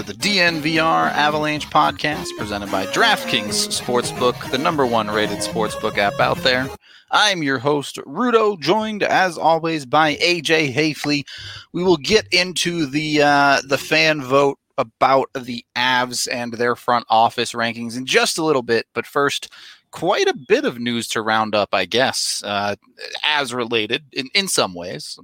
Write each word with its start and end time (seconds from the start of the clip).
Into 0.00 0.14
the 0.14 0.18
DNVR 0.18 1.12
Avalanche 1.12 1.68
podcast 1.68 2.28
presented 2.38 2.72
by 2.72 2.86
DraftKings 2.86 3.68
Sportsbook, 3.68 4.50
the 4.50 4.56
number 4.56 4.86
one 4.86 5.08
rated 5.08 5.40
sportsbook 5.40 5.98
app 5.98 6.18
out 6.18 6.38
there. 6.38 6.70
I'm 7.10 7.42
your 7.42 7.58
host, 7.58 7.96
Rudo, 8.06 8.58
joined 8.58 9.02
as 9.02 9.36
always 9.36 9.84
by 9.84 10.14
AJ 10.16 10.72
Haefele. 10.72 11.26
We 11.74 11.82
will 11.84 11.98
get 11.98 12.26
into 12.32 12.86
the 12.86 13.20
uh, 13.20 13.60
the 13.66 13.76
fan 13.76 14.22
vote 14.22 14.58
about 14.78 15.28
the 15.38 15.66
Avs 15.76 16.26
and 16.32 16.54
their 16.54 16.76
front 16.76 17.04
office 17.10 17.52
rankings 17.52 17.98
in 17.98 18.06
just 18.06 18.38
a 18.38 18.44
little 18.44 18.62
bit, 18.62 18.86
but 18.94 19.04
first, 19.04 19.52
quite 19.90 20.28
a 20.28 20.38
bit 20.48 20.64
of 20.64 20.78
news 20.78 21.08
to 21.08 21.20
round 21.20 21.54
up, 21.54 21.74
I 21.74 21.84
guess, 21.84 22.42
uh, 22.46 22.76
as 23.22 23.52
related 23.52 24.04
in, 24.12 24.30
in 24.34 24.48
some 24.48 24.72
ways. 24.72 25.18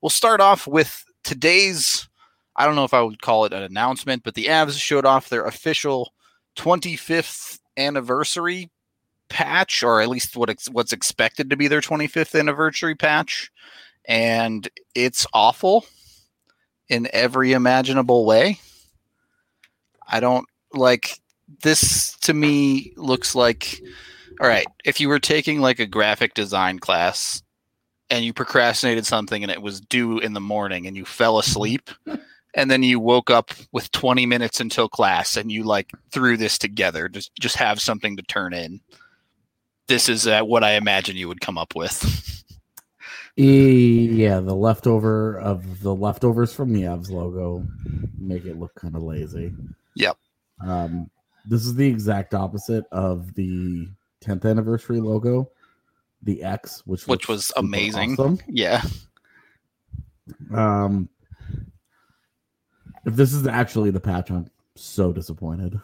We'll 0.00 0.08
start 0.08 0.40
off 0.40 0.66
with 0.66 1.04
today's 1.24 2.08
I 2.56 2.66
don't 2.66 2.76
know 2.76 2.84
if 2.84 2.94
I 2.94 3.02
would 3.02 3.20
call 3.20 3.44
it 3.44 3.52
an 3.52 3.62
announcement, 3.62 4.22
but 4.22 4.34
the 4.34 4.46
Avs 4.46 4.78
showed 4.78 5.04
off 5.04 5.28
their 5.28 5.44
official 5.44 6.12
25th 6.56 7.58
anniversary 7.76 8.70
patch, 9.28 9.82
or 9.82 10.00
at 10.00 10.08
least 10.08 10.36
what 10.36 10.50
ex- 10.50 10.70
what's 10.70 10.92
expected 10.92 11.50
to 11.50 11.56
be 11.56 11.68
their 11.68 11.80
25th 11.80 12.38
anniversary 12.38 12.94
patch, 12.94 13.50
and 14.04 14.68
it's 14.94 15.26
awful 15.32 15.86
in 16.88 17.08
every 17.12 17.52
imaginable 17.52 18.24
way. 18.24 18.60
I 20.06 20.20
don't 20.20 20.46
like 20.72 21.20
this. 21.62 22.16
To 22.22 22.34
me, 22.34 22.92
looks 22.96 23.34
like 23.34 23.80
all 24.40 24.48
right. 24.48 24.66
If 24.84 25.00
you 25.00 25.08
were 25.08 25.20
taking 25.20 25.60
like 25.60 25.78
a 25.78 25.86
graphic 25.86 26.34
design 26.34 26.78
class 26.78 27.42
and 28.10 28.24
you 28.24 28.32
procrastinated 28.32 29.06
something 29.06 29.42
and 29.42 29.50
it 29.50 29.62
was 29.62 29.80
due 29.80 30.18
in 30.18 30.32
the 30.32 30.40
morning 30.40 30.86
and 30.86 30.96
you 30.96 31.04
fell 31.04 31.38
asleep 31.38 31.90
and 32.54 32.70
then 32.70 32.82
you 32.82 33.00
woke 33.00 33.30
up 33.30 33.50
with 33.72 33.90
20 33.90 34.26
minutes 34.26 34.60
until 34.60 34.88
class 34.88 35.36
and 35.36 35.50
you 35.50 35.64
like 35.64 35.90
threw 36.10 36.36
this 36.36 36.56
together. 36.56 37.08
Just 37.08 37.34
just 37.36 37.56
have 37.56 37.80
something 37.80 38.16
to 38.16 38.22
turn 38.22 38.54
in. 38.54 38.80
This 39.86 40.08
is 40.08 40.26
uh, 40.26 40.42
what 40.42 40.64
i 40.64 40.72
imagine 40.72 41.16
you 41.16 41.28
would 41.28 41.40
come 41.40 41.58
up 41.58 41.74
with. 41.74 42.44
Yeah 43.36 44.38
the 44.40 44.54
leftover 44.54 45.38
of 45.40 45.80
the 45.80 45.94
leftovers 45.94 46.54
from 46.54 46.72
the 46.72 46.82
avs 46.82 47.10
logo 47.10 47.66
make 48.16 48.44
it 48.44 48.58
look 48.58 48.74
kind 48.76 48.94
of 48.94 49.02
lazy. 49.02 49.52
Yep. 49.96 50.16
Um 50.64 51.10
this 51.46 51.66
is 51.66 51.74
the 51.74 51.86
exact 51.86 52.32
opposite 52.32 52.84
of 52.92 53.34
the 53.34 53.88
10th 54.24 54.48
anniversary 54.48 55.00
logo 55.00 55.50
the 56.22 56.42
x 56.44 56.82
which 56.86 57.08
which 57.08 57.26
was 57.28 57.52
amazing. 57.56 58.12
awesome. 58.12 58.38
yeah. 58.48 58.82
Um 60.54 61.08
if 63.06 63.14
this 63.14 63.32
is 63.32 63.46
actually 63.46 63.90
the 63.90 64.00
patch, 64.00 64.30
I'm 64.30 64.50
so 64.76 65.12
disappointed. 65.12 65.80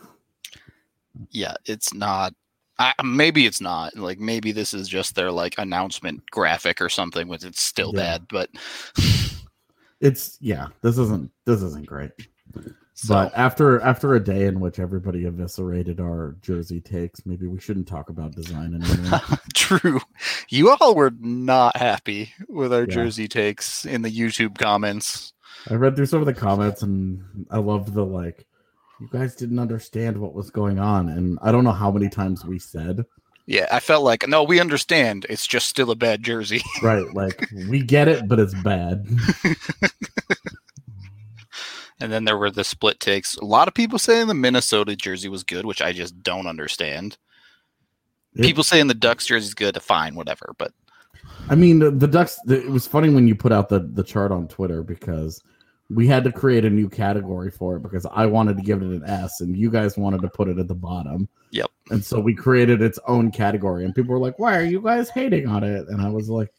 Yeah, 1.31 1.55
it's 1.67 1.93
not. 1.93 2.35
I, 2.79 2.95
maybe 3.05 3.47
it's 3.47 3.61
not. 3.61 3.97
Like 3.97 4.19
maybe 4.19 4.53
this 4.53 4.73
is 4.73 4.89
just 4.89 5.15
their 5.15 5.31
like 5.31 5.57
announcement 5.59 6.29
graphic 6.31 6.81
or 6.81 6.89
something, 6.89 7.29
which 7.29 7.45
it's 7.45 7.63
still 7.63 7.93
yeah. 7.95 8.19
bad. 8.19 8.29
But 8.29 8.51
it's 10.01 10.39
yeah, 10.41 10.69
this 10.83 10.99
isn't 10.99 11.31
this 11.45 11.63
isn't 11.63 11.87
great. 11.87 12.13
So. 12.95 13.15
But 13.15 13.33
after 13.35 13.81
after 13.81 14.15
a 14.15 14.23
day 14.23 14.45
in 14.45 14.61
which 14.61 14.79
everybody 14.79 15.25
eviscerated 15.25 16.01
our 16.01 16.37
jersey 16.43 16.81
takes, 16.81 17.25
maybe 17.25 17.47
we 17.47 17.59
shouldn't 17.59 17.89
talk 17.89 18.11
about 18.11 18.35
design 18.35 18.75
anymore. 18.75 19.21
True, 19.55 20.01
you 20.49 20.71
all 20.71 20.95
were 20.95 21.13
not 21.19 21.77
happy 21.77 22.35
with 22.49 22.75
our 22.75 22.81
yeah. 22.81 22.95
jersey 22.95 23.27
takes 23.29 23.87
in 23.87 24.03
the 24.03 24.11
YouTube 24.11 24.59
comments. 24.59 25.33
I 25.69 25.75
read 25.75 25.97
through 25.97 26.07
some 26.07 26.21
of 26.21 26.27
the 26.27 26.35
comments 26.35 26.83
and 26.83 27.47
I 27.51 27.59
loved 27.59 27.93
the 27.93 28.05
like 28.05 28.47
you 29.01 29.09
guys 29.11 29.35
didn't 29.35 29.59
understand 29.59 30.19
what 30.19 30.35
was 30.35 30.51
going 30.51 30.79
on 30.79 31.09
and 31.09 31.39
I 31.43 31.53
don't 31.53 31.65
know 31.65 31.73
how 31.73 31.91
many 31.91 32.09
times 32.09 32.45
we 32.45 32.59
said 32.59 33.05
yeah, 33.51 33.67
I 33.73 33.81
felt 33.81 34.05
like 34.05 34.29
no, 34.29 34.45
we 34.45 34.61
understand. 34.61 35.27
It's 35.29 35.45
just 35.45 35.69
still 35.69 35.91
a 35.91 35.97
bad 35.97 36.23
jersey. 36.23 36.63
right, 36.83 37.13
like 37.15 37.51
we 37.69 37.83
get 37.83 38.07
it, 38.07 38.29
but 38.29 38.39
it's 38.39 38.55
bad. 38.55 39.09
and 42.01 42.13
then 42.13 42.27
there 42.27 42.39
were 42.39 42.53
the 42.53 42.63
split 42.63 43.01
takes. 43.01 43.35
A 43.35 43.45
lot 43.45 43.67
of 43.67 43.75
people 43.75 43.99
saying 43.99 44.29
the 44.29 44.35
Minnesota 44.35 44.95
jersey 44.95 45.29
was 45.29 45.43
good, 45.43 45.67
which 45.67 45.83
I 45.83 45.93
just 45.93 46.23
don't 46.23 46.47
understand. 46.47 47.19
It, 48.37 48.43
people 48.43 48.63
saying 48.63 48.87
the 48.87 48.95
Ducks 48.95 49.27
jersey 49.27 49.49
is 49.49 49.55
good, 49.55 49.83
fine, 49.83 50.15
whatever. 50.15 50.55
But 50.57 50.71
I 51.49 51.55
mean, 51.55 51.79
the, 51.79 51.91
the 51.91 52.07
Ducks. 52.07 52.39
The, 52.45 52.61
it 52.61 52.71
was 52.71 52.87
funny 52.87 53.11
when 53.11 53.27
you 53.27 53.35
put 53.35 53.53
out 53.53 53.69
the 53.69 53.81
the 53.81 54.05
chart 54.05 54.33
on 54.33 54.49
Twitter 54.49 54.83
because 54.83 55.43
we 55.91 56.07
had 56.07 56.23
to 56.25 56.33
create 56.33 56.65
a 56.65 56.71
new 56.71 56.89
category 56.89 57.51
for 57.51 57.77
it 57.77 57.83
because 57.83 58.07
I 58.13 58.25
wanted 58.27 58.57
to 58.57 58.63
give 58.63 58.81
it 58.81 58.89
an 58.89 59.03
S 59.05 59.41
and 59.41 59.57
you 59.57 59.71
guys 59.71 59.99
wanted 59.99 60.23
to 60.23 60.29
put 60.29 60.49
it 60.49 60.59
at 60.59 60.69
the 60.69 60.75
bottom. 60.75 61.29
Yep. 61.51 61.69
And 61.91 62.05
so 62.05 62.21
we 62.21 62.33
created 62.33 62.81
its 62.81 62.99
own 63.09 63.33
category 63.33 63.85
and 63.85 63.95
people 63.95 64.13
were 64.13 64.21
like, 64.21 64.39
"Why 64.39 64.57
are 64.57 64.65
you 64.65 64.81
guys 64.81 65.11
hating 65.11 65.49
on 65.49 65.65
it?" 65.65 65.89
And 65.89 66.01
I 66.01 66.09
was 66.09 66.29
like, 66.31 66.53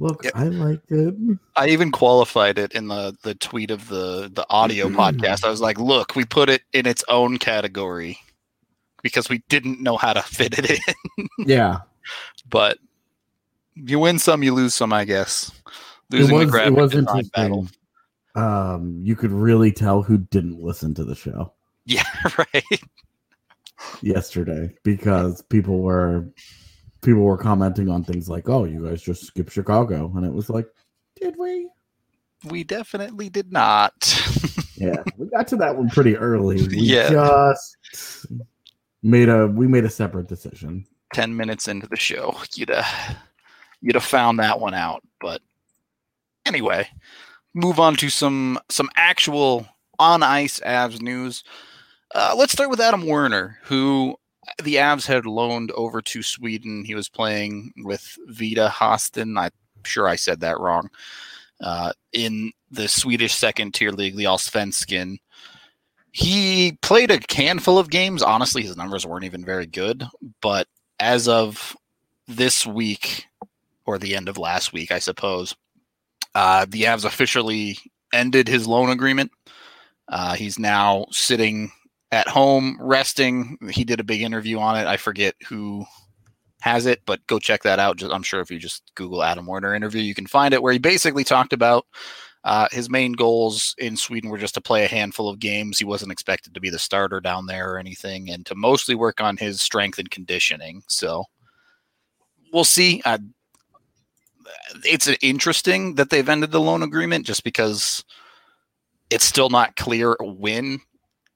"Look, 0.00 0.24
yep. 0.24 0.32
I 0.34 0.44
liked 0.44 0.90
it." 0.90 1.14
I 1.54 1.68
even 1.68 1.92
qualified 1.92 2.58
it 2.58 2.72
in 2.72 2.88
the 2.88 3.16
the 3.22 3.36
tweet 3.36 3.70
of 3.70 3.88
the 3.88 4.28
the 4.32 4.44
audio 4.50 4.88
mm. 4.88 4.96
podcast. 4.96 5.44
I 5.44 5.50
was 5.50 5.60
like, 5.60 5.78
"Look, 5.78 6.16
we 6.16 6.24
put 6.24 6.50
it 6.50 6.62
in 6.72 6.86
its 6.86 7.04
own 7.06 7.38
category 7.38 8.18
because 9.02 9.28
we 9.28 9.44
didn't 9.48 9.80
know 9.80 9.96
how 9.96 10.12
to 10.12 10.22
fit 10.22 10.58
it 10.58 10.68
in." 10.68 11.28
yeah. 11.46 11.78
But 12.48 12.78
you 13.74 13.98
win 13.98 14.18
some, 14.18 14.42
you 14.42 14.54
lose 14.54 14.74
some, 14.74 14.92
I 14.92 15.04
guess. 15.04 15.52
Losing 16.10 16.36
it 16.36 16.38
was, 16.38 16.52
the 16.52 16.66
it 16.66 16.72
was 16.74 16.94
interesting. 16.94 17.30
battle 17.34 17.68
um, 18.34 19.00
you 19.02 19.16
could 19.16 19.32
really 19.32 19.72
tell 19.72 20.02
who 20.02 20.18
didn't 20.18 20.60
listen 20.62 20.94
to 20.94 21.04
the 21.04 21.14
show. 21.14 21.52
Yeah, 21.84 22.04
right. 22.38 22.82
Yesterday, 24.00 24.74
because 24.84 25.42
people 25.42 25.80
were 25.80 26.28
people 27.02 27.22
were 27.22 27.36
commenting 27.36 27.88
on 27.88 28.04
things 28.04 28.28
like, 28.28 28.48
"Oh, 28.48 28.64
you 28.64 28.86
guys 28.86 29.02
just 29.02 29.26
skipped 29.26 29.52
Chicago," 29.52 30.12
and 30.16 30.24
it 30.24 30.32
was 30.32 30.48
like, 30.48 30.66
"Did 31.20 31.36
we?" 31.36 31.68
We 32.44 32.64
definitely 32.64 33.28
did 33.28 33.52
not. 33.52 33.92
yeah, 34.76 35.02
we 35.16 35.26
got 35.26 35.48
to 35.48 35.56
that 35.56 35.76
one 35.76 35.90
pretty 35.90 36.16
early. 36.16 36.66
We 36.68 36.78
yeah, 36.78 37.10
just 37.10 38.26
made 39.02 39.28
a 39.28 39.48
we 39.48 39.66
made 39.66 39.84
a 39.84 39.90
separate 39.90 40.28
decision. 40.28 40.86
Ten 41.12 41.36
minutes 41.36 41.68
into 41.68 41.88
the 41.88 41.96
show, 41.96 42.36
you'd 42.54 42.70
have 42.70 43.16
you'd 43.82 43.96
have 43.96 44.04
found 44.04 44.38
that 44.38 44.60
one 44.60 44.74
out. 44.74 45.02
But 45.20 45.42
anyway, 46.46 46.88
move 47.52 47.78
on 47.78 47.96
to 47.96 48.08
some 48.08 48.58
some 48.70 48.88
actual 48.96 49.66
on 49.98 50.22
ice 50.22 50.60
Avs 50.60 51.02
news. 51.02 51.44
Uh, 52.14 52.34
let's 52.36 52.52
start 52.52 52.70
with 52.70 52.80
Adam 52.80 53.06
Werner, 53.06 53.58
who 53.64 54.16
the 54.62 54.76
Avs 54.76 55.06
had 55.06 55.26
loaned 55.26 55.70
over 55.72 56.02
to 56.02 56.22
Sweden. 56.22 56.84
He 56.84 56.94
was 56.94 57.08
playing 57.08 57.72
with 57.78 58.16
Vita 58.28 58.72
Hästen. 58.74 59.38
I'm 59.38 59.50
sure 59.84 60.08
I 60.08 60.16
said 60.16 60.40
that 60.40 60.60
wrong. 60.60 60.90
Uh, 61.60 61.92
in 62.12 62.52
the 62.70 62.88
Swedish 62.88 63.34
second 63.34 63.72
tier 63.72 63.92
league, 63.92 64.16
the 64.16 64.24
Allsvenskan. 64.24 65.18
He 66.10 66.78
played 66.82 67.10
a 67.10 67.20
handful 67.34 67.78
of 67.78 67.88
games. 67.88 68.22
Honestly, 68.22 68.62
his 68.62 68.76
numbers 68.76 69.06
weren't 69.06 69.24
even 69.24 69.44
very 69.44 69.66
good. 69.66 70.04
But 70.42 70.66
as 71.00 71.28
of 71.28 71.74
this 72.28 72.66
week, 72.66 73.26
or 73.84 73.98
the 73.98 74.14
end 74.14 74.28
of 74.28 74.38
last 74.38 74.72
week, 74.72 74.90
I 74.90 74.98
suppose, 74.98 75.54
uh, 76.34 76.66
the 76.68 76.82
Avs 76.82 77.04
officially 77.04 77.78
ended 78.12 78.48
his 78.48 78.66
loan 78.66 78.90
agreement. 78.90 79.30
Uh, 80.08 80.34
he's 80.34 80.58
now 80.58 81.06
sitting 81.10 81.70
at 82.10 82.28
home 82.28 82.76
resting. 82.80 83.56
He 83.70 83.84
did 83.84 84.00
a 84.00 84.04
big 84.04 84.22
interview 84.22 84.58
on 84.58 84.76
it. 84.76 84.86
I 84.86 84.96
forget 84.96 85.34
who 85.48 85.84
has 86.60 86.86
it, 86.86 87.02
but 87.06 87.26
go 87.26 87.38
check 87.38 87.62
that 87.62 87.78
out. 87.78 87.96
Just, 87.96 88.12
I'm 88.12 88.22
sure 88.22 88.40
if 88.40 88.50
you 88.50 88.58
just 88.58 88.92
Google 88.94 89.22
Adam 89.22 89.46
Werner 89.46 89.74
interview, 89.74 90.02
you 90.02 90.14
can 90.14 90.26
find 90.26 90.54
it 90.54 90.62
where 90.62 90.72
he 90.72 90.78
basically 90.78 91.24
talked 91.24 91.52
about 91.52 91.86
uh, 92.44 92.68
his 92.72 92.90
main 92.90 93.12
goals 93.12 93.74
in 93.78 93.96
Sweden 93.96 94.28
were 94.28 94.38
just 94.38 94.54
to 94.54 94.60
play 94.60 94.84
a 94.84 94.88
handful 94.88 95.28
of 95.28 95.38
games. 95.38 95.78
He 95.78 95.84
wasn't 95.84 96.12
expected 96.12 96.54
to 96.54 96.60
be 96.60 96.70
the 96.70 96.78
starter 96.78 97.20
down 97.20 97.46
there 97.46 97.72
or 97.72 97.78
anything, 97.78 98.30
and 98.30 98.44
to 98.46 98.54
mostly 98.54 98.94
work 98.94 99.20
on 99.20 99.36
his 99.36 99.62
strength 99.62 99.98
and 99.98 100.10
conditioning. 100.10 100.82
So 100.88 101.24
we'll 102.52 102.64
see. 102.64 103.00
It's 104.84 105.08
interesting 105.20 105.94
that 105.96 106.10
they've 106.10 106.28
ended 106.28 106.50
the 106.50 106.60
loan 106.60 106.82
agreement 106.82 107.26
just 107.26 107.44
because 107.44 108.04
it's 109.10 109.24
still 109.24 109.50
not 109.50 109.76
clear 109.76 110.16
when 110.20 110.80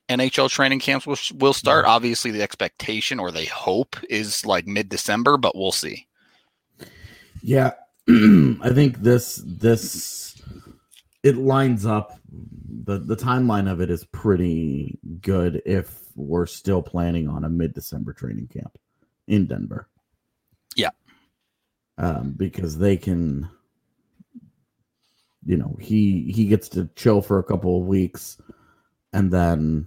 NHL 0.09 0.49
training 0.51 0.81
camps 0.81 1.07
will, 1.07 1.19
will 1.35 1.53
start. 1.53 1.85
Yeah. 1.85 1.93
Obviously, 1.93 2.31
the 2.31 2.43
expectation 2.43 3.19
or 3.19 3.31
they 3.31 3.47
hope 3.47 3.97
is 4.09 4.47
like 4.47 4.67
mid 4.67 4.89
December, 4.89 5.37
but 5.37 5.57
we'll 5.57 5.73
see. 5.73 6.07
Yeah, 7.43 7.73
I 8.09 8.71
think 8.73 8.99
this 8.99 9.43
this 9.45 10.41
it 11.23 11.37
lines 11.37 11.87
up. 11.87 12.19
the 12.85 12.99
The 12.99 13.17
timeline 13.17 13.71
of 13.71 13.81
it 13.81 13.91
is 13.91 14.05
pretty 14.07 14.99
good 15.21 15.63
if 15.67 16.01
we're 16.15 16.47
still 16.47 16.83
planning 16.83 17.29
on 17.29 17.45
a 17.45 17.49
mid 17.49 17.75
December 17.75 18.13
training 18.13 18.49
camp 18.49 18.79
in 19.27 19.47
Denver 19.47 19.89
um, 21.99 22.35
because 22.37 22.79
they 22.79 22.97
can 22.97 23.49
you 25.45 25.57
know 25.57 25.77
he 25.81 26.33
he 26.33 26.47
gets 26.47 26.69
to 26.69 26.89
chill 26.97 27.23
for 27.23 27.39
a 27.39 27.45
couple 27.45 27.81
of 27.81 27.87
weeks 27.87 28.41
and 29.13 29.33
then 29.33 29.87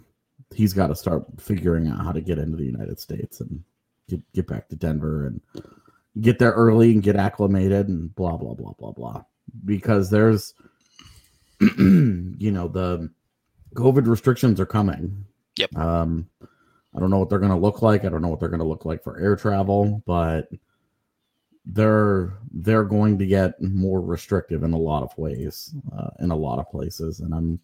he's 0.55 0.73
got 0.73 0.87
to 0.87 0.95
start 0.95 1.25
figuring 1.39 1.87
out 1.87 2.03
how 2.03 2.11
to 2.11 2.21
get 2.21 2.39
into 2.39 2.57
the 2.57 2.65
United 2.65 2.99
States 2.99 3.39
and 3.39 3.63
get 4.07 4.21
get 4.33 4.47
back 4.47 4.67
to 4.69 4.75
Denver 4.75 5.27
and 5.27 5.41
get 6.21 6.39
there 6.39 6.51
early 6.51 6.91
and 6.91 7.03
get 7.03 7.15
acclimated 7.15 7.87
and 7.87 8.13
blah 8.15 8.37
blah 8.37 8.53
blah 8.53 8.73
blah 8.77 8.91
blah. 8.91 9.23
Because 9.65 10.09
there's, 10.09 10.53
you 11.59 12.51
know, 12.51 12.67
the 12.67 13.09
COVID 13.73 14.07
restrictions 14.07 14.59
are 14.59 14.65
coming. 14.65 15.25
Yep. 15.57 15.75
Um, 15.75 16.29
I 16.95 16.99
don't 16.99 17.09
know 17.09 17.19
what 17.19 17.29
they're 17.29 17.39
going 17.39 17.51
to 17.51 17.57
look 17.57 17.81
like. 17.81 18.05
I 18.05 18.09
don't 18.09 18.21
know 18.21 18.27
what 18.27 18.39
they're 18.39 18.49
going 18.49 18.61
to 18.61 18.67
look 18.67 18.85
like 18.85 19.03
for 19.03 19.19
air 19.19 19.35
travel, 19.35 20.01
but 20.05 20.49
they're 21.73 22.33
they're 22.51 22.83
going 22.83 23.17
to 23.19 23.25
get 23.25 23.61
more 23.61 24.01
restrictive 24.01 24.63
in 24.63 24.73
a 24.73 24.77
lot 24.77 25.03
of 25.03 25.15
ways 25.17 25.73
uh, 25.97 26.09
in 26.19 26.31
a 26.31 26.35
lot 26.35 26.59
of 26.59 26.69
places, 26.69 27.19
and 27.19 27.33
I'm 27.33 27.59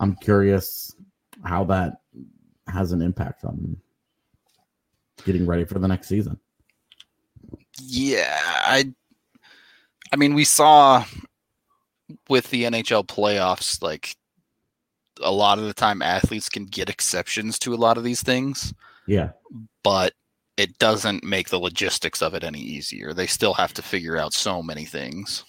I'm 0.00 0.14
curious 0.16 0.94
how 1.44 1.64
that 1.64 2.00
has 2.68 2.92
an 2.92 3.02
impact 3.02 3.44
on 3.44 3.76
getting 5.24 5.46
ready 5.46 5.64
for 5.64 5.78
the 5.78 5.88
next 5.88 6.08
season. 6.08 6.38
Yeah, 7.80 8.38
I 8.42 8.92
I 10.12 10.16
mean 10.16 10.34
we 10.34 10.44
saw 10.44 11.04
with 12.28 12.48
the 12.50 12.64
NHL 12.64 13.06
playoffs 13.06 13.82
like 13.82 14.16
a 15.20 15.30
lot 15.30 15.58
of 15.58 15.64
the 15.66 15.74
time 15.74 16.00
athletes 16.00 16.48
can 16.48 16.64
get 16.64 16.88
exceptions 16.88 17.58
to 17.58 17.74
a 17.74 17.76
lot 17.76 17.98
of 17.98 18.04
these 18.04 18.22
things, 18.22 18.72
Yeah. 19.06 19.30
but 19.82 20.14
it 20.58 20.78
doesn't 20.78 21.24
make 21.24 21.48
the 21.48 21.58
logistics 21.58 22.20
of 22.20 22.34
it 22.34 22.44
any 22.44 22.60
easier. 22.60 23.14
They 23.14 23.26
still 23.26 23.54
have 23.54 23.72
to 23.74 23.82
figure 23.82 24.16
out 24.16 24.34
so 24.34 24.62
many 24.62 24.84
things. 24.84 25.44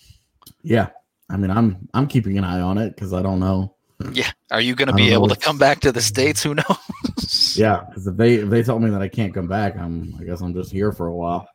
Yeah. 0.64 0.90
I 1.30 1.38
mean, 1.38 1.52
I'm 1.52 1.88
I'm 1.94 2.08
keeping 2.08 2.38
an 2.38 2.44
eye 2.44 2.62
on 2.62 2.78
it 2.78 2.96
because 2.96 3.14
I 3.14 3.22
don't 3.22 3.40
know. 3.40 3.76
Yeah, 4.14 4.32
are 4.50 4.62
you 4.62 4.76
going 4.76 4.88
to 4.88 4.94
be 4.94 5.12
able 5.12 5.28
to 5.28 5.36
come 5.36 5.58
back 5.58 5.82
to 5.82 5.92
the 5.92 6.02
states? 6.02 6.42
Who 6.42 6.56
knows? 6.56 6.64
Yeah, 7.56 7.84
because 7.88 8.08
if 8.08 8.16
they 8.18 8.36
if 8.36 8.50
they 8.50 8.64
tell 8.64 8.80
me 8.80 8.90
that 8.90 9.02
I 9.02 9.08
can't 9.08 9.34
come 9.34 9.48
back, 9.48 9.76
I'm 9.76 10.16
I 10.20 10.24
guess 10.24 10.42
I'm 10.42 10.54
just 10.54 10.72
here 10.72 10.92
for 10.92 11.08
a 11.08 11.14
while. 11.14 11.48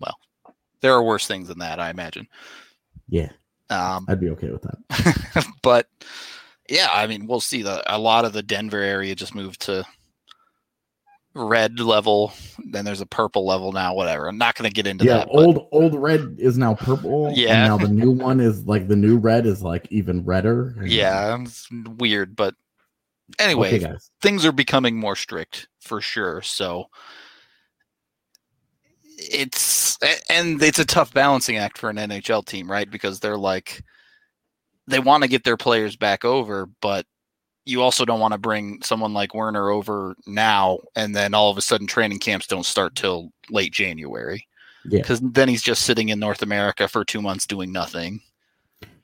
Well, 0.00 0.18
there 0.80 0.94
are 0.94 1.02
worse 1.02 1.26
things 1.28 1.48
than 1.48 1.58
that, 1.58 1.78
I 1.78 1.90
imagine. 1.90 2.26
Yeah, 3.08 3.28
Um, 3.70 4.06
I'd 4.08 4.20
be 4.20 4.30
okay 4.30 4.50
with 4.50 4.62
that. 4.62 5.46
but 5.62 5.86
yeah, 6.68 6.88
I 6.92 7.06
mean, 7.06 7.26
we'll 7.26 7.40
see. 7.40 7.62
The 7.62 7.82
a 7.86 7.98
lot 7.98 8.24
of 8.24 8.32
the 8.32 8.42
Denver 8.42 8.80
area 8.80 9.14
just 9.14 9.34
moved 9.34 9.60
to 9.62 9.84
red 11.34 11.80
level. 11.80 12.32
Then 12.70 12.84
there's 12.84 13.00
a 13.00 13.06
purple 13.06 13.46
level 13.46 13.72
now. 13.72 13.94
Whatever. 13.94 14.28
I'm 14.28 14.38
not 14.38 14.54
going 14.54 14.68
to 14.68 14.74
get 14.74 14.86
into 14.86 15.04
yeah, 15.04 15.18
that. 15.18 15.28
but 15.32 15.36
old 15.44 15.68
old 15.72 15.94
red 15.94 16.36
is 16.38 16.58
now 16.58 16.74
purple. 16.74 17.28
and 17.28 17.36
Yeah. 17.36 17.66
now 17.66 17.76
the 17.78 17.88
new 17.88 18.10
one 18.10 18.40
is 18.40 18.64
like 18.66 18.88
the 18.88 18.96
new 18.96 19.16
red 19.18 19.46
is 19.46 19.62
like 19.62 19.86
even 19.90 20.24
redder. 20.24 20.74
yeah, 20.84 21.38
it's 21.40 21.68
weird. 21.98 22.36
But 22.36 22.54
anyway, 23.38 23.76
Okay, 23.82 23.94
things 24.20 24.44
are 24.44 24.52
becoming 24.52 24.98
more 24.98 25.16
strict 25.16 25.68
for 25.80 26.00
sure. 26.00 26.42
So 26.42 26.86
it's 29.18 29.98
and 30.28 30.62
it's 30.62 30.78
a 30.78 30.84
tough 30.84 31.12
balancing 31.14 31.56
act 31.56 31.78
for 31.78 31.90
an 31.90 31.96
NHL 31.96 32.44
team, 32.44 32.70
right? 32.70 32.90
Because 32.90 33.20
they're 33.20 33.38
like 33.38 33.82
they 34.88 34.98
want 34.98 35.22
to 35.22 35.28
get 35.28 35.44
their 35.44 35.56
players 35.56 35.96
back 35.96 36.24
over, 36.24 36.66
but 36.80 37.06
you 37.64 37.82
also 37.82 38.04
don't 38.04 38.20
want 38.20 38.32
to 38.32 38.38
bring 38.38 38.82
someone 38.82 39.14
like 39.14 39.34
Werner 39.34 39.70
over 39.70 40.16
now 40.26 40.78
and 40.96 41.14
then 41.14 41.34
all 41.34 41.50
of 41.50 41.58
a 41.58 41.62
sudden 41.62 41.86
training 41.86 42.18
camps 42.18 42.46
don't 42.46 42.66
start 42.66 42.94
till 42.96 43.32
late 43.50 43.72
January. 43.72 44.46
Yeah. 44.84 45.00
Because 45.00 45.20
then 45.20 45.48
he's 45.48 45.62
just 45.62 45.82
sitting 45.82 46.08
in 46.08 46.18
North 46.18 46.42
America 46.42 46.88
for 46.88 47.04
two 47.04 47.22
months 47.22 47.46
doing 47.46 47.70
nothing. 47.70 48.20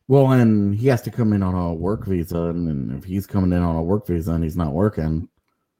Well, 0.09 0.33
and 0.33 0.75
he 0.75 0.89
has 0.89 1.03
to 1.03 1.11
come 1.11 1.33
in 1.33 1.43
on 1.43 1.55
a 1.55 1.73
work 1.73 2.07
visa, 2.07 2.45
and, 2.45 2.67
and 2.69 2.99
if 2.99 3.05
he's 3.05 3.27
coming 3.27 3.53
in 3.53 3.63
on 3.63 3.77
a 3.77 3.83
work 3.83 4.07
visa 4.07 4.33
and 4.33 4.43
he's 4.43 4.57
not 4.57 4.73
working, 4.73 5.29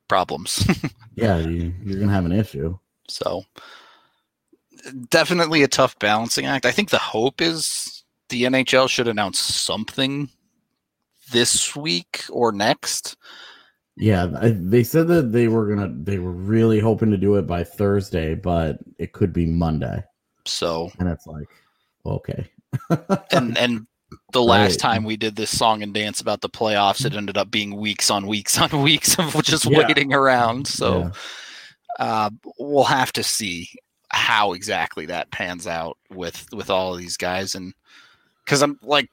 Problems. 0.09 0.67
yeah, 1.17 1.37
you, 1.37 1.73
you're 1.85 2.01
gonna 2.01 2.13
have 2.13 2.25
an 2.25 2.33
issue. 2.33 2.79
So 3.09 3.45
definitely 5.11 5.63
a 5.63 5.69
tough 5.69 5.99
balancing 5.99 6.47
act. 6.47 6.65
I 6.65 6.71
think 6.71 6.89
the 6.89 6.99
hope 6.99 7.43
is 7.43 8.05
the 8.31 8.45
NHL 8.45 8.89
should 8.89 9.07
announce 9.07 9.39
something 9.39 10.31
this 11.31 11.75
week 11.77 12.25
or 12.31 12.53
next. 12.53 13.17
Yeah, 13.97 14.31
I, 14.41 14.51
they 14.51 14.85
said 14.85 15.09
that 15.09 15.33
they 15.33 15.49
were 15.49 15.67
gonna 15.75 15.93
they 15.93 16.19
were 16.19 16.33
really 16.33 16.79
hoping 16.79 17.11
to 17.11 17.17
do 17.17 17.35
it 17.35 17.47
by 17.47 17.65
Thursday, 17.65 18.35
but 18.35 18.79
it 18.99 19.13
could 19.13 19.33
be 19.33 19.47
Monday, 19.47 20.05
So 20.47 20.91
and 21.01 21.09
it's 21.09 21.27
like, 21.27 21.49
okay, 22.07 22.49
and 23.33 23.59
and 23.59 23.87
the 24.33 24.43
last 24.43 24.75
Right. 24.75 24.79
time 24.81 25.05
we 25.05 25.17
did 25.17 25.37
this 25.37 25.57
song 25.57 25.83
and 25.83 25.93
dance 25.93 26.21
about 26.21 26.41
the 26.43 26.49
playoffs, 26.49 27.05
it 27.05 27.15
ended 27.15 27.37
up 27.37 27.51
being 27.51 27.77
weeks 27.77 28.11
on 28.11 28.27
weeks 28.27 28.59
on 28.59 28.83
weeks 28.83 29.19
of 29.19 29.35
just 29.43 29.67
Yeah. 29.67 29.79
waiting 29.79 30.15
around. 30.15 30.67
So 30.67 31.01
Yeah. 31.01 31.11
uh, 31.99 32.31
we'll 32.59 32.85
have 32.85 33.13
to 33.15 33.23
see 33.25 33.69
how 34.11 34.53
exactly 34.53 35.07
that 35.07 35.31
pans 35.33 35.67
out 35.67 35.99
with 36.11 36.47
with 36.53 36.71
all 36.71 36.95
of 36.95 37.01
these 37.01 37.17
guys 37.17 37.55
and 37.55 37.75
because 38.45 38.63
I'm 38.63 38.79
like 38.83 39.11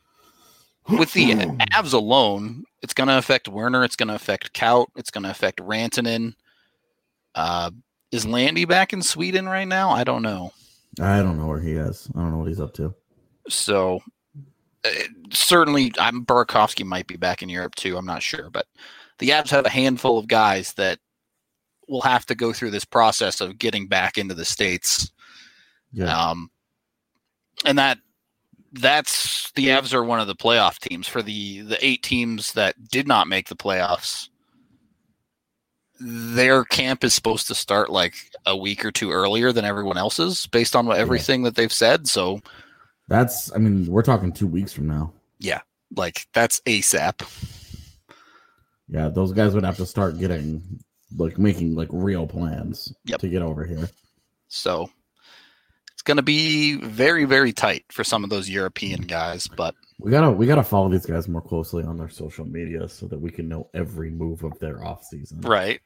with 0.90 1.14
the 1.14 1.32
Avs 1.32 1.94
alone, 1.94 2.64
it's 2.82 2.94
going 2.94 3.08
to 3.08 3.18
affect 3.18 3.48
Werner. 3.48 3.84
It's 3.84 3.96
going 3.96 4.10
to 4.10 4.16
affect 4.16 4.54
Kaut. 4.54 4.88
It's 4.96 5.12
going 5.12 5.24
to 5.24 5.32
affect 5.32 5.60
Rantanen. 5.60 6.36
Uh, 7.34 7.72
is 8.12 8.26
Landy 8.26 8.66
back 8.66 8.94
in 8.94 9.02
Sweden 9.02 9.48
right 9.48 9.68
now? 9.68 9.90
I 9.90 10.04
don't 10.04 10.22
know. 10.22 10.54
I 11.02 11.18
don't 11.18 11.38
know 11.38 11.48
where 11.48 11.60
he 11.60 11.74
is. 11.74 12.10
I 12.16 12.20
don't 12.20 12.32
know 12.32 12.38
what 12.38 12.48
he's 12.48 12.62
up 12.62 12.74
to. 12.76 12.94
So 13.50 14.00
uh, 14.86 14.90
certainly, 15.32 15.92
I'm 16.00 16.26
Burakovsky 16.26 16.86
might 16.86 17.08
be 17.08 17.18
back 17.18 17.42
in 17.42 17.50
Europe 17.50 17.76
too. 17.76 17.98
I'm 17.98 18.06
not 18.06 18.24
sure, 18.24 18.50
but 18.50 18.68
the 19.20 19.30
Avs 19.30 19.50
have 19.50 19.66
a 19.66 19.70
handful 19.70 20.18
of 20.18 20.28
guys 20.28 20.74
that 20.74 21.00
will 21.88 22.02
have 22.02 22.26
to 22.28 22.36
go 22.36 22.54
through 22.54 22.72
this 22.72 22.86
process 22.86 23.42
of 23.42 23.58
getting 23.60 23.88
back 23.88 24.18
into 24.18 24.34
the 24.34 24.46
states. 24.46 25.12
Yeah, 25.92 26.16
Um, 26.16 26.50
and 27.66 27.78
that 27.78 28.00
that's 28.80 29.52
the 29.52 29.68
Avs 29.68 29.94
are 29.94 30.04
one 30.04 30.20
of 30.20 30.28
the 30.28 30.36
playoff 30.36 30.80
teams 30.80 31.08
for 31.08 31.22
the 31.22 31.62
the 31.62 31.84
eight 31.86 32.04
teams 32.04 32.54
that 32.54 32.76
did 32.90 33.08
not 33.08 33.28
make 33.28 33.48
the 33.50 33.56
playoffs. 33.56 34.30
Their 36.00 36.66
camp 36.66 37.04
is 37.06 37.14
supposed 37.14 37.48
to 37.48 37.56
start 37.56 37.90
like 37.90 38.16
a 38.46 38.56
week 38.56 38.84
or 38.84 38.92
two 38.92 39.12
earlier 39.12 39.52
than 39.54 39.64
everyone 39.64 39.98
else's, 39.98 40.46
based 40.48 40.76
on 40.76 40.86
what 40.86 40.98
everything 40.98 41.44
that 41.44 41.56
they've 41.56 41.72
said. 41.72 42.08
So, 42.08 42.42
that's. 43.08 43.54
I 43.54 43.60
mean, 43.60 43.86
we're 43.88 44.02
talking 44.02 44.34
two 44.34 44.48
weeks 44.48 44.74
from 44.74 44.88
now. 44.88 45.14
Yeah, 45.40 45.62
like 45.96 46.28
that's 46.34 46.60
ASAP. 46.62 47.22
Yeah, 48.90 49.08
those 49.08 49.32
guys 49.32 49.54
would 49.54 49.64
have 49.64 49.78
to 49.78 49.86
start 49.86 50.20
getting 50.20 50.62
like 51.18 51.38
making 51.40 51.76
like 51.76 51.90
real 51.92 52.28
plans 52.28 52.94
Yep. 53.06 53.20
to 53.22 53.30
get 53.30 53.42
over 53.42 53.64
here. 53.64 53.90
So 54.50 54.90
going 56.06 56.18
to 56.18 56.24
be 56.24 56.76
very, 56.78 57.26
very 57.26 57.52
tight 57.52 57.86
for 57.92 58.04
some 58.04 58.24
of 58.24 58.30
those 58.30 58.50
European 58.50 59.02
guys. 59.02 59.48
But 59.48 59.76
We 60.00 60.12
gotta 60.12 60.32
we 60.32 60.46
gotta 60.48 60.64
follow 60.64 60.90
these 60.90 61.06
guys 61.06 61.28
more 61.28 61.42
closely 61.42 61.84
on 61.84 61.98
their 61.98 62.10
social 62.10 62.46
media 62.46 62.88
so 62.88 63.08
that 63.08 63.20
we 63.20 63.30
can 63.32 63.48
know 63.50 63.70
every 63.74 64.10
move 64.10 64.44
of 64.44 64.58
their 64.60 64.84
off 64.86 65.04
season. 65.04 65.42
right, 65.42 65.82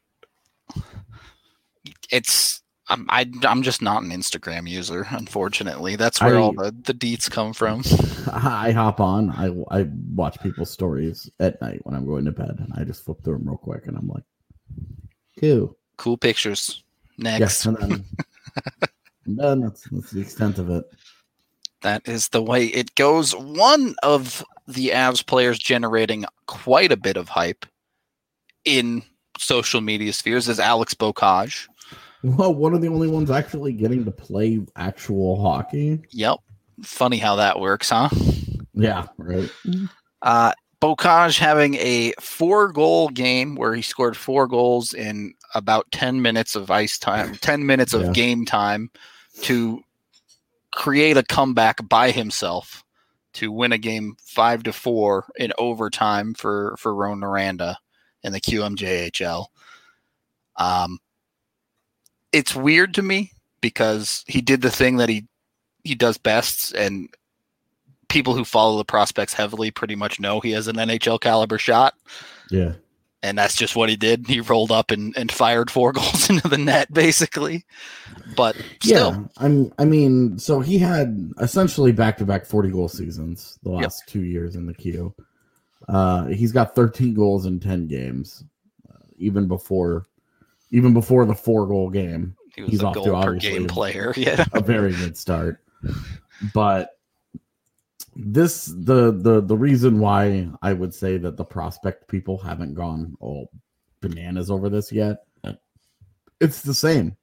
it's 2.11 2.61
I'm 2.91 3.05
I, 3.09 3.29
I'm 3.43 3.61
just 3.61 3.81
not 3.83 4.01
an 4.03 4.09
Instagram 4.09 4.67
user, 4.67 5.05
unfortunately. 5.11 5.95
That's 5.95 6.19
where 6.21 6.35
I- 6.37 6.41
all 6.41 6.53
the 6.53 6.75
the 6.83 6.93
deets 6.93 7.29
come 7.29 7.53
from. 7.53 7.83
I 8.33 8.71
hop 8.71 8.99
on. 8.99 9.29
I 9.31 9.53
I 9.81 9.87
watch 10.15 10.39
people's 10.41 10.71
stories 10.71 11.29
at 11.39 11.61
night 11.61 11.81
when 11.83 11.95
I'm 11.95 12.05
going 12.05 12.25
to 12.25 12.31
bed, 12.31 12.55
and 12.59 12.71
I 12.75 12.83
just 12.83 13.05
flip 13.05 13.23
through 13.23 13.37
them 13.37 13.47
real 13.47 13.57
quick, 13.57 13.85
and 13.87 13.95
I'm 13.97 14.07
like, 14.07 14.23
"Cool." 15.39 15.75
Cool 15.97 16.17
pictures. 16.17 16.83
Next, 17.17 17.39
Yes, 17.41 17.65
and 17.65 17.77
then 17.77 18.05
done. 19.35 19.61
That's 19.61 19.83
that's 19.91 20.11
the 20.11 20.21
extent 20.21 20.57
of 20.59 20.69
it. 20.69 20.85
that 21.81 22.01
is 22.07 22.29
the 22.29 22.41
way 22.43 22.65
it 22.67 22.93
goes. 22.95 23.35
One 23.35 23.95
of 24.03 24.43
the 24.67 24.89
Avs 24.89 25.25
players 25.25 25.57
generating 25.57 26.25
quite 26.45 26.91
a 26.91 26.97
bit 26.97 27.17
of 27.17 27.29
hype 27.29 27.65
in 28.65 29.01
social 29.37 29.81
media 29.81 30.13
spheres 30.13 30.47
is 30.49 30.59
Alex 30.59 30.93
Beaucage. 30.93 31.67
Well, 32.21 32.53
one 32.53 32.73
of 32.73 32.81
the 32.81 32.89
only 32.89 33.07
ones 33.07 33.31
actually 33.31 33.71
getting 33.73 34.03
to 34.05 34.11
play 34.11 34.59
actual 34.75 35.41
hockey. 35.41 36.01
Yep. 36.11 36.37
Funny 36.83 37.17
how 37.17 37.37
that 37.37 37.59
works, 37.59 37.89
huh? 37.89 38.09
Yeah, 38.73 39.07
right. 39.17 39.49
Uh, 40.21 40.51
Beaucage 40.81 41.39
having 41.39 41.75
a 41.75 42.13
four 42.19 42.71
goal 42.73 43.07
game 43.09 43.55
where 43.55 43.73
he 43.73 43.81
scored 43.81 44.15
four 44.17 44.47
goals 44.47 44.93
in 44.93 45.33
about 45.55 45.89
10 45.91 46.21
minutes 46.21 46.55
of 46.55 46.69
ice 46.69 46.97
time, 46.99 47.35
10 47.35 47.65
minutes 47.65 47.93
of 47.93 48.01
Yeah. 48.03 48.11
game 48.11 48.45
time 48.45 48.91
to 49.41 49.83
create 50.71 51.17
a 51.17 51.23
comeback 51.23 51.87
by 51.87 52.11
himself 52.11 52.83
to 53.33 53.51
win 53.51 53.71
a 53.71 53.77
game 53.77 54.15
five 54.21 54.63
to 54.63 54.73
four 54.73 55.25
in 55.37 55.53
overtime 55.57 56.33
for, 56.33 56.75
for 56.77 56.93
Rouyn-Noranda 56.93 57.75
in 58.23 58.33
the 58.33 58.41
QMJHL. 58.41 59.45
Um, 60.57 60.99
it's 62.31 62.55
weird 62.55 62.93
to 62.95 63.01
me 63.01 63.31
because 63.61 64.23
he 64.27 64.41
did 64.41 64.61
the 64.61 64.71
thing 64.71 64.97
that 64.97 65.09
he, 65.09 65.25
he 65.83 65.95
does 65.95 66.17
best 66.17 66.73
and 66.73 67.09
people 68.09 68.35
who 68.35 68.43
follow 68.43 68.77
the 68.77 68.85
prospects 68.85 69.33
heavily 69.33 69.71
pretty 69.71 69.95
much 69.95 70.19
know 70.19 70.39
he 70.39 70.51
has 70.51 70.67
an 70.67 70.75
NHL 70.75 71.21
caliber 71.21 71.57
shot. 71.57 71.93
Yeah. 72.49 72.73
And 73.21 73.37
that's 73.37 73.55
just 73.55 73.75
what 73.75 73.89
he 73.89 73.97
did. 73.97 74.27
He 74.27 74.39
rolled 74.39 74.71
up 74.71 74.91
and, 74.91 75.15
and 75.17 75.31
fired 75.31 75.69
four 75.69 75.91
goals 75.93 76.29
into 76.29 76.47
the 76.47 76.57
net, 76.57 76.93
basically. 76.93 77.65
But 78.35 78.55
still. 78.81 79.11
Yeah. 79.11 79.23
I'm 79.37 79.73
I 79.77 79.85
mean, 79.85 80.39
so 80.39 80.61
he 80.61 80.77
had 80.79 81.31
essentially 81.39 81.91
back 81.91 82.17
to 82.17 82.25
back 82.25 82.45
40 82.45 82.71
goal 82.71 82.87
seasons 82.87 83.59
the 83.63 83.71
last 83.71 84.03
yep. 84.03 84.07
two 84.07 84.23
years 84.23 84.55
in 84.55 84.65
the 84.65 84.73
queue. 84.73 85.13
Uh, 85.87 86.27
he's 86.27 86.51
got 86.51 86.75
13 86.75 87.13
goals 87.13 87.45
in 87.45 87.59
10 87.59 87.87
games, 87.87 88.43
uh, 88.89 88.97
even 89.17 89.47
before 89.47 90.05
even 90.71 90.93
before 90.93 91.25
the 91.25 91.35
four 91.35 91.67
goal 91.67 91.89
game. 91.89 92.35
He 92.55 92.65
he's 92.65 92.83
off 92.83 92.93
to 92.95 93.13
obviously 93.13 93.51
game 93.51 93.67
player. 93.67 94.13
Yeah. 94.17 94.45
a 94.53 94.61
very 94.61 94.91
good 94.91 95.17
start. 95.17 95.61
But 96.53 96.98
this 98.21 98.65
the 98.65 99.11
the 99.11 99.41
the 99.41 99.57
reason 99.57 99.99
why 99.99 100.49
I 100.61 100.73
would 100.73 100.93
say 100.93 101.17
that 101.17 101.37
the 101.37 101.45
prospect 101.45 102.07
people 102.07 102.37
haven't 102.37 102.73
gone 102.73 103.15
all 103.19 103.49
bananas 104.01 104.51
over 104.51 104.69
this 104.69 104.91
yet. 104.91 105.23
It's 106.39 106.61
the 106.61 106.73
same. 106.73 107.15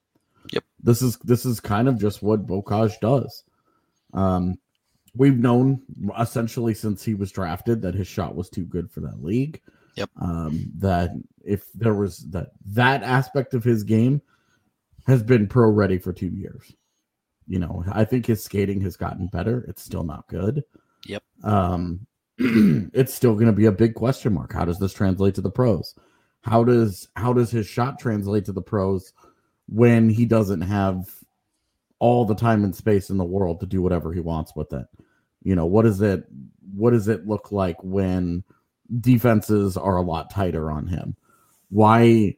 Yep. 0.53 0.65
This 0.83 1.03
is 1.03 1.19
this 1.19 1.45
is 1.45 1.61
kind 1.61 1.89
of 1.89 1.99
just 1.99 2.23
what 2.23 2.47
Beaucage 2.47 2.99
does. 3.01 3.45
Um 4.13 4.59
we've 5.15 5.39
known 5.39 5.83
essentially 6.19 6.75
since 6.75 7.03
he 7.03 7.15
was 7.15 7.33
drafted 7.33 7.83
that 7.83 7.95
his 7.95 8.07
shot 8.07 8.35
was 8.35 8.51
too 8.51 8.65
good 8.65 8.91
for 8.91 9.01
that 9.01 9.23
league. 9.23 9.61
Yep. 9.97 10.11
Um 10.21 10.71
that 10.79 11.11
if 11.45 11.71
there 11.75 11.95
was 11.95 12.19
that 12.31 12.53
that 12.67 13.03
aspect 13.03 13.55
of 13.55 13.65
his 13.65 13.85
game 13.85 14.23
has 15.07 15.23
been 15.23 15.47
pro 15.47 15.71
ready 15.71 15.99
for 15.99 16.13
2 16.13 16.27
years. 16.27 16.75
You 17.47 17.61
know, 17.61 17.85
I 17.91 18.05
think 18.05 18.27
his 18.27 18.43
skating 18.43 18.81
has 18.81 18.97
gotten 18.97 19.29
better. 19.29 19.65
It's 19.69 19.83
still 19.83 20.03
not 20.03 20.27
good. 20.27 20.65
Yep. 21.05 21.23
Um, 21.43 22.07
it's 22.39 23.15
still 23.15 23.35
going 23.35 23.47
to 23.47 23.53
be 23.53 23.67
a 23.67 23.73
big 23.73 23.95
question 23.95 24.35
mark. 24.35 24.53
How 24.53 24.65
does 24.65 24.79
this 24.79 24.93
translate 24.93 25.35
to 25.37 25.41
the 25.41 25.51
pros? 25.51 25.95
How 26.43 26.65
does 26.65 27.09
how 27.17 27.33
does 27.33 27.51
his 27.51 27.67
shot 27.67 27.99
translate 27.99 28.45
to 28.45 28.53
the 28.53 28.63
pros 28.63 29.13
when 29.69 30.09
he 30.09 30.27
doesn't 30.27 30.61
have 30.61 31.13
all 31.99 32.25
the 32.25 32.35
time 32.35 32.63
and 32.63 32.75
space 32.75 33.11
in 33.11 33.17
the 33.17 33.25
world 33.25 33.61
to 33.61 33.67
do 33.67 33.83
whatever 33.83 34.13
he 34.13 34.21
wants 34.21 34.55
with 34.55 34.73
it? 34.73 34.87
You 35.43 35.57
know, 35.57 35.67
what 35.67 35.87
is 35.87 36.01
it 36.01 36.25
what 36.75 36.91
does 36.91 37.09
it 37.09 37.27
look 37.27 37.53
like 37.53 37.77
when 37.83 38.45
defenses 39.01 39.77
are 39.77 39.97
a 39.97 40.03
lot 40.03 40.31
tighter 40.31 40.71
on 40.71 40.87
him? 40.87 41.17
Why 41.71 42.37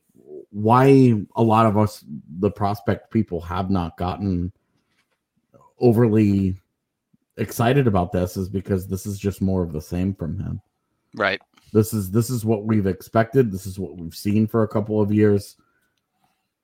why 0.51 1.15
a 1.37 1.43
lot 1.43 1.67
of 1.67 1.77
us 1.77 2.05
the 2.39 2.51
prospect 2.51 3.11
people 3.11 3.41
have 3.43 3.69
not 3.69 3.97
gotten 3.99 4.53
overly 5.79 6.57
excited 7.39 7.87
about 7.87 8.13
this 8.13 8.37
is 8.37 8.49
because 8.49 8.87
this 8.87 9.07
is 9.07 9.19
just 9.19 9.41
more 9.41 9.63
of 9.63 9.73
the 9.73 9.81
same 9.81 10.15
from 10.15 10.39
him. 10.39 10.61
Right. 11.15 11.41
This 11.73 11.93
is 11.93 12.11
this 12.11 12.31
is 12.31 12.45
what 12.45 12.65
we've 12.65 12.87
expected. 12.87 13.51
This 13.51 13.67
is 13.67 13.79
what 13.79 13.97
we've 13.97 14.15
seen 14.15 14.47
for 14.47 14.63
a 14.63 14.69
couple 14.69 15.01
of 15.01 15.13
years. 15.13 15.57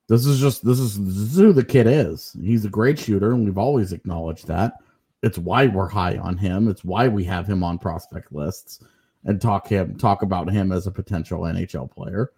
This 0.08 0.26
is 0.26 0.38
just 0.38 0.64
this 0.64 0.78
is, 0.78 0.98
this 0.98 1.32
is 1.32 1.36
who 1.36 1.52
the 1.52 1.64
kid 1.64 1.86
is. 1.86 2.36
He's 2.40 2.64
a 2.64 2.70
great 2.70 2.98
shooter, 2.98 3.32
and 3.32 3.44
we've 3.44 3.58
always 3.58 3.92
acknowledged 3.92 4.46
that. 4.48 4.74
It's 5.22 5.38
why 5.38 5.66
we're 5.66 5.88
high 5.88 6.18
on 6.18 6.36
him. 6.36 6.68
It's 6.68 6.84
why 6.84 7.08
we 7.08 7.24
have 7.24 7.46
him 7.46 7.62
on 7.62 7.78
prospect 7.78 8.32
lists 8.32 8.80
and 9.24 9.40
talk 9.40 9.68
him 9.68 9.96
talk 9.96 10.22
about 10.22 10.50
him 10.50 10.72
as 10.72 10.86
a 10.86 10.90
potential 10.90 11.40
NHL 11.40 11.90
player. 11.90 12.32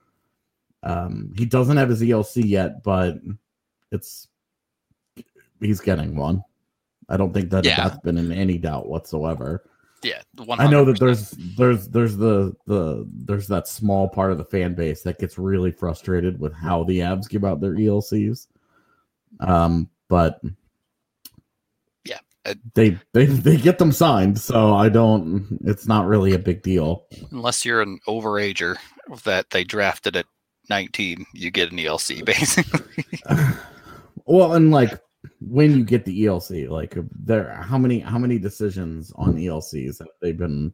Um, 0.83 1.33
he 1.37 1.45
doesn't 1.45 1.76
have 1.76 1.88
his 1.88 2.02
ELC 2.02 2.49
yet, 2.49 2.83
but 2.83 3.19
it's 3.90 4.28
he's 5.61 5.81
getting 5.81 6.16
one. 6.16 6.45
I 7.09 7.17
don't 7.17 7.33
think 7.33 7.51
that 7.51 7.65
yeah. 7.65 7.77
that's 7.77 8.01
been 8.01 8.19
in 8.19 8.33
any 8.33 8.59
doubt 8.59 8.89
whatsoever. 8.89 9.65
Yeah, 10.03 10.21
100%. 10.37 10.61
I 10.61 10.67
know 10.69 10.85
that 10.85 11.01
there's 11.01 11.31
there's 11.31 11.89
there's 11.89 12.17
the 12.17 12.55
the 12.67 13.09
there's 13.13 13.49
that 13.49 13.67
small 13.67 14.09
part 14.09 14.31
of 14.31 14.39
the 14.39 14.45
fan 14.45 14.75
base 14.75 15.03
that 15.03 15.19
gets 15.19 15.39
really 15.39 15.73
frustrated 15.73 16.39
with 16.39 16.53
how 16.53 16.85
the 16.85 17.01
Avs 17.01 17.29
give 17.29 17.45
out 17.45 17.61
their 17.61 17.73
ELCs. 17.73 18.47
Um, 19.41 19.89
but 20.09 20.41
yeah, 22.05 22.19
they 22.75 22.99
they 23.13 23.27
they 23.27 23.57
get 23.57 23.79
them 23.79 23.91
signed, 23.91 24.39
so 24.39 24.75
I 24.75 24.89
don't. 24.91 25.59
It's 25.65 25.89
not 25.89 26.07
really 26.07 26.35
a 26.35 26.39
big 26.39 26.63
deal 26.63 27.07
unless 27.33 27.65
you're 27.65 27.81
an 27.83 27.99
overager 28.07 28.77
that 29.25 29.51
they 29.51 29.65
drafted 29.65 30.17
at 30.17 30.27
19. 30.69 31.27
You 31.33 31.51
get 31.51 31.73
an 31.73 31.79
ELC 31.79 32.25
basically. 32.25 33.05
well, 34.27 34.53
and 34.53 34.71
like 34.71 35.01
when 35.40 35.76
you 35.76 35.85
get 35.85 36.05
the 36.05 36.25
ELC, 36.25 36.69
like 36.69 36.97
there, 37.12 37.55
how 37.62 37.78
many 37.78 38.00
how 38.00 38.19
many 38.19 38.38
decisions 38.38 39.12
on 39.16 39.37
ELCs 39.37 39.99
have 39.99 40.09
they 40.21 40.33
been 40.33 40.73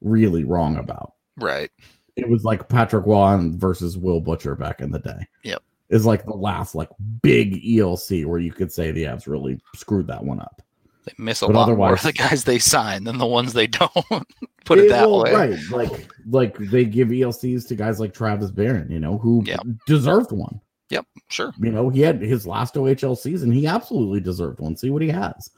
really 0.00 0.44
wrong 0.44 0.76
about? 0.76 1.14
Right. 1.38 1.70
It 2.16 2.28
was 2.28 2.44
like 2.44 2.68
Patrick 2.68 3.06
Roy 3.06 3.38
versus 3.56 3.98
Will 3.98 4.20
Butcher 4.20 4.54
back 4.54 4.80
in 4.80 4.90
the 4.90 4.98
day. 4.98 5.26
Yep. 5.44 5.62
Is 5.88 6.06
like 6.06 6.24
the 6.24 6.34
last 6.34 6.74
like 6.74 6.88
big 7.22 7.62
ELC 7.62 8.26
where 8.26 8.40
you 8.40 8.52
could 8.52 8.72
say 8.72 8.90
the 8.90 9.04
Avs 9.04 9.26
really 9.26 9.60
screwed 9.74 10.08
that 10.08 10.24
one 10.24 10.40
up. 10.40 10.62
They 11.04 11.12
miss 11.18 11.42
a 11.42 11.46
but 11.46 11.54
lot 11.54 11.76
more 11.76 11.92
of 11.92 12.02
the 12.02 12.12
guys 12.12 12.42
they 12.42 12.58
sign 12.58 13.04
than 13.04 13.18
the 13.18 13.26
ones 13.26 13.52
they 13.52 13.68
don't. 13.68 13.92
Put 14.64 14.78
it, 14.78 14.86
it 14.86 14.88
that 14.88 15.08
way. 15.08 15.32
Right. 15.32 15.58
Like 15.70 16.08
like 16.28 16.58
they 16.58 16.84
give 16.84 17.08
ELCs 17.08 17.68
to 17.68 17.76
guys 17.76 18.00
like 18.00 18.12
Travis 18.12 18.50
Barron, 18.50 18.90
you 18.90 18.98
know, 18.98 19.16
who 19.18 19.44
yep. 19.46 19.60
deserved 19.86 20.32
one. 20.32 20.60
Yep, 20.90 21.06
sure. 21.28 21.52
You 21.60 21.72
know, 21.72 21.88
he 21.88 22.00
had 22.00 22.20
his 22.20 22.46
last 22.46 22.74
OHL 22.74 23.18
season. 23.18 23.50
He 23.50 23.66
absolutely 23.66 24.20
deserved 24.20 24.60
one. 24.60 24.76
See 24.76 24.90
what 24.90 25.02
he 25.02 25.08
has. 25.08 25.50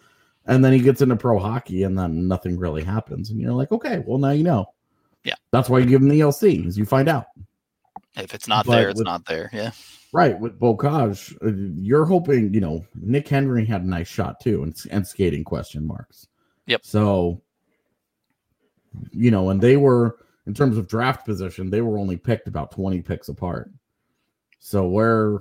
And 0.47 0.65
then 0.65 0.73
he 0.73 0.79
gets 0.79 1.03
into 1.03 1.17
pro 1.17 1.39
hockey 1.39 1.83
and 1.83 1.99
then 1.99 2.27
nothing 2.27 2.59
really 2.59 2.83
happens. 2.83 3.31
And 3.31 3.39
you're 3.39 3.53
like, 3.53 3.71
okay, 3.71 4.03
well, 4.07 4.19
now 4.19 4.31
you 4.31 4.45
know. 4.45 4.73
Yeah. 5.25 5.35
That's 5.53 5.69
why 5.69 5.81
you 5.81 5.87
give 5.87 6.01
him 6.01 6.09
the 6.09 6.21
LC, 6.21 6.67
as 6.67 6.79
you 6.79 6.87
find 6.87 7.09
out. 7.09 7.27
If 8.17 8.33
it's 8.33 8.49
not 8.49 8.65
but 8.65 8.77
there, 8.77 8.89
it's 8.89 8.99
with, 8.99 9.07
not 9.07 9.27
there. 9.27 9.51
Yeah. 9.53 9.73
Right. 10.13 10.39
With 10.39 10.59
Beaucage, 10.59 11.37
uh, 11.45 11.53
you're 11.77 12.07
hoping, 12.07 12.55
you 12.55 12.61
know, 12.61 12.87
Nick 12.95 13.29
Henry 13.29 13.67
had 13.67 13.83
a 13.83 13.89
nice 13.89 14.09
shot 14.09 14.41
too 14.41 14.63
and, 14.63 14.75
and 14.91 15.07
skating 15.07 15.45
question 15.45 15.87
marks. 15.87 16.27
Yep. 16.67 16.85
So, 16.85 17.43
you 19.11 19.31
know, 19.31 19.51
and 19.51 19.61
they 19.61 19.77
were, 19.77 20.17
in 20.47 20.55
terms 20.55 20.79
of 20.79 20.89
draft 20.89 21.27
position, 21.27 21.69
they 21.69 21.83
were 21.83 21.99
only 21.99 22.17
picked 22.17 22.49
about 22.49 22.71
20 22.71 23.03
picks 23.03 23.29
apart. 23.29 23.71
So 24.59 24.87
we're, 24.89 25.41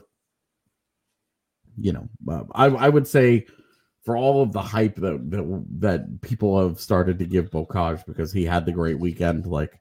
you 1.77 1.93
know, 1.93 2.09
uh, 2.29 2.43
I 2.53 2.65
I 2.67 2.89
would 2.89 3.07
say 3.07 3.45
for 4.03 4.15
all 4.15 4.41
of 4.41 4.53
the 4.53 4.61
hype 4.61 4.95
that 4.95 5.31
that, 5.31 5.65
that 5.79 6.21
people 6.21 6.61
have 6.61 6.79
started 6.79 7.19
to 7.19 7.25
give 7.25 7.51
Beaucage 7.51 8.05
because 8.05 8.31
he 8.31 8.45
had 8.45 8.65
the 8.65 8.71
great 8.71 8.99
weekend, 8.99 9.45
like 9.45 9.79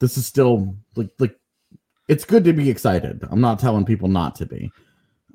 this 0.00 0.16
is 0.16 0.26
still 0.26 0.76
like 0.96 1.10
like 1.18 1.36
it's 2.08 2.24
good 2.24 2.44
to 2.44 2.52
be 2.52 2.68
excited. 2.68 3.22
I'm 3.30 3.40
not 3.40 3.58
telling 3.58 3.84
people 3.84 4.08
not 4.08 4.34
to 4.36 4.46
be. 4.46 4.70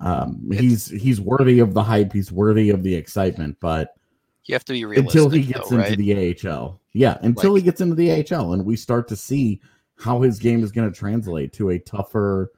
Um, 0.01 0.51
he's 0.51 0.87
he's 0.87 1.21
worthy 1.21 1.59
of 1.59 1.73
the 1.73 1.83
hype. 1.83 2.11
He's 2.11 2.31
worthy 2.31 2.69
of 2.69 2.83
the 2.83 2.93
excitement, 2.93 3.57
but 3.61 3.95
you 4.43 4.53
have 4.53 4.65
to 4.65 4.73
be 4.73 4.85
realistic 4.85 5.15
until 5.15 5.29
he 5.29 5.43
gets 5.43 5.69
though, 5.69 5.77
into 5.77 5.89
right? 5.89 5.97
the 5.97 6.49
AHL. 6.49 6.81
Yeah, 6.93 7.17
until 7.21 7.53
like, 7.53 7.61
he 7.61 7.65
gets 7.65 7.81
into 7.81 7.95
the 7.95 8.11
AHL, 8.11 8.53
and 8.53 8.65
we 8.65 8.75
start 8.75 9.07
to 9.07 9.15
see 9.15 9.61
how 9.97 10.21
his 10.21 10.37
game 10.37 10.63
is 10.63 10.71
going 10.71 10.91
to 10.91 10.97
translate 10.97 11.53
to 11.53 11.69
a 11.69 11.79
tougher 11.79 12.51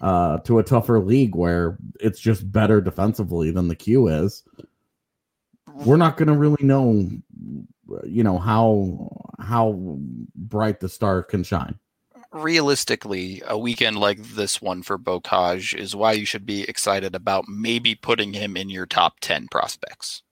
uh, 0.00 0.38
to 0.38 0.58
a 0.58 0.62
tougher 0.62 1.00
league 1.00 1.34
where 1.34 1.78
it's 2.00 2.20
just 2.20 2.50
better 2.50 2.80
defensively 2.80 3.50
than 3.50 3.68
the 3.68 3.76
Q 3.76 4.08
is, 4.08 4.42
we're 5.84 5.96
not 5.96 6.16
going 6.16 6.28
to 6.28 6.36
really 6.36 6.62
know, 6.62 7.10
you 8.04 8.22
know, 8.22 8.38
how 8.38 9.28
how 9.40 9.98
bright 10.34 10.80
the 10.80 10.88
star 10.88 11.22
can 11.22 11.42
shine. 11.42 11.78
Realistically, 12.32 13.42
a 13.46 13.56
weekend 13.56 13.98
like 13.98 14.20
this 14.22 14.60
one 14.60 14.82
for 14.82 14.98
Beaucage 14.98 15.74
is 15.74 15.94
why 15.94 16.12
you 16.12 16.24
should 16.24 16.44
be 16.44 16.62
excited 16.62 17.14
about 17.14 17.48
maybe 17.48 17.94
putting 17.94 18.32
him 18.32 18.56
in 18.56 18.68
your 18.68 18.86
top 18.86 19.20
ten 19.20 19.46
prospects. 19.48 20.22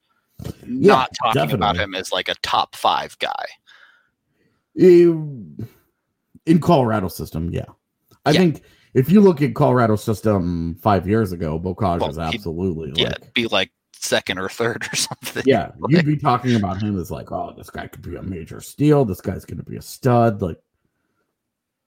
Yeah, 0.66 0.94
not 0.94 1.10
talking 1.22 1.42
definitely. 1.42 1.54
about 1.54 1.76
him 1.76 1.94
as 1.94 2.10
like 2.10 2.28
a 2.28 2.34
top 2.42 2.74
five 2.74 3.16
guy. 3.20 3.44
In 4.74 5.68
Colorado 6.60 7.06
system, 7.06 7.50
yeah. 7.52 7.66
I 8.24 8.32
yeah. 8.32 8.38
think 8.40 8.62
if 8.94 9.10
you 9.10 9.20
look 9.20 9.40
at 9.40 9.54
Colorado 9.54 9.96
system 9.96 10.76
five 10.82 11.08
years 11.08 11.32
ago, 11.32 11.58
Beaucage 11.58 12.00
well, 12.00 12.10
is 12.10 12.18
absolutely 12.18 12.92
yeah, 12.94 13.10
like, 13.10 13.34
be 13.34 13.46
like 13.46 13.70
second 13.94 14.38
or 14.38 14.48
third 14.48 14.86
or 14.92 14.96
something. 14.96 15.42
Yeah, 15.46 15.72
like, 15.78 15.92
you'd 15.92 16.06
be 16.06 16.16
talking 16.16 16.56
about 16.56 16.82
him 16.82 16.98
as 16.98 17.10
like, 17.10 17.32
oh, 17.32 17.54
this 17.56 17.70
guy 17.70 17.86
could 17.86 18.02
be 18.02 18.16
a 18.16 18.22
major 18.22 18.60
steal. 18.60 19.04
This 19.04 19.20
guy's 19.20 19.44
going 19.44 19.58
to 19.58 19.70
be 19.70 19.76
a 19.76 19.82
stud. 19.82 20.42
Like, 20.42 20.58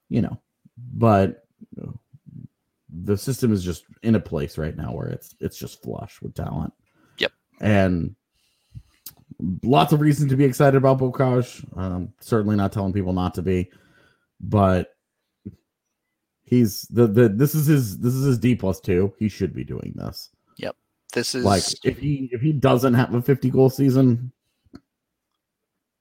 you 0.08 0.22
know, 0.22 0.40
but 0.76 1.44
you 1.76 1.82
know, 1.82 2.00
the 3.04 3.16
system 3.16 3.52
is 3.52 3.62
just 3.62 3.84
in 4.02 4.14
a 4.14 4.20
place 4.20 4.58
right 4.58 4.76
now 4.76 4.92
where 4.92 5.08
it's 5.08 5.34
it's 5.40 5.58
just 5.58 5.82
flush 5.82 6.20
with 6.20 6.34
talent. 6.34 6.72
Yep, 7.18 7.32
and 7.60 8.16
lots 9.62 9.92
of 9.92 10.00
reason 10.00 10.28
to 10.28 10.36
be 10.36 10.44
excited 10.44 10.76
about 10.76 10.98
Beaucage. 10.98 11.64
Um, 11.78 12.12
certainly 12.20 12.56
not 12.56 12.72
telling 12.72 12.92
people 12.92 13.12
not 13.12 13.34
to 13.34 13.42
be, 13.42 13.70
but 14.40 14.95
he's 16.46 16.82
the 16.88 17.06
the 17.06 17.28
this 17.28 17.54
is 17.54 17.66
his 17.66 17.98
this 17.98 18.14
is 18.14 18.24
his 18.24 18.38
D 18.38 18.54
plus 18.54 18.80
two. 18.80 19.12
He 19.18 19.28
should 19.28 19.54
be 19.54 19.64
doing 19.64 19.92
this. 19.96 20.30
Yep. 20.56 20.76
This 21.12 21.34
is 21.34 21.44
like 21.44 21.62
if 21.84 21.98
he 21.98 22.30
if 22.32 22.40
he 22.40 22.52
doesn't 22.52 22.94
have 22.94 23.14
a 23.14 23.20
50 23.20 23.50
goal 23.50 23.68
season, 23.68 24.32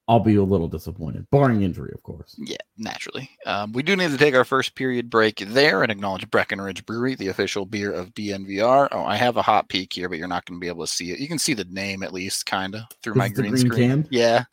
I'll 0.07 0.19
be 0.19 0.35
a 0.35 0.43
little 0.43 0.67
disappointed, 0.67 1.27
barring 1.31 1.63
injury, 1.63 1.91
of 1.95 2.03
course. 2.03 2.35
Yeah, 2.37 2.57
naturally. 2.77 3.27
Um, 3.47 3.73
we 3.73 3.81
do 3.81 3.95
need 3.95 4.11
to 4.11 4.17
take 4.17 4.35
our 4.35 4.45
first 4.45 4.75
period 4.75 5.09
break 5.09 5.37
there 5.37 5.81
and 5.81 5.91
acknowledge 5.91 6.29
Breckenridge 6.29 6.85
Brewery, 6.85 7.15
the 7.15 7.29
official 7.29 7.65
beer 7.65 7.91
of 7.91 8.13
DNVR. 8.13 8.89
Oh, 8.91 9.03
I 9.03 9.15
have 9.15 9.37
a 9.37 9.41
hot 9.41 9.67
peek 9.67 9.93
here, 9.93 10.07
but 10.07 10.19
you're 10.19 10.27
not 10.27 10.45
going 10.45 10.59
to 10.59 10.63
be 10.63 10.67
able 10.67 10.85
to 10.85 10.91
see 10.91 11.11
it. 11.11 11.19
You 11.19 11.27
can 11.27 11.39
see 11.39 11.55
the 11.55 11.65
name 11.65 12.03
at 12.03 12.13
least, 12.13 12.45
kind 12.45 12.75
of 12.75 12.81
through 13.01 13.15
my 13.15 13.29
green, 13.29 13.51
green, 13.51 13.65
screen. 13.65 13.89
Can? 13.89 14.07
Yeah, 14.11 14.43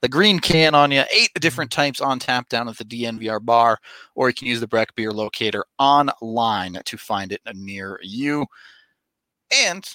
the 0.00 0.08
green 0.08 0.38
can 0.38 0.74
on 0.74 0.90
you. 0.90 1.04
Eight 1.12 1.30
different 1.34 1.70
types 1.70 2.00
on 2.00 2.18
tap 2.18 2.48
down 2.48 2.68
at 2.68 2.78
the 2.78 2.84
DNVR 2.84 3.44
bar, 3.44 3.78
or 4.14 4.28
you 4.28 4.34
can 4.34 4.48
use 4.48 4.60
the 4.60 4.66
Breck 4.66 4.94
Beer 4.94 5.12
Locator 5.12 5.66
online 5.78 6.78
to 6.82 6.96
find 6.96 7.30
it 7.30 7.42
near 7.52 8.00
you. 8.02 8.46
And 9.66 9.86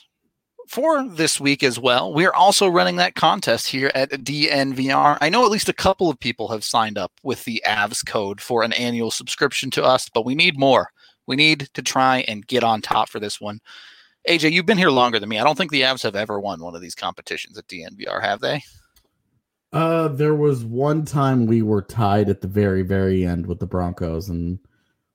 for 0.70 1.04
this 1.04 1.40
week 1.40 1.64
as 1.64 1.80
well, 1.80 2.14
we're 2.14 2.32
also 2.32 2.68
running 2.68 2.98
that 2.98 3.16
contest 3.16 3.66
here 3.66 3.92
at 3.96 4.12
DNVR. 4.12 5.18
I 5.20 5.28
know 5.28 5.44
at 5.44 5.50
least 5.50 5.68
a 5.68 5.74
couple 5.74 6.12
of 6.12 6.20
people 6.20 6.50
have 6.50 6.64
signed 6.64 6.96
up 6.96 7.12
with 7.24 7.44
the 7.44 7.64
AVS 7.66 8.06
code 8.06 8.40
for 8.40 8.62
an 8.62 8.74
annual 8.74 9.10
subscription 9.10 9.72
to 9.72 9.84
us, 9.84 10.10
but 10.10 10.26
we 10.26 10.36
need 10.36 10.60
more. 10.60 10.92
We 11.26 11.36
need 11.36 11.70
to 11.74 11.82
try 11.82 12.20
and 12.28 12.46
get 12.46 12.64
on 12.64 12.84
top 12.84 13.10
for 13.10 13.20
this 13.20 13.42
one. 13.42 13.62
AJ, 14.30 14.52
you've 14.52 14.68
been 14.68 14.78
here 14.78 14.92
longer 14.92 15.18
than 15.18 15.28
me. 15.28 15.40
I 15.40 15.44
don't 15.44 15.58
think 15.58 15.72
the 15.72 15.82
Avs 15.82 16.04
have 16.04 16.16
ever 16.16 16.40
won 16.40 16.62
one 16.62 16.76
of 16.76 16.82
these 16.82 16.96
competitions 16.96 17.58
at 17.58 17.68
DNVR, 17.68 18.22
have 18.22 18.40
they? 18.40 18.62
Uh, 19.74 20.10
there 20.10 20.36
was 20.36 20.64
one 20.64 21.04
time 21.04 21.48
we 21.48 21.64
were 21.64 21.82
tied 21.82 22.30
at 22.30 22.42
the 22.42 22.48
very, 22.48 22.84
very 22.84 23.26
end 23.26 23.48
with 23.48 23.58
the 23.58 23.66
Broncos, 23.66 24.30
and 24.30 24.60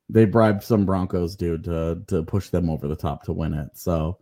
they 0.09 0.25
bribed 0.25 0.65
some 0.65 0.85
Broncos 0.85 1.37
dude 1.37 1.63
to 1.65 2.03
to 2.09 2.25
push 2.25 2.49
them 2.49 2.69
over 2.69 2.89
the 2.89 2.97
top 2.97 3.23
to 3.25 3.33
win 3.33 3.55
it. 3.55 3.71
So 3.75 4.19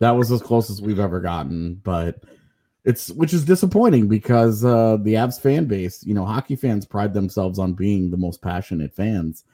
that 0.00 0.12
was 0.12 0.30
as 0.32 0.42
close 0.42 0.70
as 0.70 0.82
we've 0.82 0.98
ever 0.98 1.20
gotten, 1.20 1.76
but 1.76 2.22
it's 2.84 3.10
which 3.10 3.32
is 3.32 3.44
disappointing 3.44 4.08
because 4.08 4.64
uh, 4.64 4.98
the 5.02 5.14
Avs 5.14 5.40
fan 5.40 5.64
base, 5.64 6.04
you 6.04 6.14
know, 6.14 6.24
hockey 6.24 6.56
fans 6.56 6.84
pride 6.84 7.14
themselves 7.14 7.58
on 7.58 7.72
being 7.72 8.10
the 8.10 8.16
most 8.16 8.42
passionate 8.42 8.94
fans. 8.94 9.44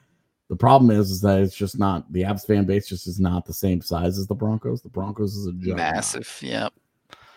The 0.48 0.56
problem 0.56 0.90
is, 0.90 1.12
is 1.12 1.20
that 1.20 1.38
it's 1.38 1.54
just 1.54 1.78
not 1.78 2.12
the 2.12 2.22
Avs 2.22 2.44
fan 2.44 2.64
base 2.64 2.88
just 2.88 3.06
is 3.06 3.20
not 3.20 3.46
the 3.46 3.52
same 3.52 3.80
size 3.80 4.18
as 4.18 4.26
the 4.26 4.34
Broncos. 4.34 4.82
The 4.82 4.88
Broncos 4.88 5.36
is 5.36 5.46
a 5.46 5.52
juggernaut. 5.52 5.76
massive, 5.76 6.38
yep. 6.42 6.72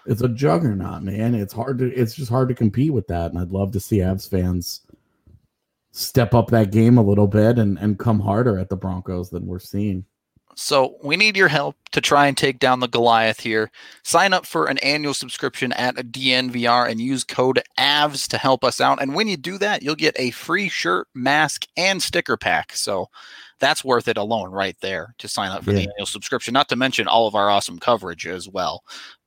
It's 0.06 0.22
a 0.22 0.30
juggernaut, 0.30 1.04
man. 1.04 1.36
It's 1.36 1.54
hard 1.54 1.78
to 1.80 1.94
it's 1.94 2.16
just 2.16 2.32
hard 2.32 2.50
to 2.50 2.56
compete 2.56 2.92
with 2.92 3.08
that, 3.08 3.32
and 3.32 3.40
I'd 3.40 3.52
love 3.52 3.72
to 3.74 3.80
see 3.80 3.98
Avs 3.98 4.28
fans 4.28 4.82
step 5.92 6.34
up 6.34 6.50
that 6.50 6.72
game 6.72 6.98
a 6.98 7.04
little 7.04 7.28
bit 7.28 7.60
and 7.60 7.78
and 7.78 8.00
come 8.00 8.20
harder 8.20 8.58
at 8.58 8.70
the 8.70 8.76
Broncos 8.76 9.30
than 9.30 9.46
we're 9.46 9.60
seeing. 9.60 10.06
So 10.56 10.98
we 11.04 11.18
need 11.18 11.38
your 11.38 11.48
help 11.48 11.76
to 11.92 12.02
try 12.02 12.28
and 12.28 12.38
take 12.38 12.60
down 12.60 12.80
the 12.80 12.88
Goliath 12.88 13.40
here. 13.40 13.72
Sign 14.04 14.34
up 14.34 14.46
for 14.46 14.68
an 14.68 14.78
annual 14.80 15.14
subscription 15.14 15.72
at 15.74 16.00
a 16.00 16.04
DNVR 16.04 16.90
and 16.90 17.00
use 17.00 17.24
code 17.24 17.62
AVS 17.80 18.28
to 18.30 18.38
help 18.38 18.64
us 18.64 18.82
out. 18.82 19.02
And 19.02 19.16
when 19.16 19.28
you 19.28 19.38
do 19.38 19.58
that, 19.60 19.84
you'll 19.84 19.96
get 19.96 20.16
a 20.20 20.32
free 20.32 20.70
shirt, 20.70 21.08
mask, 21.14 21.66
and 21.78 22.02
sticker 22.02 22.38
pack. 22.38 22.76
So 22.76 23.10
that's 23.60 23.84
worth 23.84 24.08
it 24.08 24.18
alone 24.18 24.52
right 24.52 24.76
there 24.82 25.16
to 25.20 25.28
sign 25.28 25.52
up 25.52 25.64
for 25.64 25.72
yeah. 25.72 25.78
the 25.78 25.90
annual 25.92 26.06
subscription. 26.06 26.54
Not 26.54 26.70
to 26.70 26.76
mention 26.76 27.08
all 27.08 27.28
of 27.28 27.36
our 27.36 27.50
awesome 27.50 27.80
coverage 27.80 28.28
as 28.28 28.48
well. 28.48 28.84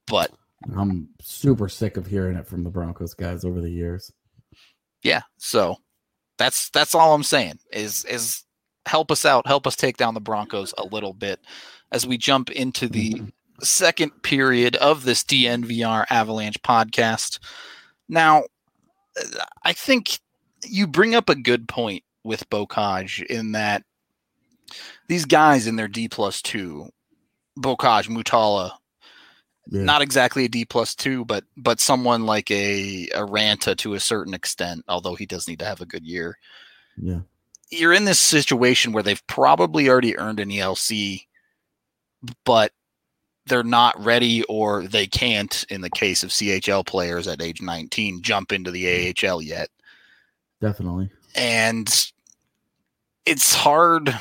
But 0.06 0.30
I'm 0.76 1.08
super 1.20 1.68
sick 1.68 1.96
of 1.96 2.06
hearing 2.06 2.36
it 2.36 2.46
from 2.46 2.64
the 2.64 2.70
Broncos 2.70 3.14
guys 3.14 3.44
over 3.44 3.60
the 3.60 3.70
years. 3.70 4.12
Yeah, 5.02 5.22
so 5.38 5.76
that's 6.38 6.70
that's 6.70 6.94
all 6.94 7.14
I'm 7.14 7.22
saying 7.22 7.58
is 7.72 8.04
is 8.06 8.45
help 8.86 9.10
us 9.10 9.24
out, 9.24 9.46
help 9.46 9.66
us 9.66 9.76
take 9.76 9.96
down 9.96 10.14
the 10.14 10.20
Broncos 10.20 10.72
a 10.78 10.86
little 10.86 11.12
bit 11.12 11.40
as 11.92 12.06
we 12.06 12.16
jump 12.16 12.50
into 12.50 12.88
the 12.88 13.14
mm-hmm. 13.14 13.26
second 13.62 14.22
period 14.22 14.76
of 14.76 15.04
this 15.04 15.24
DNVR 15.24 16.06
Avalanche 16.08 16.60
podcast. 16.62 17.38
Now, 18.08 18.44
I 19.62 19.72
think 19.72 20.20
you 20.64 20.86
bring 20.86 21.14
up 21.14 21.28
a 21.28 21.34
good 21.34 21.68
point 21.68 22.04
with 22.24 22.48
Beaucage 22.50 23.24
in 23.26 23.52
that 23.52 23.82
these 25.08 25.24
guys 25.24 25.66
in 25.66 25.76
their 25.76 25.88
D 25.88 26.08
plus 26.08 26.42
two, 26.42 26.88
Beaucage, 27.58 28.08
Mutala, 28.08 28.72
yeah. 29.68 29.82
not 29.82 30.02
exactly 30.02 30.44
a 30.44 30.48
D 30.48 30.64
plus 30.64 30.94
two, 30.94 31.24
but 31.24 31.44
but 31.56 31.80
someone 31.80 32.26
like 32.26 32.50
a 32.50 33.08
a 33.14 33.20
Ranta 33.20 33.76
to 33.78 33.94
a 33.94 34.00
certain 34.00 34.34
extent, 34.34 34.84
although 34.88 35.14
he 35.14 35.26
does 35.26 35.46
need 35.46 35.60
to 35.60 35.64
have 35.64 35.80
a 35.80 35.86
good 35.86 36.04
year. 36.04 36.36
Yeah 36.96 37.20
you're 37.70 37.92
in 37.92 38.04
this 38.04 38.18
situation 38.18 38.92
where 38.92 39.02
they've 39.02 39.26
probably 39.26 39.88
already 39.88 40.16
earned 40.18 40.40
an 40.40 40.50
ELC, 40.50 41.26
but 42.44 42.72
they're 43.46 43.62
not 43.62 44.02
ready 44.02 44.42
or 44.44 44.86
they 44.86 45.06
can't, 45.06 45.64
in 45.70 45.80
the 45.80 45.90
case 45.90 46.22
of 46.22 46.30
CHL 46.30 46.86
players 46.86 47.28
at 47.28 47.42
age 47.42 47.62
19, 47.62 48.22
jump 48.22 48.52
into 48.52 48.70
the 48.70 48.84
mm-hmm. 48.84 49.26
AHL 49.26 49.42
yet. 49.42 49.68
Definitely. 50.60 51.10
And 51.34 51.88
it's 53.24 53.54
hard 53.54 54.18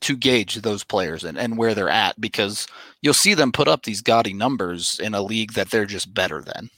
to 0.00 0.16
gauge 0.16 0.56
those 0.56 0.84
players 0.84 1.24
and, 1.24 1.38
and 1.38 1.58
where 1.58 1.74
they're 1.74 1.88
at 1.88 2.20
because 2.20 2.66
you'll 3.02 3.14
see 3.14 3.34
them 3.34 3.52
put 3.52 3.68
up 3.68 3.82
these 3.82 4.00
gaudy 4.00 4.32
numbers 4.32 5.00
in 5.00 5.14
a 5.14 5.22
league 5.22 5.52
that 5.52 5.70
they're 5.70 5.86
just 5.86 6.12
better 6.14 6.40
than. 6.40 6.70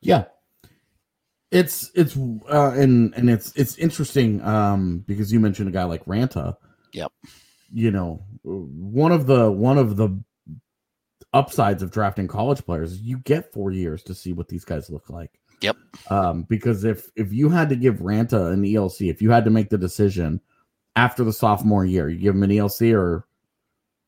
Yeah, 0.00 0.24
it's 1.50 1.90
it's 1.94 2.16
uh, 2.16 2.72
and 2.76 3.12
and 3.14 3.28
it's 3.28 3.52
it's 3.56 3.76
interesting 3.76 4.42
um, 4.42 5.04
because 5.06 5.32
you 5.32 5.40
mentioned 5.40 5.68
a 5.68 5.72
guy 5.72 5.84
like 5.84 6.04
Ranta. 6.04 6.56
Yep. 6.92 7.12
You 7.72 7.90
know, 7.90 8.24
one 8.42 9.12
of 9.12 9.26
the 9.26 9.50
one 9.50 9.78
of 9.78 9.96
the 9.96 10.20
upsides 11.32 11.82
of 11.82 11.90
drafting 11.90 12.28
college 12.28 12.64
players, 12.64 12.92
is 12.92 13.00
you 13.00 13.18
get 13.18 13.52
four 13.52 13.70
years 13.70 14.02
to 14.04 14.14
see 14.14 14.32
what 14.32 14.48
these 14.48 14.64
guys 14.64 14.90
look 14.90 15.10
like. 15.10 15.40
Yep. 15.60 15.76
Um, 16.08 16.42
because 16.44 16.84
if 16.84 17.10
if 17.16 17.32
you 17.32 17.48
had 17.48 17.68
to 17.68 17.76
give 17.76 17.96
Ranta 17.96 18.52
an 18.52 18.62
ELC, 18.62 19.10
if 19.10 19.20
you 19.20 19.30
had 19.30 19.44
to 19.44 19.50
make 19.50 19.70
the 19.70 19.78
decision 19.78 20.40
after 20.96 21.24
the 21.24 21.32
sophomore 21.32 21.84
year, 21.84 22.08
you 22.08 22.18
give 22.18 22.34
him 22.34 22.42
an 22.42 22.50
ELC 22.50 22.94
or 22.94 23.26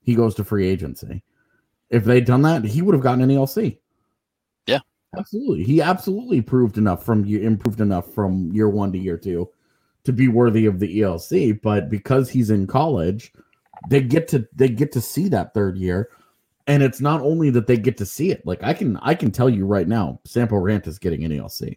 he 0.01 0.15
goes 0.15 0.35
to 0.37 0.45
free 0.45 0.67
agency. 0.67 1.23
If 1.91 2.05
they'd 2.05 2.25
done 2.25 2.43
that, 2.43 2.65
he 2.65 2.83
would 2.83 2.95
have 2.95 3.03
gotten 3.03 3.23
an 3.23 3.31
ELC. 3.31 3.79
Absolutely, 5.17 5.65
he 5.65 5.83
absolutely 5.83 6.41
proved 6.41 6.79
enough 6.79 7.05
from 7.05 7.25
you 7.25 7.41
improved 7.41 7.81
enough 7.81 8.13
from 8.15 8.51
year 8.53 8.69
one 8.69 8.93
to 8.93 8.99
year 8.99 9.19
two 9.19 9.49
to 10.05 10.13
be 10.13 10.29
worthy 10.29 10.67
of 10.67 10.79
the 10.81 11.01
ELC. 11.01 11.61
But 11.61 11.91
because 11.91 12.31
he's 12.31 12.51
in 12.51 12.67
college, 12.67 13.33
they 13.89 14.01
get 14.01 14.27
to 14.29 14.49
they 14.55 14.69
get 14.69 14.91
to 14.93 15.01
see 15.01 15.29
that 15.29 15.53
third 15.53 15.77
year, 15.77 16.09
and 16.67 16.83
it's 16.83 17.01
not 17.01 17.21
only 17.21 17.51
that 17.51 17.67
they 17.67 17.77
get 17.77 17.99
to 17.99 18.07
see 18.07 18.31
it. 18.31 18.47
Like 18.47 18.63
I 18.63 18.73
can 18.73 18.97
I 18.99 19.15
can 19.15 19.31
tell 19.31 19.51
you 19.51 19.67
right 19.67 19.87
now, 19.87 20.21
Sampo 20.25 20.57
Rant 20.57 20.87
is 20.87 20.99
getting 20.99 21.25
an 21.25 21.33
ELC. 21.33 21.77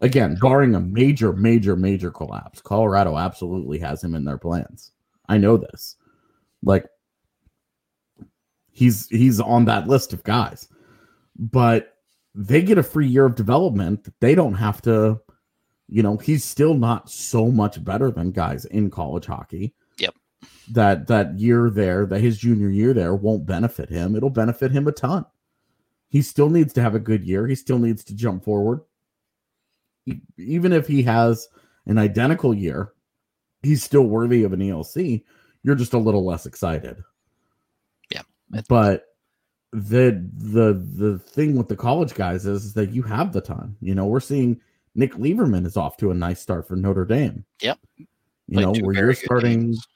Again, 0.00 0.36
barring 0.40 0.74
a 0.74 0.80
major, 0.80 1.32
major, 1.32 1.76
major 1.76 2.10
collapse, 2.10 2.60
Colorado 2.62 3.18
absolutely 3.18 3.78
has 3.80 4.02
him 4.02 4.14
in 4.14 4.24
their 4.24 4.38
plans. 4.38 4.92
I 5.28 5.36
know 5.36 5.56
this. 5.58 5.96
Like 6.62 6.86
he's 8.72 9.06
he's 9.08 9.38
on 9.38 9.66
that 9.66 9.86
list 9.86 10.14
of 10.14 10.22
guys. 10.24 10.68
But 11.38 11.97
they 12.34 12.62
get 12.62 12.78
a 12.78 12.82
free 12.82 13.08
year 13.08 13.24
of 13.24 13.34
development. 13.34 14.08
They 14.20 14.34
don't 14.34 14.54
have 14.54 14.82
to, 14.82 15.20
you 15.88 16.02
know, 16.02 16.16
he's 16.16 16.44
still 16.44 16.74
not 16.74 17.10
so 17.10 17.50
much 17.50 17.82
better 17.82 18.10
than 18.10 18.32
guys 18.32 18.64
in 18.66 18.90
college 18.90 19.26
hockey. 19.26 19.74
Yep. 19.98 20.14
That 20.72 21.06
that 21.08 21.38
year 21.38 21.70
there, 21.70 22.06
that 22.06 22.20
his 22.20 22.38
junior 22.38 22.68
year 22.68 22.92
there 22.92 23.14
won't 23.14 23.46
benefit 23.46 23.88
him. 23.88 24.14
It'll 24.14 24.30
benefit 24.30 24.70
him 24.70 24.86
a 24.86 24.92
ton. 24.92 25.24
He 26.10 26.22
still 26.22 26.48
needs 26.48 26.72
to 26.74 26.82
have 26.82 26.94
a 26.94 27.00
good 27.00 27.24
year. 27.24 27.46
He 27.46 27.54
still 27.54 27.78
needs 27.78 28.04
to 28.04 28.14
jump 28.14 28.44
forward. 28.44 28.80
He, 30.04 30.20
even 30.36 30.72
if 30.72 30.86
he 30.86 31.02
has 31.02 31.48
an 31.86 31.98
identical 31.98 32.54
year, 32.54 32.92
he's 33.62 33.82
still 33.82 34.04
worthy 34.04 34.44
of 34.44 34.52
an 34.52 34.60
ELC. 34.60 35.24
You're 35.62 35.74
just 35.74 35.92
a 35.92 35.98
little 35.98 36.24
less 36.24 36.46
excited. 36.46 37.02
Yeah. 38.10 38.22
But 38.68 39.07
the 39.72 40.26
the 40.36 40.72
the 40.96 41.18
thing 41.18 41.56
with 41.56 41.68
the 41.68 41.76
college 41.76 42.14
guys 42.14 42.46
is, 42.46 42.64
is 42.64 42.74
that 42.74 42.90
you 42.90 43.02
have 43.02 43.32
the 43.32 43.40
time. 43.40 43.76
You 43.80 43.94
know, 43.94 44.06
we're 44.06 44.20
seeing 44.20 44.60
Nick 44.94 45.14
Leivermann 45.18 45.66
is 45.66 45.76
off 45.76 45.96
to 45.98 46.10
a 46.10 46.14
nice 46.14 46.40
start 46.40 46.66
for 46.66 46.76
Notre 46.76 47.04
Dame. 47.04 47.44
Yep. 47.62 47.78
You 48.48 48.60
know, 48.60 48.72
where 48.72 48.94
you're 48.94 49.14
starting 49.14 49.60
games. 49.66 49.86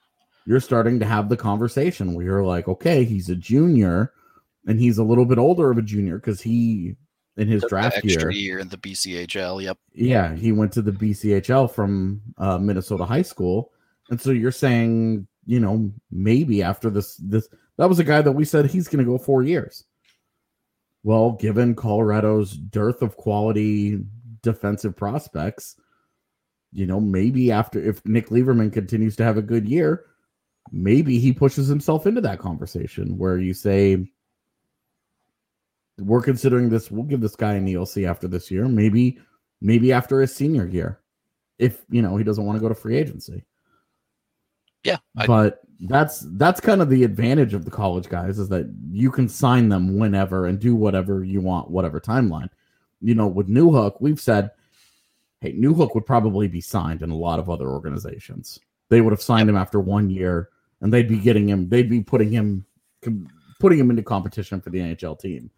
you're 0.47 0.61
starting 0.61 1.01
to 1.01 1.07
have 1.07 1.29
the 1.29 1.37
conversation 1.37 2.15
where 2.15 2.25
you're 2.25 2.45
like, 2.45 2.69
okay, 2.69 3.05
he's 3.05 3.31
a 3.31 3.35
junior 3.35 4.13
and 4.67 4.79
he's 4.79 4.99
a 4.99 5.05
little 5.05 5.25
bit 5.25 5.39
older 5.39 5.71
of 5.71 5.79
a 5.79 5.83
junior 5.83 6.17
because 6.17 6.41
he 6.41 6.97
in 7.39 7.49
his 7.49 7.65
draft 7.69 8.05
year, 8.05 8.31
year 8.31 8.59
in 8.59 8.69
the 8.69 8.77
BCHL. 8.77 9.63
Yep. 9.63 9.79
Yeah, 9.95 10.35
he 10.35 10.53
went 10.53 10.73
to 10.73 10.83
the 10.83 10.93
BCHL 10.93 11.71
from 11.71 12.21
uh, 12.37 12.59
Minnesota 12.59 13.05
high 13.05 13.23
school, 13.23 13.73
and 14.11 14.21
so 14.21 14.31
you're 14.31 14.53
saying, 14.53 15.27
you 15.47 15.61
know, 15.61 15.91
maybe 16.11 16.63
after 16.63 16.91
this 16.91 17.17
this 17.17 17.49
that 17.79 17.89
was 17.89 17.99
a 17.99 18.05
guy 18.05 18.23
that 18.23 18.33
we 18.33 18.45
said 18.45 18.67
he's 18.67 18.89
going 18.89 19.05
to 19.05 19.11
go 19.11 19.19
four 19.19 19.43
years. 19.43 19.85
Well, 21.05 21.33
given 21.33 21.75
Colorado's 21.75 22.53
dearth 22.53 23.03
of 23.03 23.17
quality 23.17 24.05
defensive 24.43 24.97
prospects, 24.97 25.77
you 26.73 26.87
know, 26.87 27.01
maybe 27.01 27.51
after 27.51 27.83
if 27.83 28.05
Nick 28.07 28.31
Leivermann 28.31 28.71
continues 28.71 29.17
to 29.17 29.25
have 29.25 29.37
a 29.37 29.43
good 29.43 29.69
year, 29.69 30.05
maybe 30.71 31.19
he 31.19 31.33
pushes 31.33 31.67
himself 31.67 32.07
into 32.07 32.21
that 32.21 32.39
conversation 32.39 33.19
where 33.19 33.39
you 33.39 33.53
say, 33.53 34.09
we're 35.99 36.23
considering 36.23 36.71
this, 36.71 36.91
we'll 36.91 37.05
give 37.05 37.21
this 37.21 37.37
guy 37.37 37.55
an 37.55 37.67
ELC 37.67 38.09
after 38.09 38.29
this 38.29 38.51
year. 38.51 38.67
Maybe, 38.69 39.19
maybe 39.61 39.93
after 39.93 40.21
his 40.21 40.35
senior 40.35 40.67
year, 40.67 41.01
if 41.59 41.83
you 41.91 42.03
know 42.03 42.17
he 42.17 42.25
doesn't 42.25 42.45
want 42.45 42.57
to 42.57 42.61
go 42.61 42.69
to 42.69 42.75
free 42.75 42.97
agency. 42.97 43.45
Yeah, 44.85 44.97
I, 45.17 45.27
but 45.27 45.61
that's 45.83 46.27
that's 46.33 46.61
kind 46.61 46.81
of 46.81 46.89
the 46.89 47.05
advantage 47.05 47.55
of 47.55 47.65
the 47.65 47.71
college 47.71 48.09
guys 48.09 48.39
is 48.39 48.49
that 48.49 48.73
you 48.91 49.11
can 49.11 49.29
sign 49.29 49.69
them 49.69 49.99
whenever 49.99 50.47
and 50.47 50.59
do 50.59 50.75
whatever 50.75 51.25
you 51.25 51.41
want, 51.41 51.71
whatever 51.71 52.01
timeline. 52.01 52.49
You 53.01 53.15
know, 53.15 53.27
with 53.27 53.49
Newhook, 53.49 53.97
we've 54.01 54.21
said, 54.21 54.53
hey, 55.41 55.55
Newhook 55.55 55.95
would 55.95 56.07
probably 56.07 56.47
be 56.47 56.61
signed 56.61 57.03
in 57.03 57.11
a 57.11 57.17
lot 57.17 57.41
of 57.41 57.51
other 57.51 57.69
organizations. 57.69 58.61
They 58.89 59.01
would 59.01 59.13
have 59.13 59.23
signed 59.23 59.49
him 59.49 59.57
after 59.57 59.81
one 59.81 60.09
year, 60.09 60.51
and 60.81 60.93
they'd 60.93 61.09
be 61.09 61.19
getting 61.19 61.49
him. 61.49 61.69
They'd 61.69 61.91
be 61.91 62.01
putting 62.01 62.31
him, 62.31 62.65
putting 63.59 63.79
him 63.79 63.91
into 63.91 64.03
competition 64.03 64.61
for 64.61 64.71
the 64.71 64.79
NHL 64.79 65.19
team. 65.19 65.51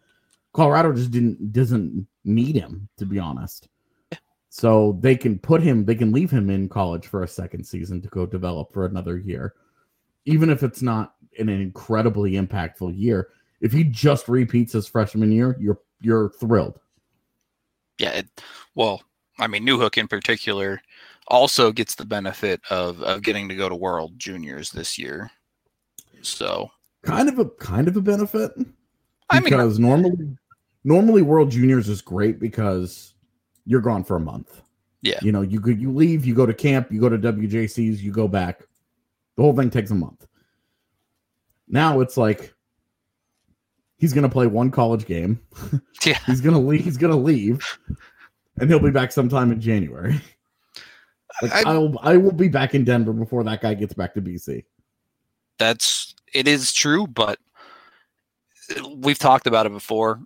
Colorado 0.53 0.93
just 0.93 1.11
didn't 1.11 1.51
doesn't 1.51 2.07
need 2.23 2.55
him 2.55 2.87
to 2.97 3.05
be 3.05 3.19
honest. 3.19 3.67
So 4.49 4.97
they 5.01 5.17
can 5.17 5.37
put 5.37 5.61
him, 5.61 5.83
they 5.83 5.95
can 5.95 6.13
leave 6.13 6.31
him 6.31 6.49
in 6.49 6.69
college 6.69 7.07
for 7.07 7.23
a 7.23 7.27
second 7.27 7.65
season 7.65 8.01
to 8.01 8.07
go 8.07 8.25
develop 8.25 8.71
for 8.71 8.85
another 8.85 9.17
year, 9.17 9.53
even 10.25 10.49
if 10.49 10.63
it's 10.63 10.81
not 10.81 11.15
an 11.39 11.49
incredibly 11.49 12.33
impactful 12.33 12.97
year. 12.97 13.29
If 13.61 13.71
he 13.71 13.83
just 13.83 14.27
repeats 14.27 14.73
his 14.73 14.87
freshman 14.87 15.31
year, 15.31 15.57
you're 15.59 15.79
you're 16.01 16.29
thrilled. 16.31 16.79
Yeah, 17.97 18.11
it, 18.11 18.27
well, 18.75 19.01
I 19.39 19.47
mean, 19.47 19.65
Newhook 19.65 19.97
in 19.97 20.07
particular 20.07 20.81
also 21.27 21.71
gets 21.71 21.95
the 21.95 22.05
benefit 22.05 22.61
of 22.69 23.01
of 23.01 23.21
getting 23.21 23.49
to 23.49 23.55
go 23.55 23.69
to 23.69 23.75
World 23.75 24.17
Juniors 24.17 24.71
this 24.71 24.97
year. 24.97 25.31
So 26.21 26.69
kind 27.03 27.29
of 27.29 27.39
a 27.39 27.45
kind 27.45 27.87
of 27.87 27.97
a 27.97 28.01
benefit. 28.01 28.51
I 29.29 29.39
mean, 29.39 29.45
because 29.45 29.79
normally 29.79 30.37
normally 30.83 31.21
World 31.21 31.51
Juniors 31.51 31.89
is 31.89 32.01
great 32.01 32.39
because 32.39 33.13
you're 33.65 33.81
gone 33.81 34.03
for 34.03 34.17
a 34.17 34.19
month. 34.19 34.61
Yeah. 35.01 35.19
You 35.21 35.31
know, 35.31 35.41
you 35.41 35.59
could 35.59 35.79
you 35.79 35.91
leave, 35.91 36.25
you 36.25 36.33
go 36.33 36.45
to 36.45 36.53
camp, 36.53 36.91
you 36.91 36.99
go 36.99 37.09
to 37.09 37.17
WJCs, 37.17 37.99
you 37.99 38.11
go 38.11 38.27
back. 38.27 38.67
The 39.35 39.43
whole 39.43 39.55
thing 39.55 39.69
takes 39.69 39.91
a 39.91 39.95
month. 39.95 40.25
Now 41.67 41.99
it's 41.99 42.17
like 42.17 42.53
he's 43.97 44.13
gonna 44.13 44.29
play 44.29 44.47
one 44.47 44.71
college 44.71 45.05
game. 45.05 45.39
Yeah. 46.05 46.19
he's 46.27 46.41
gonna 46.41 46.59
leave 46.59 46.83
he's 46.83 46.97
gonna 46.97 47.15
leave 47.15 47.65
and 48.59 48.69
he'll 48.69 48.79
be 48.79 48.91
back 48.91 49.11
sometime 49.11 49.51
in 49.51 49.59
January. 49.59 50.21
Like 51.41 51.51
I- 51.51 51.71
I, 51.71 51.77
will 51.77 51.99
I 52.01 52.17
will 52.17 52.31
be 52.31 52.47
back 52.47 52.75
in 52.75 52.83
Denver 52.83 53.11
before 53.11 53.43
that 53.43 53.61
guy 53.61 53.73
gets 53.73 53.93
back 53.93 54.13
to 54.13 54.21
BC. 54.21 54.63
that's 55.57 56.13
it 56.33 56.47
is 56.47 56.73
true, 56.73 57.07
but 57.07 57.39
we've 58.95 59.19
talked 59.19 59.47
about 59.47 59.65
it 59.65 59.71
before. 59.71 60.21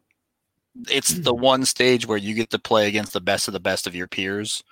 It's 0.89 1.09
the 1.09 1.33
mm-hmm. 1.33 1.43
one 1.43 1.65
stage 1.65 2.07
where 2.07 2.17
you 2.17 2.33
get 2.33 2.49
to 2.51 2.59
play 2.59 2.87
against 2.87 3.13
the 3.13 3.21
best 3.21 3.47
of 3.47 3.53
the 3.53 3.59
best 3.59 3.87
of 3.87 3.95
your 3.95 4.07
peers. 4.07 4.63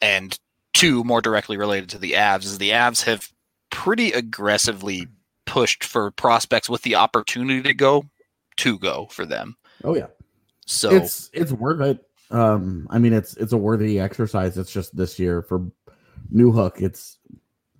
And 0.00 0.38
two, 0.74 1.04
more 1.04 1.20
directly 1.20 1.56
related 1.56 1.88
to 1.90 1.98
the 1.98 2.12
Avs, 2.12 2.44
is 2.44 2.58
the 2.58 2.70
Avs 2.70 3.04
have 3.04 3.30
pretty 3.70 4.12
aggressively 4.12 5.08
pushed 5.44 5.84
for 5.84 6.10
prospects 6.10 6.68
with 6.68 6.82
the 6.82 6.94
opportunity 6.94 7.62
to 7.62 7.74
go 7.74 8.04
to 8.56 8.78
go 8.78 9.06
for 9.10 9.26
them. 9.26 9.56
Oh 9.84 9.94
yeah. 9.94 10.06
So 10.66 10.90
it's 10.90 11.30
it's 11.32 11.52
worth 11.52 11.80
it. 11.80 12.04
Um, 12.30 12.88
I 12.90 12.98
mean, 12.98 13.12
it's 13.12 13.36
it's 13.36 13.52
a 13.52 13.56
worthy 13.56 14.00
exercise. 14.00 14.58
It's 14.58 14.72
just 14.72 14.96
this 14.96 15.18
year 15.18 15.42
for 15.42 15.70
Newhook. 16.34 16.82
It's 16.82 17.18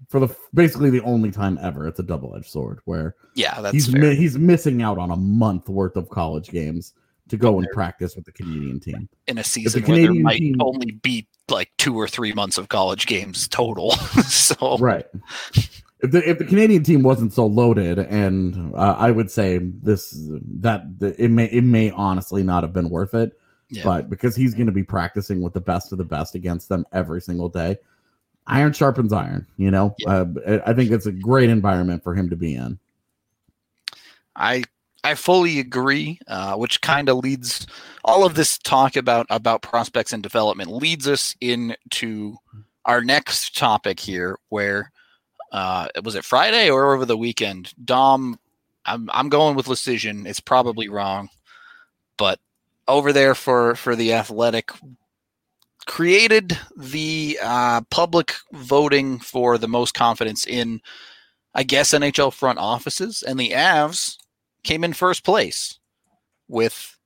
for 0.08 0.20
the 0.20 0.28
basically 0.54 0.90
the 0.90 1.02
only 1.02 1.30
time 1.32 1.58
ever. 1.60 1.86
It's 1.88 1.98
a 1.98 2.04
double 2.04 2.36
edged 2.36 2.50
sword 2.50 2.80
where 2.84 3.16
yeah, 3.34 3.60
that's 3.60 3.72
he's 3.72 3.92
mi- 3.92 4.14
he's 4.14 4.38
missing 4.38 4.82
out 4.82 4.98
on 4.98 5.10
a 5.10 5.16
month 5.16 5.68
worth 5.68 5.96
of 5.96 6.08
college 6.08 6.50
games 6.50 6.94
to 7.28 7.36
go 7.36 7.58
and 7.58 7.66
practice 7.72 8.14
with 8.14 8.24
the 8.24 8.30
Canadian 8.30 8.78
team. 8.78 9.08
in 9.26 9.38
a 9.38 9.42
season 9.44 9.82
where 9.82 9.98
there 10.02 10.14
might 10.14 10.38
team- 10.38 10.56
only 10.60 10.92
be 10.92 11.26
like 11.48 11.72
two 11.76 11.98
or 11.98 12.06
three 12.06 12.32
months 12.32 12.56
of 12.56 12.68
college 12.68 13.06
games 13.06 13.48
total. 13.48 13.90
so 14.28 14.78
Right. 14.78 15.06
If 16.00 16.10
the 16.10 16.28
if 16.28 16.38
the 16.38 16.44
Canadian 16.44 16.82
team 16.82 17.02
wasn't 17.02 17.32
so 17.32 17.46
loaded, 17.46 17.98
and 17.98 18.74
uh, 18.74 18.96
I 18.98 19.10
would 19.10 19.30
say 19.30 19.58
this 19.58 20.14
that 20.60 20.98
the, 20.98 21.20
it 21.22 21.28
may 21.28 21.46
it 21.46 21.64
may 21.64 21.90
honestly 21.90 22.42
not 22.42 22.62
have 22.64 22.74
been 22.74 22.90
worth 22.90 23.14
it, 23.14 23.38
Yeah. 23.70 23.82
but 23.82 24.10
because 24.10 24.36
he's 24.36 24.52
going 24.54 24.66
to 24.66 24.72
be 24.72 24.82
practicing 24.84 25.40
with 25.40 25.54
the 25.54 25.60
best 25.60 25.92
of 25.92 25.98
the 25.98 26.04
best 26.04 26.34
against 26.34 26.68
them 26.68 26.84
every 26.92 27.22
single 27.22 27.48
day, 27.48 27.78
iron 28.46 28.74
sharpens 28.74 29.12
iron. 29.12 29.46
You 29.56 29.70
know, 29.70 29.94
Yeah. 30.00 30.24
uh, 30.46 30.60
I 30.66 30.74
think 30.74 30.90
it's 30.90 31.06
a 31.06 31.12
great 31.12 31.48
environment 31.48 32.02
for 32.04 32.14
him 32.14 32.28
to 32.28 32.36
be 32.36 32.54
in. 32.54 32.78
I 34.36 34.64
I 35.02 35.14
fully 35.14 35.60
agree, 35.60 36.18
uh, 36.28 36.56
which 36.56 36.82
kind 36.82 37.08
of 37.08 37.18
leads 37.18 37.66
all 38.04 38.26
of 38.26 38.34
this 38.34 38.58
talk 38.58 38.96
about 38.96 39.26
about 39.30 39.62
prospects 39.62 40.12
and 40.12 40.22
development 40.22 40.70
leads 40.70 41.08
us 41.08 41.34
into 41.40 42.36
our 42.84 43.00
next 43.00 43.56
topic 43.56 43.98
here, 43.98 44.38
where 44.50 44.92
uh, 45.52 45.88
was 46.02 46.14
it 46.14 46.24
Friday 46.24 46.70
or 46.70 46.94
over 46.94 47.04
the 47.04 47.16
weekend? 47.16 47.72
Dom, 47.84 48.38
I'm 48.84 49.08
I'm 49.12 49.28
going 49.28 49.56
with 49.56 49.66
Lecision. 49.66 50.26
It's 50.26 50.40
probably 50.40 50.88
wrong, 50.88 51.28
but 52.16 52.38
over 52.88 53.12
there 53.12 53.34
for 53.34 53.74
for 53.74 53.96
the 53.96 54.12
Athletic 54.12 54.70
created 55.86 56.58
the 56.76 57.38
uh, 57.42 57.80
public 57.90 58.34
voting 58.52 59.18
for 59.18 59.56
the 59.56 59.68
most 59.68 59.94
confidence 59.94 60.46
in, 60.46 60.80
I 61.54 61.62
guess, 61.62 61.92
NHL 61.92 62.32
front 62.32 62.58
offices, 62.58 63.22
and 63.22 63.38
the 63.38 63.50
Avs 63.50 64.18
came 64.62 64.84
in 64.84 64.92
first 64.92 65.24
place 65.24 65.78
with 66.48 66.98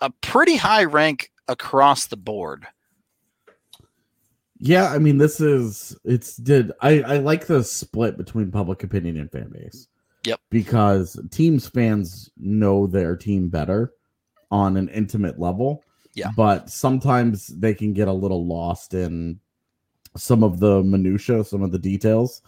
a 0.00 0.10
pretty 0.22 0.56
high 0.56 0.84
rank 0.84 1.30
across 1.46 2.06
the 2.06 2.16
board. 2.16 2.66
Yeah, 4.60 4.88
I 4.92 4.98
mean, 4.98 5.18
this 5.18 5.40
is 5.40 5.96
it's 6.04 6.36
did 6.36 6.72
I 6.80 7.00
I 7.02 7.16
like 7.18 7.46
the 7.46 7.62
split 7.62 8.16
between 8.16 8.50
public 8.50 8.82
opinion 8.82 9.16
and 9.16 9.30
fan 9.30 9.50
base. 9.50 9.86
Yep. 10.24 10.40
Because 10.50 11.18
teams 11.30 11.68
fans 11.68 12.30
know 12.36 12.86
their 12.86 13.16
team 13.16 13.48
better 13.48 13.92
on 14.50 14.76
an 14.76 14.88
intimate 14.88 15.38
level. 15.38 15.84
Yeah. 16.14 16.30
But 16.36 16.70
sometimes 16.70 17.46
they 17.46 17.74
can 17.74 17.92
get 17.92 18.08
a 18.08 18.12
little 18.12 18.46
lost 18.46 18.94
in 18.94 19.38
some 20.16 20.42
of 20.42 20.58
the 20.58 20.82
minutia, 20.82 21.44
some 21.44 21.62
of 21.62 21.70
the 21.70 21.78
details, 21.78 22.42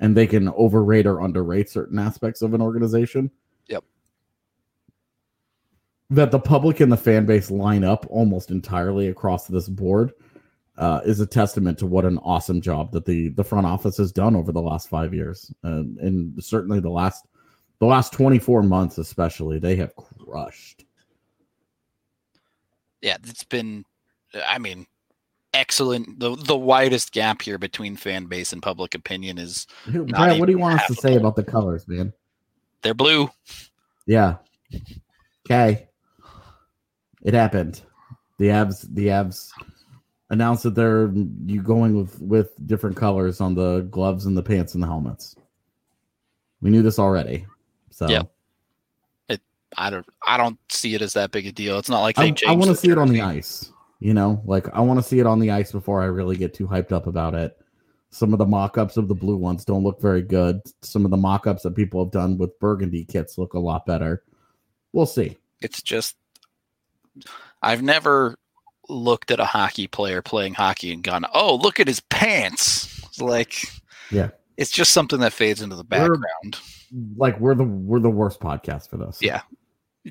and 0.00 0.14
they 0.14 0.26
can 0.26 0.48
overrate 0.50 1.06
or 1.06 1.20
underrate 1.20 1.70
certain 1.70 1.98
aspects 1.98 2.42
of 2.42 2.52
an 2.52 2.60
organization. 2.60 3.30
Yep. 3.68 3.84
That 6.10 6.30
the 6.30 6.38
public 6.38 6.80
and 6.80 6.92
the 6.92 6.98
fan 6.98 7.24
base 7.24 7.50
line 7.50 7.84
up 7.84 8.06
almost 8.10 8.50
entirely 8.50 9.08
across 9.08 9.46
this 9.46 9.68
board 9.68 10.12
uh, 10.76 11.00
is 11.04 11.20
a 11.20 11.26
testament 11.26 11.78
to 11.78 11.86
what 11.86 12.04
an 12.04 12.18
awesome 12.18 12.60
job 12.60 12.92
that 12.92 13.04
the 13.04 13.28
the 13.30 13.44
front 13.44 13.66
office 13.66 13.96
has 13.96 14.12
done 14.12 14.34
over 14.34 14.52
the 14.52 14.62
last 14.62 14.88
five 14.88 15.14
years, 15.14 15.52
uh, 15.64 15.82
and 16.00 16.42
certainly 16.42 16.80
the 16.80 16.90
last 16.90 17.26
the 17.78 17.86
last 17.86 18.12
twenty 18.12 18.38
four 18.38 18.62
months, 18.62 18.98
especially 18.98 19.58
they 19.58 19.76
have 19.76 19.94
crushed. 19.96 20.84
Yeah, 23.02 23.18
it's 23.22 23.44
been, 23.44 23.84
I 24.46 24.58
mean, 24.58 24.86
excellent. 25.52 26.18
The 26.18 26.34
the 26.34 26.56
widest 26.56 27.12
gap 27.12 27.42
here 27.42 27.58
between 27.58 27.96
fan 27.96 28.26
base 28.26 28.52
and 28.52 28.62
public 28.62 28.94
opinion 28.94 29.38
is 29.38 29.66
Brian, 29.86 30.40
what 30.40 30.46
do 30.46 30.52
you 30.52 30.58
want 30.58 30.80
us 30.80 30.86
to 30.88 30.94
say 30.94 31.14
about 31.14 31.36
the 31.36 31.44
colors, 31.44 31.86
man? 31.86 32.12
they're 32.84 32.94
blue. 32.94 33.28
Yeah. 34.06 34.36
Okay. 35.44 35.88
It 37.22 37.34
happened. 37.34 37.80
The 38.38 38.48
Avs 38.48 38.86
the 38.94 39.06
Avs 39.06 39.50
announced 40.30 40.62
that 40.64 40.74
they're 40.74 41.12
you 41.46 41.62
going 41.62 41.96
with 41.96 42.20
with 42.20 42.50
different 42.66 42.96
colors 42.96 43.40
on 43.40 43.54
the 43.54 43.80
gloves 43.90 44.26
and 44.26 44.36
the 44.36 44.42
pants 44.42 44.74
and 44.74 44.82
the 44.82 44.86
helmets. 44.86 45.36
We 46.60 46.70
knew 46.70 46.82
this 46.82 46.98
already. 46.98 47.46
So 47.90 48.08
Yep. 48.08 48.30
I 49.76 49.90
don't 49.90 50.06
I 50.26 50.36
don't 50.36 50.58
see 50.70 50.94
it 50.94 51.02
as 51.02 51.14
that 51.14 51.30
big 51.30 51.46
a 51.46 51.52
deal. 51.52 51.78
It's 51.78 51.88
not 51.88 52.02
like 52.02 52.18
I, 52.18 52.30
they 52.30 52.46
I 52.46 52.52
want 52.52 52.70
to 52.70 52.76
see 52.76 52.90
it 52.90 52.98
on 52.98 53.08
the 53.08 53.22
ice. 53.22 53.72
You 54.00 54.14
know, 54.14 54.42
like 54.44 54.68
I 54.74 54.80
want 54.80 54.98
to 54.98 55.02
see 55.02 55.18
it 55.18 55.26
on 55.26 55.38
the 55.38 55.50
ice 55.50 55.72
before 55.72 56.02
I 56.02 56.06
really 56.06 56.36
get 56.36 56.54
too 56.54 56.66
hyped 56.66 56.92
up 56.92 57.06
about 57.06 57.34
it. 57.34 57.56
Some 58.10 58.32
of 58.32 58.38
the 58.38 58.46
mock-ups 58.46 58.96
of 58.96 59.08
the 59.08 59.14
blue 59.14 59.36
ones 59.36 59.64
don't 59.64 59.82
look 59.82 60.00
very 60.00 60.22
good. 60.22 60.60
Some 60.82 61.04
of 61.04 61.10
the 61.10 61.16
mock-ups 61.16 61.64
that 61.64 61.74
people 61.74 62.04
have 62.04 62.12
done 62.12 62.38
with 62.38 62.58
burgundy 62.60 63.04
kits 63.04 63.38
look 63.38 63.54
a 63.54 63.58
lot 63.58 63.86
better. 63.86 64.22
We'll 64.92 65.06
see. 65.06 65.36
It's 65.60 65.82
just 65.82 66.16
I've 67.62 67.82
never 67.82 68.36
looked 68.88 69.30
at 69.30 69.40
a 69.40 69.44
hockey 69.44 69.86
player 69.86 70.22
playing 70.22 70.54
hockey 70.54 70.92
and 70.92 71.02
gone, 71.02 71.24
"Oh, 71.34 71.56
look 71.56 71.80
at 71.80 71.88
his 71.88 72.00
pants." 72.00 73.02
It's 73.06 73.20
like 73.20 73.54
Yeah. 74.10 74.30
It's 74.56 74.70
just 74.70 74.92
something 74.92 75.20
that 75.20 75.32
fades 75.32 75.62
into 75.62 75.74
the 75.76 75.84
We're- 75.90 76.08
background. 76.08 76.58
Like 77.16 77.40
we're 77.40 77.54
the 77.56 77.64
we're 77.64 77.98
the 78.00 78.10
worst 78.10 78.38
podcast 78.40 78.88
for 78.88 78.96
this. 78.98 79.18
Yeah. 79.20 79.42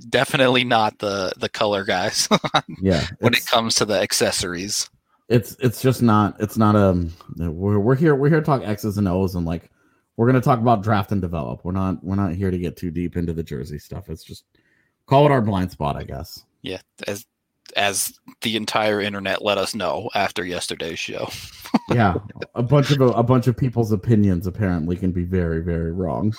Definitely 0.09 0.63
not 0.63 0.97
the 0.99 1.31
the 1.38 1.49
color 1.49 1.83
guys 1.86 2.27
Yeah. 2.81 3.05
when 3.19 3.33
it 3.33 3.45
comes 3.45 3.75
to 3.75 3.86
the 3.86 3.99
accessories. 4.01 4.89
it's 5.29 5.55
it's 5.59 5.81
just 5.81 6.01
not 6.01 6.36
it's 6.41 6.57
not 6.57 6.75
a 6.75 7.07
we're 7.38 7.79
we're 7.79 7.95
here 7.95 8.15
we're 8.15 8.29
here 8.29 8.39
to 8.39 8.45
talk 8.45 8.63
X's 8.63 8.97
and 8.97 9.07
O's 9.07 9.36
and 9.36 9.45
like 9.45 9.69
we're 10.17 10.25
gonna 10.25 10.41
talk 10.41 10.59
about 10.59 10.81
draft 10.83 11.12
and 11.12 11.21
develop. 11.21 11.63
We're 11.63 11.71
not 11.73 12.03
we're 12.03 12.15
not 12.15 12.33
here 12.33 12.51
to 12.51 12.57
get 12.57 12.75
too 12.75 12.91
deep 12.91 13.15
into 13.15 13.33
the 13.33 13.43
jersey 13.43 13.77
stuff. 13.79 14.09
It's 14.09 14.23
just 14.23 14.43
call 15.05 15.25
it 15.25 15.31
our 15.31 15.41
blind 15.41 15.71
spot, 15.71 15.95
I 15.95 16.03
guess. 16.03 16.43
Yeah, 16.63 16.81
as 17.07 17.25
as 17.76 18.13
the 18.41 18.56
entire 18.56 19.02
internet 19.02 19.43
let 19.43 19.58
us 19.58 19.73
know 19.73 20.10
after 20.13 20.45
yesterday's 20.45 20.99
show. 20.99 21.30
yeah, 21.91 22.15
a 22.56 22.63
bunch 22.63 22.91
of 22.91 23.02
a 23.02 23.23
bunch 23.23 23.47
of 23.47 23.58
people's 23.58 23.91
opinions 23.91 24.47
apparently 24.47 24.95
can 24.95 25.12
be 25.12 25.23
very 25.23 25.62
very 25.62 25.91
wrong. 25.91 26.34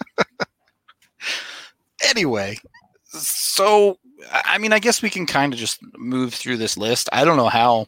anyway, 2.08 2.58
so 3.04 3.98
I 4.44 4.58
mean, 4.58 4.72
I 4.72 4.78
guess 4.78 5.02
we 5.02 5.10
can 5.10 5.26
kind 5.26 5.52
of 5.52 5.58
just 5.58 5.80
move 5.96 6.34
through 6.34 6.56
this 6.56 6.76
list. 6.76 7.08
I 7.12 7.24
don't 7.24 7.36
know 7.36 7.48
how 7.48 7.86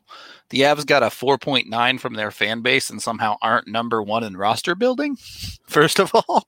the 0.51 0.61
Avs 0.61 0.87
got 0.87 1.03
a 1.03 1.07
4.9 1.07 2.01
from 2.01 2.14
their 2.14 2.31
fan 2.31 2.61
base 2.61 2.90
and 2.90 3.01
somehow 3.01 3.37
aren't 3.42 3.68
number 3.68 4.03
one 4.03 4.25
in 4.25 4.37
roster 4.37 4.75
building. 4.75 5.16
First 5.66 5.98
of 5.98 6.14
all, 6.14 6.46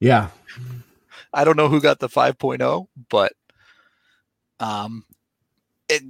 yeah, 0.00 0.28
I 1.32 1.44
don't 1.44 1.56
know 1.56 1.68
who 1.68 1.80
got 1.80 2.00
the 2.00 2.08
5.0, 2.08 2.86
but 3.08 3.32
um, 4.60 5.04
it 5.88 6.02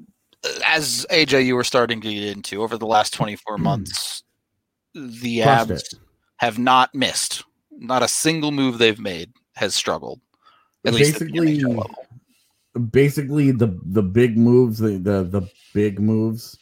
as 0.67 1.07
AJ 1.11 1.47
you 1.47 1.57
were 1.57 1.65
starting 1.65 2.01
to 2.01 2.15
get 2.15 2.37
into 2.37 2.63
over 2.63 2.79
the 2.79 2.87
last 2.87 3.13
24 3.15 3.57
hmm. 3.57 3.63
months, 3.63 4.23
the 4.95 5.43
Crushed 5.43 5.69
Avs 5.69 5.93
it. 5.93 5.95
have 6.39 6.59
not 6.59 6.95
missed. 6.95 7.45
Not 7.71 8.03
a 8.03 8.09
single 8.09 8.51
move 8.51 8.79
they've 8.79 8.99
made 8.99 9.33
has 9.55 9.75
struggled. 9.75 10.21
At 10.85 10.95
basically, 10.95 11.65
basically 12.91 13.51
the 13.51 13.79
the 13.85 14.03
big 14.03 14.37
moves, 14.37 14.79
the, 14.79 14.99
the 14.99 15.23
the 15.25 15.43
big 15.75 16.01
moves, 16.01 16.59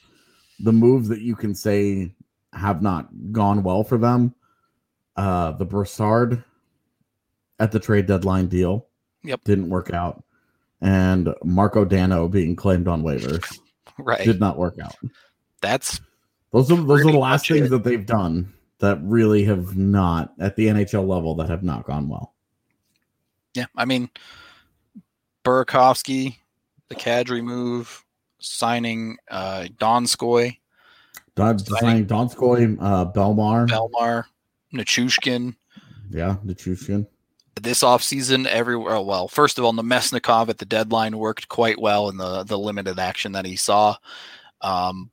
the 0.61 0.73
moves 0.73 1.09
that 1.09 1.21
you 1.21 1.37
can 1.37 1.55
say 1.55 2.13
have 2.53 2.83
not 2.83 3.09
gone 3.33 3.63
well 3.63 3.85
for 3.85 3.99
them. 3.99 4.35
Uh, 5.17 5.53
the 5.53 5.65
Brassard 5.65 6.43
at 7.59 7.73
the 7.73 7.81
trade 7.81 8.07
deadline 8.07 8.49
deal, 8.49 8.89
yep, 9.23 9.43
didn't 9.45 9.71
work 9.71 9.93
out, 9.93 10.23
and 10.81 11.35
Marco 11.45 11.85
Dano 11.85 12.29
being 12.29 12.57
claimed 12.57 12.89
on 12.89 13.03
waivers, 13.03 13.59
right, 13.99 14.25
did 14.25 14.41
not 14.41 14.59
work 14.59 14.79
out. 14.83 14.97
That's 15.61 16.01
those 16.53 16.71
are 16.71 16.77
those 16.77 17.05
are 17.05 17.13
the 17.13 17.19
last 17.19 17.49
things 17.49 17.67
it. 17.67 17.71
that 17.71 17.85
they've 17.85 18.07
done 18.07 18.53
that 18.79 18.99
really 19.03 19.45
have 19.45 19.77
not 19.77 20.35
at 20.39 20.57
the 20.57 20.67
NHL 20.67 21.07
level 21.07 21.35
that 21.37 21.49
have 21.49 21.63
not 21.63 21.87
gone 21.87 22.09
well. 22.09 22.35
Yeah, 23.55 23.67
I 23.75 23.87
mean, 23.87 24.11
Burakovsky, 25.45 26.37
the 26.89 26.95
Kadri 26.95 27.43
move, 27.43 28.05
signing 28.39 29.17
uh, 29.31 29.67
Donskoy. 29.79 30.59
Don, 31.35 31.59
signing 31.59 32.07
Donskoy, 32.07 32.77
uh, 32.81 33.11
Belmar. 33.13 33.69
Bellemare, 33.69 34.25
Nichushkin. 34.75 35.55
Yeah, 36.11 36.37
Nichushkin. 36.45 37.07
This 37.61 37.83
offseason, 37.83 38.47
everywhere. 38.47 38.97
Oh, 38.97 39.03
well, 39.03 39.29
first 39.29 39.59
of 39.59 39.65
all, 39.65 39.73
Namestnikov 39.73 40.49
at 40.51 40.59
the 40.59 40.67
deadline 40.67 41.17
worked 41.17 41.49
quite 41.49 41.81
well 41.81 42.09
in 42.11 42.19
the, 42.19 42.45
the 42.45 42.59
limited 42.59 42.99
action 42.99 43.33
that 43.33 43.47
he 43.47 43.57
saw. 43.57 43.97
Um, 44.61 45.11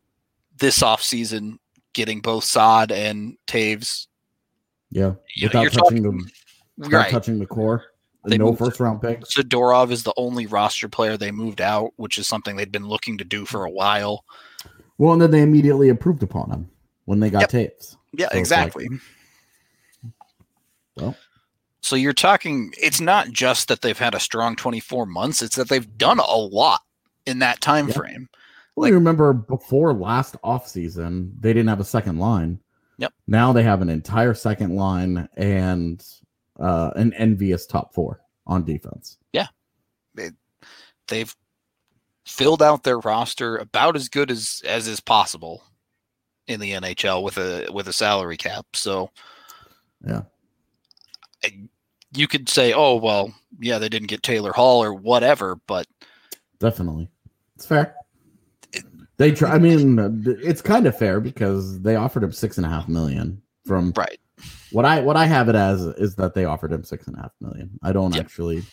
this 0.57 0.79
offseason, 0.79 1.57
getting 1.93 2.19
both 2.19 2.43
Saad 2.43 2.91
and 2.91 3.37
Toews 3.47 4.07
Yeah, 4.91 5.13
without 5.41 5.63
touching 5.63 5.79
talking, 5.79 6.03
them, 6.03 6.31
without 6.77 6.97
right. 6.97 7.11
touching 7.11 7.39
the 7.39 7.45
core. 7.45 7.85
They 8.25 8.37
no 8.37 8.55
first 8.55 8.79
round 8.79 9.01
pick. 9.01 9.21
Zadorov 9.21 9.91
is 9.91 10.03
the 10.03 10.13
only 10.15 10.45
roster 10.45 10.87
player 10.87 11.17
they 11.17 11.31
moved 11.31 11.59
out, 11.59 11.91
which 11.97 12.17
is 12.17 12.27
something 12.27 12.55
they'd 12.55 12.71
been 12.71 12.87
looking 12.87 13.17
to 13.17 13.25
do 13.25 13.45
for 13.45 13.65
a 13.65 13.69
while. 13.69 14.23
Well, 14.97 15.13
and 15.13 15.21
then 15.21 15.31
they 15.31 15.41
immediately 15.41 15.89
approved 15.89 16.23
upon 16.23 16.49
him 16.49 16.69
when 17.05 17.19
they 17.19 17.29
got 17.29 17.41
yep. 17.41 17.49
Toews. 17.51 17.97
Yeah, 18.13 18.29
so 18.31 18.37
exactly. 18.37 18.87
Like, 18.87 19.01
well, 20.95 21.17
so 21.83 21.97
you're 21.97 22.13
talking. 22.13 22.73
It's 22.81 23.01
not 23.01 23.29
just 23.29 23.67
that 23.67 23.81
they've 23.81 23.97
had 23.97 24.15
a 24.15 24.19
strong 24.19 24.55
24 24.55 25.05
months; 25.05 25.41
it's 25.41 25.57
that 25.57 25.67
they've 25.67 25.97
done 25.97 26.19
a 26.19 26.35
lot 26.35 26.79
in 27.25 27.39
that 27.39 27.59
time 27.59 27.89
yeah. 27.89 27.93
frame. 27.93 28.29
Well, 28.75 28.83
like, 28.83 28.91
you 28.91 28.95
remember 28.95 29.33
before 29.33 29.93
last 29.93 30.37
offseason, 30.43 31.31
they 31.39 31.53
didn't 31.53 31.67
have 31.67 31.81
a 31.81 31.85
second 31.85 32.19
line. 32.19 32.59
Yep. 32.97 33.13
Now 33.27 33.51
they 33.51 33.63
have 33.63 33.81
an 33.81 33.89
entire 33.89 34.33
second 34.33 34.75
line 34.75 35.27
and 35.35 36.03
uh, 36.57 36.91
an 36.95 37.13
envious 37.13 37.65
top 37.65 37.93
four 37.93 38.21
on 38.47 38.63
defense. 38.63 39.17
Yeah, 39.33 39.47
they, 40.15 40.31
they've 41.09 41.35
filled 42.25 42.63
out 42.63 42.83
their 42.83 42.99
roster 42.99 43.57
about 43.57 43.97
as 43.97 44.07
good 44.07 44.31
as 44.31 44.61
as 44.65 44.87
is 44.87 45.01
possible 45.01 45.63
in 46.47 46.61
the 46.61 46.71
NHL 46.71 47.23
with 47.23 47.37
a 47.37 47.67
with 47.73 47.89
a 47.89 47.93
salary 47.93 48.37
cap. 48.37 48.67
So, 48.73 49.11
yeah, 50.07 50.21
you 52.15 52.27
could 52.27 52.49
say, 52.49 52.73
oh 52.73 52.95
well, 52.95 53.33
yeah, 53.59 53.79
they 53.79 53.89
didn't 53.89 54.07
get 54.07 54.23
Taylor 54.23 54.53
Hall 54.53 54.83
or 54.83 54.93
whatever, 54.93 55.59
but 55.67 55.87
definitely, 56.59 57.09
it's 57.55 57.65
fair. 57.65 57.95
they 59.17 59.31
try. 59.31 59.51
I 59.51 59.59
mean, 59.59 60.23
it's 60.41 60.61
kind 60.61 60.87
of 60.87 60.97
fair 60.97 61.19
because 61.19 61.81
they 61.81 61.95
offered 61.95 62.23
him 62.23 62.31
six 62.31 62.57
and 62.57 62.65
a 62.65 62.69
half 62.69 62.87
million 62.87 63.41
from 63.65 63.93
right 63.95 64.19
what 64.71 64.85
I 64.85 64.99
what 65.01 65.15
I 65.15 65.25
have 65.25 65.49
it 65.49 65.55
as 65.55 65.81
is 65.81 66.15
that 66.15 66.33
they 66.33 66.45
offered 66.45 66.71
him 66.71 66.83
six 66.83 67.07
and 67.07 67.17
a 67.17 67.21
half 67.21 67.31
million. 67.39 67.79
I 67.81 67.93
don't 67.93 68.13
yep. 68.13 68.25
actually. 68.25 68.63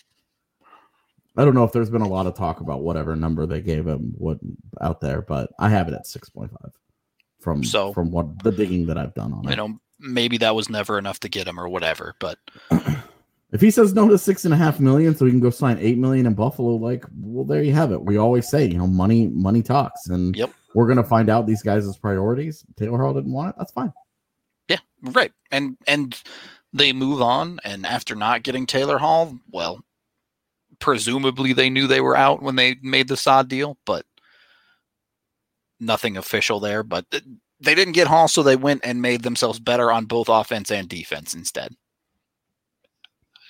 I 1.37 1.45
don't 1.45 1.55
know 1.55 1.65
if 1.65 1.73
there's 1.73 1.91
been 1.91 2.03
a 2.03 2.09
lot 2.09 2.27
of 2.27 2.35
talk 2.35 2.61
about 2.61 2.83
whatever 2.83 3.15
number 3.15 3.47
they 3.47 3.61
gave 3.61 3.87
him 3.87 4.15
what 4.17 4.39
out 4.81 5.01
there, 5.01 5.23
but 5.23 5.51
I 5.59 5.69
have 5.69 5.89
it 5.89 5.95
at 5.95 6.07
six 6.07 6.29
point 6.29 6.51
five 6.51 6.73
from 7.39 7.63
so 7.63 7.93
from 7.93 8.11
what 8.11 8.43
the 8.43 8.51
digging 8.51 8.87
that 8.87 8.99
I've 8.99 9.15
done 9.15 9.33
on 9.33 9.45
you 9.45 9.51
it. 9.51 9.53
You 9.53 9.57
know, 9.57 9.79
maybe 10.01 10.39
that 10.39 10.55
was 10.55 10.69
never 10.69 10.99
enough 10.99 11.21
to 11.21 11.29
get 11.29 11.47
him 11.47 11.61
or 11.61 11.69
whatever, 11.69 12.15
but 12.19 12.39
if 13.53 13.61
he 13.61 13.71
says 13.71 13.95
no 13.95 14.09
to 14.09 14.19
six 14.19 14.45
and 14.45 14.55
a 14.55 14.57
half 14.57 14.81
million, 14.81 15.15
so 15.17 15.25
he 15.25 15.31
can 15.31 15.41
go 15.41 15.51
sign 15.51 15.79
eight 15.81 15.99
million 15.99 16.27
in 16.27 16.35
Buffalo, 16.35 16.77
like, 16.77 17.05
well, 17.21 17.45
there 17.45 17.63
you 17.63 17.73
have 17.73 17.93
it. 17.93 18.03
We 18.03 18.17
always 18.17 18.49
say, 18.49 18.67
you 18.67 18.79
know, 18.79 18.87
money, 18.87 19.29
money 19.29 19.63
talks, 19.63 20.09
and 20.09 20.37
yep. 20.37 20.53
we're 20.75 20.87
gonna 20.87 21.05
find 21.05 21.29
out 21.29 21.47
these 21.47 21.63
guys' 21.63 21.97
priorities. 21.97 22.65
Taylor 22.77 22.99
Hall 22.99 23.15
didn't 23.15 23.33
want 23.33 23.51
it. 23.51 23.55
That's 23.59 23.73
fine. 23.73 23.93
Yeah, 24.69 24.79
right. 25.03 25.33
And 25.51 25.77
and 25.87 26.21
they 26.73 26.93
move 26.93 27.21
on 27.21 27.59
and 27.65 27.85
after 27.85 28.15
not 28.15 28.45
getting 28.45 28.67
Taylor 28.67 28.99
Hall, 28.99 29.37
well, 29.51 29.81
presumably 30.79 31.53
they 31.53 31.71
knew 31.71 31.87
they 31.87 32.01
were 32.01 32.17
out 32.17 32.43
when 32.43 32.57
they 32.57 32.77
made 32.83 33.09
the 33.09 33.17
Saad 33.17 33.49
deal, 33.49 33.77
but 33.85 34.07
nothing 35.81 36.17
official 36.17 36.61
there, 36.61 36.83
but 36.83 37.07
they 37.11 37.75
didn't 37.75 37.95
get 37.95 38.07
Hall 38.07 38.29
so 38.29 38.43
they 38.43 38.57
went 38.57 38.83
and 38.85 39.03
made 39.03 39.23
themselves 39.23 39.59
better 39.59 39.91
on 39.91 40.05
both 40.05 40.29
offense 40.29 40.71
and 40.71 40.89
defense 40.89 41.35
instead. 41.35 41.75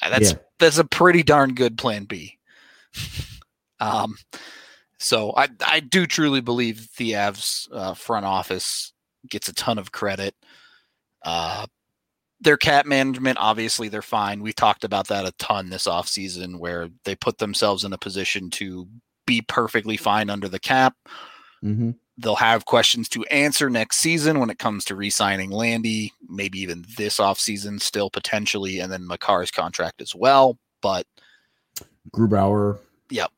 That's 0.03 0.33
yeah. 0.33 0.39
that's 0.59 0.79
a 0.79 0.85
pretty 0.85 1.23
darn 1.23 1.55
good 1.55 1.77
plan 1.79 2.05
B. 2.05 2.39
um 3.81 4.17
so 4.99 5.33
I 5.37 5.49
I 5.67 5.81
do 5.81 6.07
truly 6.07 6.41
believe 6.41 6.89
the 6.97 7.13
Avs 7.13 7.69
uh, 7.73 7.95
front 7.95 8.27
office 8.27 8.93
gets 9.29 9.49
a 9.49 9.55
ton 9.55 9.79
of 9.79 9.93
credit. 9.93 10.35
Uh, 11.25 11.67
their 12.41 12.57
cap 12.57 12.87
management, 12.87 13.39
obviously, 13.41 13.89
they're 13.89 14.03
fine. 14.03 14.43
We 14.43 14.53
talked 14.53 14.85
about 14.85 15.09
that 15.09 15.27
a 15.27 15.33
ton 15.33 15.71
this 15.71 15.87
offseason 15.87 16.59
where 16.59 16.89
they 17.05 17.15
put 17.15 17.39
themselves 17.39 17.85
in 17.85 17.93
a 17.93 17.99
position 17.99 18.51
to 18.51 18.89
be 19.27 19.43
perfectly 19.43 19.97
fine 19.97 20.31
under 20.31 20.49
the 20.49 20.59
cap. 20.59 20.95
Mm-hmm. 21.65 21.91
They'll 22.19 22.37
have 22.37 22.67
questions 22.67 23.09
to 23.11 23.25
answer 23.27 23.71
next 23.71 23.97
season 23.99 24.41
when 24.41 24.51
it 24.51 24.59
comes 24.59 24.85
to 24.87 24.95
re 24.95 25.11
signing 25.11 25.51
Landy, 25.51 26.13
maybe 26.29 26.61
even 26.61 26.85
this 26.97 27.19
offseason, 27.19 27.81
still 27.81 28.11
potentially, 28.11 28.81
and 28.81 28.93
then 28.93 29.09
Makar's 29.09 29.51
contract 29.51 30.03
as 30.03 30.15
well. 30.15 30.59
But 30.83 31.07
Grubauer, 32.11 32.79
yep. 33.11 33.31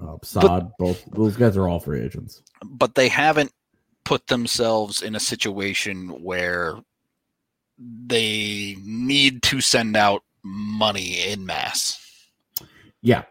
Uh, 0.00 0.16
Saad, 0.22 0.42
but, 0.42 0.78
both 0.78 1.04
those 1.12 1.36
guys 1.36 1.56
are 1.56 1.68
all 1.68 1.80
free 1.80 2.00
agents. 2.02 2.42
But 2.64 2.94
they 2.94 3.08
haven't 3.08 3.52
put 4.04 4.26
themselves 4.28 5.02
in 5.02 5.14
a 5.14 5.20
situation 5.20 6.22
where 6.22 6.76
they 7.78 8.76
need 8.82 9.42
to 9.42 9.60
send 9.60 9.96
out 9.96 10.22
money 10.42 11.28
in 11.28 11.46
mass. 11.46 11.98
Yeah. 13.02 13.24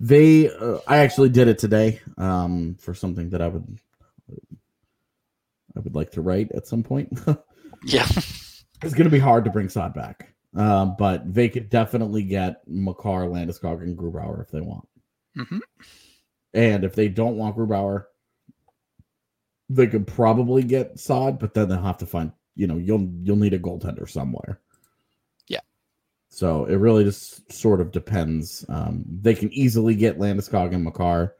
They 0.00 0.48
uh, 0.48 0.78
I 0.86 0.98
actually 0.98 1.30
did 1.30 1.48
it 1.48 1.58
today 1.58 2.00
um, 2.16 2.76
for 2.80 2.94
something 2.94 3.30
that 3.30 3.42
I 3.42 3.48
would 3.48 3.78
I 5.76 5.80
would 5.80 5.94
like 5.94 6.12
to 6.12 6.22
write 6.22 6.52
at 6.52 6.66
some 6.66 6.82
point. 6.82 7.18
yeah. 7.84 8.06
It's 8.82 8.94
going 8.94 9.04
to 9.04 9.10
be 9.10 9.18
hard 9.18 9.44
to 9.44 9.50
bring 9.50 9.68
Saad 9.68 9.94
back. 9.94 10.34
Um, 10.56 10.96
but 10.98 11.32
they 11.32 11.48
could 11.48 11.68
definitely 11.68 12.22
get 12.22 12.62
Makar, 12.66 13.26
Landeskog, 13.26 13.82
and 13.82 13.96
Grubauer 13.96 14.42
if 14.42 14.50
they 14.50 14.60
want. 14.60 14.88
Mm-hmm. 15.36 15.58
And 16.54 16.84
if 16.84 16.94
they 16.94 17.08
don't 17.08 17.36
want 17.36 17.56
Grubauer, 17.56 18.04
they 19.68 19.86
could 19.86 20.06
probably 20.06 20.62
get 20.62 20.98
Saad, 20.98 21.38
but 21.38 21.54
then 21.54 21.68
they'll 21.68 21.82
have 21.82 21.98
to 21.98 22.06
find 22.06 22.32
you 22.56 22.66
know 22.66 22.76
you'll 22.76 23.08
you'll 23.22 23.36
need 23.36 23.54
a 23.54 23.58
goaltender 23.58 24.08
somewhere. 24.08 24.60
So 26.38 26.66
it 26.66 26.76
really 26.76 27.02
just 27.02 27.52
sort 27.52 27.80
of 27.80 27.90
depends. 27.90 28.64
Um, 28.68 29.04
they 29.08 29.34
can 29.34 29.52
easily 29.52 29.96
get 29.96 30.20
Landeskog 30.20 30.72
and 30.72 30.84
Makar, 30.84 31.34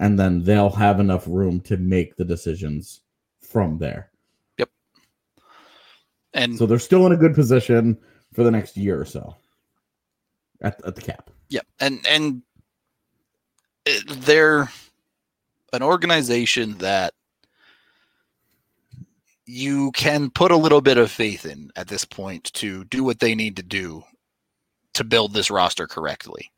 and 0.00 0.18
then 0.18 0.42
they'll 0.42 0.70
have 0.70 0.98
enough 0.98 1.24
room 1.28 1.60
to 1.60 1.76
make 1.76 2.16
the 2.16 2.24
decisions 2.24 3.02
from 3.40 3.78
there. 3.78 4.10
Yep. 4.58 4.70
And 6.34 6.58
so 6.58 6.66
they're 6.66 6.80
still 6.80 7.06
in 7.06 7.12
a 7.12 7.16
good 7.16 7.32
position 7.32 7.96
for 8.32 8.42
the 8.42 8.50
next 8.50 8.76
year 8.76 9.00
or 9.00 9.04
so 9.04 9.36
at, 10.62 10.84
at 10.84 10.96
the 10.96 11.00
cap. 11.00 11.30
Yep. 11.50 11.66
And 11.78 12.04
and 12.08 12.42
they're 14.08 14.68
an 15.72 15.84
organization 15.84 16.76
that 16.78 17.14
you 19.46 19.92
can 19.92 20.28
put 20.28 20.50
a 20.50 20.56
little 20.56 20.80
bit 20.80 20.98
of 20.98 21.08
faith 21.08 21.46
in 21.46 21.70
at 21.76 21.86
this 21.86 22.04
point 22.04 22.52
to 22.54 22.82
do 22.86 23.04
what 23.04 23.20
they 23.20 23.36
need 23.36 23.54
to 23.54 23.62
do 23.62 24.02
to 24.94 25.04
build 25.04 25.32
this 25.32 25.50
roster 25.50 25.86
correctly. 25.86 26.50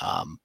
Um, 0.00 0.38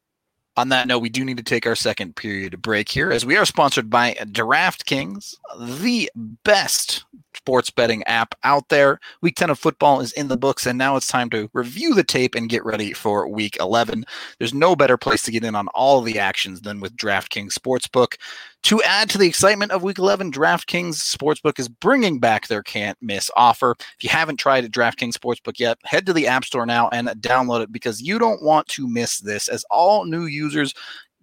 on 0.60 0.70
that 0.70 0.88
note, 0.88 1.00
we 1.00 1.10
do 1.10 1.24
need 1.24 1.38
to 1.38 1.44
take 1.44 1.66
our 1.66 1.76
second 1.76 2.18
period 2.18 2.62
break 2.62 2.90
here 2.90 3.12
as 3.12 3.26
we 3.26 3.38
are 3.38 3.46
sponsored 3.46 3.90
by 3.90 4.14
DraftKings, 4.16 5.36
the 5.58 6.12
best 6.44 7.06
sports 7.34 7.70
betting 7.70 8.04
app 8.04 8.36
out 8.44 8.68
there. 8.68 9.00
Week 9.22 9.36
10 9.36 9.52
of 9.52 9.58
football 9.58 10.02
is 10.02 10.12
in 10.12 10.28
the 10.28 10.36
books, 10.36 10.66
and 10.66 10.78
now 10.78 10.98
it's 10.98 11.08
time 11.08 11.30
to 11.30 11.50
review 11.54 11.94
the 11.94 12.04
tape 12.04 12.36
and 12.36 12.50
get 12.50 12.66
ready 12.66 12.92
for 12.92 13.26
week 13.28 13.56
11. 13.62 14.04
There's 14.38 14.54
no 14.54 14.76
better 14.76 14.98
place 14.98 15.24
to 15.24 15.32
get 15.32 15.46
in 15.46 15.56
on 15.56 15.70
all 15.70 16.02
the 16.02 16.20
actions 16.20 16.62
than 16.62 16.82
with 16.82 16.98
DraftKings 16.98 17.54
Sportsbook. 17.54 18.16
To 18.64 18.84
add 18.84 19.10
to 19.12 19.18
the 19.18 19.28
excitement 19.28 19.72
of 19.72 19.84
Week 19.84 19.98
11, 19.98 20.32
DraftKings 20.32 20.96
Sportsbook 20.96 21.60
is 21.60 21.70
bringing 21.70 22.20
back 22.20 22.48
their 22.48 22.62
can't 22.62 22.98
miss 23.02 23.32
offer. 23.36 23.76
If 23.80 24.04
you 24.04 24.10
haven't 24.10 24.38
tried 24.38 24.72
DraftKings 24.72 25.14
Sportsbook 25.14 25.60
yet, 25.60 25.78
head 25.86 26.06
to 26.06 26.14
the 26.14 26.28
App 26.28 26.46
Store 26.46 26.66
now 26.66 26.90
and 26.90 27.08
download 27.22 27.64
it 27.64 27.72
because 27.72 28.02
you 28.02 28.20
don't 28.20 28.44
want 28.44 28.68
to 28.68 28.88
miss 28.88 29.20
this. 29.20 29.48
As 29.48 29.64
all 29.72 30.06
new 30.06 30.26
users 30.26 30.74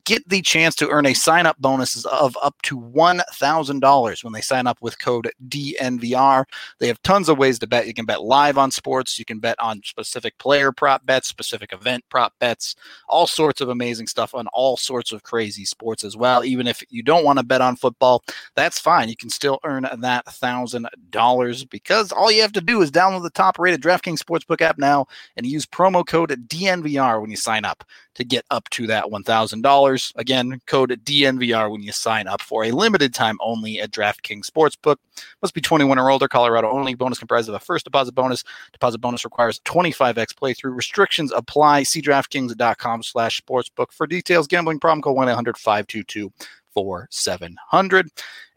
get 0.06 0.26
the 0.28 0.40
chance 0.40 0.74
to 0.76 0.88
earn 0.88 1.04
a 1.04 1.14
sign 1.14 1.46
up 1.46 1.58
bonus 1.58 2.06
of 2.06 2.38
up 2.40 2.54
to 2.62 2.78
$1,000 2.78 4.24
when 4.24 4.32
they 4.32 4.40
sign 4.40 4.66
up 4.66 4.78
with 4.80 4.98
code 5.00 5.30
DNVR. 5.48 6.44
They 6.78 6.86
have 6.86 7.02
tons 7.02 7.28
of 7.28 7.36
ways 7.36 7.58
to 7.58 7.66
bet. 7.66 7.88
You 7.88 7.92
can 7.92 8.06
bet 8.06 8.22
live 8.22 8.56
on 8.56 8.70
sports, 8.70 9.18
you 9.18 9.24
can 9.24 9.40
bet 9.40 9.58
on 9.58 9.82
specific 9.84 10.38
player 10.38 10.70
prop 10.72 11.04
bets, 11.04 11.28
specific 11.28 11.72
event 11.72 12.04
prop 12.08 12.32
bets, 12.38 12.76
all 13.08 13.26
sorts 13.26 13.60
of 13.60 13.68
amazing 13.68 14.06
stuff 14.06 14.34
on 14.34 14.46
all 14.52 14.76
sorts 14.76 15.10
of 15.12 15.24
crazy 15.24 15.64
sports 15.64 16.04
as 16.04 16.16
well. 16.16 16.44
Even 16.44 16.66
if 16.68 16.82
you 16.88 17.02
don't 17.02 17.24
want 17.24 17.38
to 17.38 17.44
bet 17.44 17.60
on 17.60 17.74
football, 17.74 18.22
that's 18.54 18.78
fine. 18.78 19.08
You 19.08 19.16
can 19.16 19.28
still 19.28 19.58
earn 19.64 19.82
that 19.82 20.24
$1,000 20.26 21.70
because 21.70 22.12
all 22.12 22.30
you 22.30 22.42
have 22.42 22.52
to 22.52 22.60
do 22.60 22.80
is 22.80 22.92
download 22.92 23.24
the 23.24 23.30
top 23.30 23.58
rated 23.58 23.82
DraftKings 23.82 24.22
Sportsbook 24.22 24.62
app 24.62 24.78
now 24.78 25.06
and 25.36 25.44
use 25.44 25.66
promo 25.66 26.06
code 26.06 26.30
DNVR 26.48 27.20
when 27.20 27.30
you 27.30 27.36
sign 27.36 27.64
up 27.64 27.82
to 28.14 28.24
get 28.24 28.44
up 28.50 28.68
to 28.70 28.86
that 28.86 29.06
$1,000. 29.06 29.95
Again, 30.16 30.60
code 30.66 30.90
DNVR 31.04 31.70
when 31.70 31.82
you 31.82 31.92
sign 31.92 32.26
up 32.26 32.42
for 32.42 32.64
a 32.64 32.70
limited 32.70 33.14
time 33.14 33.36
only 33.40 33.80
at 33.80 33.90
DraftKings 33.90 34.46
Sportsbook. 34.46 34.96
Must 35.42 35.54
be 35.54 35.60
21 35.60 35.98
or 35.98 36.10
older, 36.10 36.28
Colorado 36.28 36.70
only. 36.70 36.94
Bonus 36.94 37.18
comprised 37.18 37.48
of 37.48 37.54
a 37.54 37.58
first 37.58 37.84
deposit 37.84 38.12
bonus. 38.12 38.44
Deposit 38.72 38.98
bonus 38.98 39.24
requires 39.24 39.60
25x 39.60 40.34
playthrough. 40.34 40.76
Restrictions 40.76 41.32
apply. 41.32 41.82
See 41.84 42.02
DraftKings.com 42.02 43.02
slash 43.02 43.40
sportsbook 43.40 43.92
for 43.92 44.06
details. 44.06 44.46
Gambling 44.46 44.80
problem, 44.80 45.02
call 45.02 45.14
1 45.14 45.28
800 45.28 45.56
522 45.56 46.32
4700. 46.74 48.08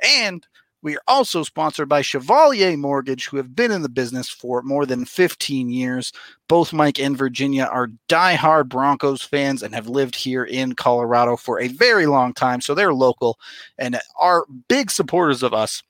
And 0.03 0.45
we 0.81 0.95
are 0.95 1.01
also 1.07 1.43
sponsored 1.43 1.89
by 1.89 2.01
Chevalier 2.01 2.77
Mortgage, 2.77 3.27
who 3.27 3.37
have 3.37 3.55
been 3.55 3.71
in 3.71 3.81
the 3.81 3.89
business 3.89 4.29
for 4.29 4.61
more 4.61 4.85
than 4.85 5.05
15 5.05 5.69
years. 5.69 6.13
Both 6.47 6.71
Mike 6.71 6.99
and 6.99 7.17
Virginia 7.17 7.65
are 7.65 7.91
diehard 8.07 8.69
Broncos 8.69 9.21
fans 9.21 9.61
and 9.61 9.75
have 9.75 9.87
lived 9.87 10.15
here 10.15 10.45
in 10.45 10.73
Colorado 10.73 11.35
for 11.35 11.59
a 11.59 11.67
very 11.67 12.05
long 12.05 12.33
time. 12.33 12.61
So 12.61 12.73
they're 12.73 12.93
local 12.93 13.39
and 13.77 13.99
are 14.17 14.45
big 14.69 14.89
supporters 14.89 15.43
of 15.43 15.53
us 15.53 15.83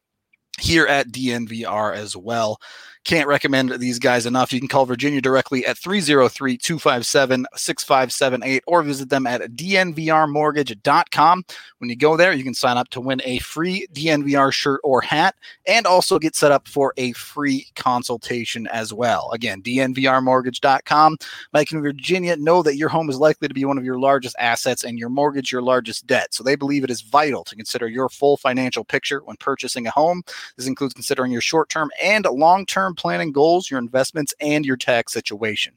here 0.60 0.88
at 0.88 1.12
DNVR 1.12 1.96
as 1.96 2.16
well. 2.18 2.60
Can't 3.06 3.28
recommend 3.28 3.72
these 3.80 3.98
guys 3.98 4.26
enough. 4.26 4.54
You 4.54 4.60
can 4.60 4.68
call 4.68 4.86
Virginia 4.86 5.22
directly 5.22 5.66
at 5.66 5.78
303 5.78 6.58
257 6.58 7.46
6578 7.56 8.64
or 8.68 8.84
visit 8.84 9.10
them 9.10 9.26
at 9.26 9.42
dnvrmortgage.com. 9.52 11.44
When 11.80 11.90
you 11.90 11.96
go 11.96 12.18
there, 12.18 12.34
you 12.34 12.44
can 12.44 12.54
sign 12.54 12.78
up 12.78 12.90
to 12.90 13.02
win 13.02 13.22
a 13.24 13.40
free 13.40 13.88
DNVR 13.94 14.52
shirt 14.52 14.82
or 14.84 15.02
hat 15.02 15.36
and 15.66 15.88
also 15.88 16.20
get 16.20 16.36
set 16.36 16.52
up 16.52 16.68
for 16.68 16.94
a 16.98 17.14
free 17.14 17.68
consultation 17.76 18.68
as 18.68 18.94
well. 18.94 19.32
Again, 19.34 19.62
dnvrmortgage.com. 19.62 21.18
And 21.54 21.82
Virginia 21.82 22.36
know 22.36 22.62
that 22.64 22.76
your 22.76 22.90
home 22.90 23.10
is 23.10 23.18
likely 23.18 23.48
to 23.48 23.54
be 23.54 23.66
one 23.66 23.78
of 23.78 23.86
your 23.86 24.00
largest 24.00 24.36
assets 24.40 24.84
and 24.84 25.00
your 25.00 25.10
mortgage 25.10 25.52
your 25.52 25.62
largest 25.62 26.06
debt. 26.06 26.34
So 26.34 26.44
they 26.44 26.56
believe 26.56 26.84
it 26.84 26.90
is 26.90 27.02
vital 27.02 27.44
to 27.46 27.56
consider 27.56 27.88
your 27.88 28.10
full 28.10 28.38
financial 28.38 28.84
picture 28.84 29.22
when 29.24 29.38
purchasing 29.38 29.88
a 29.88 29.92
home. 29.92 30.24
This 30.58 30.68
includes 30.68 30.94
considering 30.94 31.32
your 31.32 31.42
short 31.42 31.70
term 31.70 31.90
and 32.02 32.26
long 32.26 32.66
term 32.66 32.89
planning 32.96 33.32
goals, 33.32 33.70
your 33.70 33.80
investments, 33.80 34.34
and 34.40 34.66
your 34.66 34.78
tax 34.78 35.14
situation. 35.14 35.74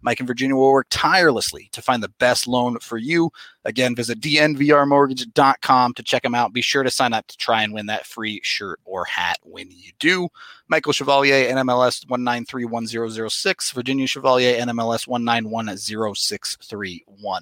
Mike 0.00 0.20
and 0.20 0.26
Virginia 0.26 0.56
will 0.56 0.72
work 0.72 0.86
tirelessly 0.90 1.68
to 1.72 1.82
find 1.82 2.02
the 2.02 2.12
best 2.18 2.46
loan 2.46 2.78
for 2.78 2.98
you. 2.98 3.30
Again, 3.64 3.96
visit 3.96 4.20
dnvrmortgage.com 4.20 5.94
to 5.94 6.02
check 6.02 6.22
them 6.22 6.34
out. 6.34 6.52
Be 6.52 6.62
sure 6.62 6.82
to 6.82 6.90
sign 6.90 7.12
up 7.12 7.26
to 7.26 7.36
try 7.36 7.62
and 7.62 7.74
win 7.74 7.86
that 7.86 8.06
free 8.06 8.40
shirt 8.42 8.80
or 8.84 9.04
hat 9.04 9.38
when 9.42 9.70
you 9.70 9.92
do. 9.98 10.28
Michael 10.68 10.92
Chevalier, 10.92 11.52
NMLS 11.52 12.06
1931006, 12.06 13.72
Virginia 13.72 14.06
Chevalier, 14.06 14.60
NMLS 14.60 15.08
1910631. 15.08 17.40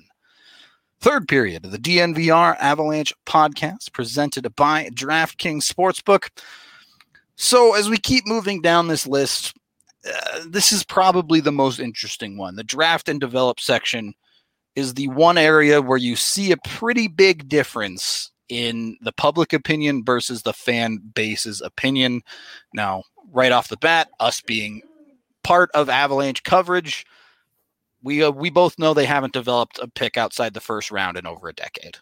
Third 1.00 1.28
period 1.28 1.66
of 1.66 1.70
the 1.70 1.78
DNVR 1.78 2.56
Avalanche 2.58 3.12
podcast 3.26 3.92
presented 3.92 4.56
by 4.56 4.88
DraftKings 4.88 5.70
Sportsbook. 5.70 6.30
So, 7.37 7.75
as 7.75 7.90
we 7.90 7.97
keep 7.97 8.27
moving 8.27 8.61
down 8.61 8.88
this 8.88 9.07
list, 9.07 9.55
uh, 10.07 10.40
this 10.47 10.73
is 10.73 10.85
probably 10.85 11.40
the 11.40 11.53
most 11.53 11.81
interesting 11.81 12.37
one. 12.37 12.57
The 12.57 12.64
draft 12.64 13.09
and 13.09 13.20
develop 13.20 13.59
section 13.61 14.14
is 14.77 14.94
the 14.94 15.09
one 15.09 15.38
area 15.38 15.81
where 15.81 15.99
you 15.99 16.16
see 16.16 16.53
a 16.53 16.57
pretty 16.57 17.09
big 17.09 17.49
difference 17.49 18.31
in 18.49 18.97
the 19.01 19.12
public 19.12 19.53
opinion 19.53 20.05
versus 20.05 20.42
the 20.42 20.53
fan 20.53 20.99
base's 21.14 21.61
opinion. 21.61 22.23
Now, 22.73 23.05
right 23.33 23.53
off 23.53 23.68
the 23.68 23.77
bat, 23.77 24.09
us 24.20 24.40
being 24.40 24.83
part 25.42 25.70
of 25.75 25.88
Avalanche 25.88 26.42
coverage, 26.42 27.07
we 28.03 28.23
uh, 28.23 28.31
we 28.31 28.51
both 28.51 28.79
know 28.79 28.94
they 28.94 29.07
haven't 29.07 29.33
developed 29.33 29.79
a 29.81 29.88
pick 29.88 30.16
outside 30.16 30.55
the 30.55 30.61
first 30.61 30.90
round 30.90 31.16
in 31.16 31.27
over 31.27 31.49
a 31.49 31.55
decade. 31.55 31.97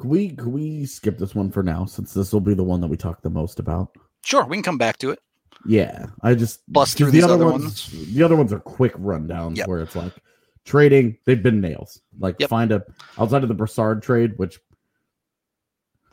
Can 0.00 0.10
we 0.10 0.30
can 0.30 0.52
we 0.52 0.86
skip 0.86 1.18
this 1.18 1.34
one 1.34 1.50
for 1.50 1.62
now 1.62 1.84
since 1.84 2.14
this 2.14 2.32
will 2.32 2.40
be 2.40 2.54
the 2.54 2.64
one 2.64 2.80
that 2.80 2.88
we 2.88 2.96
talk 2.96 3.22
the 3.22 3.30
most 3.30 3.60
about? 3.60 3.94
Sure, 4.24 4.44
we 4.44 4.56
can 4.56 4.62
come 4.62 4.78
back 4.78 4.98
to 4.98 5.10
it. 5.10 5.18
Yeah, 5.66 6.06
I 6.22 6.34
just 6.34 6.60
Bust 6.72 6.96
through 6.96 7.12
the 7.12 7.22
other 7.22 7.34
other 7.34 7.46
ones, 7.46 7.88
The 8.12 8.22
other 8.22 8.36
ones 8.36 8.52
are 8.52 8.58
quick 8.60 8.94
rundowns 8.94 9.56
Yep. 9.58 9.68
where 9.68 9.80
it's 9.80 9.94
like 9.94 10.12
trading. 10.64 11.18
They've 11.24 11.42
been 11.42 11.60
nails. 11.60 12.00
Like 12.18 12.36
Yep. 12.40 12.50
find 12.50 12.72
a 12.72 12.84
outside 13.18 13.42
of 13.42 13.48
the 13.48 13.54
Brassard 13.54 14.02
trade, 14.02 14.32
which 14.38 14.58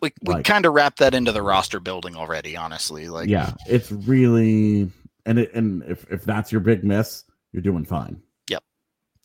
We 0.02 0.14
we 0.22 0.36
Like- 0.36 0.46
kind 0.46 0.66
of 0.66 0.74
wrap 0.74 0.96
that 0.98 1.14
into 1.14 1.32
the 1.34 1.42
roster 1.42 1.80
building 1.82 2.16
already. 2.16 2.56
Honestly, 2.56 3.10
like 3.10 3.28
yeah, 3.28 3.54
it's 3.68 3.92
really 3.92 4.90
and 5.26 5.40
it, 5.40 5.54
and 5.54 5.84
if 5.84 6.06
if 6.12 6.24
that's 6.24 6.52
your 6.54 6.62
big 6.62 6.84
miss, 6.86 7.26
you're 7.52 7.62
doing 7.62 7.84
fine. 7.86 8.22
Yep. 8.50 8.64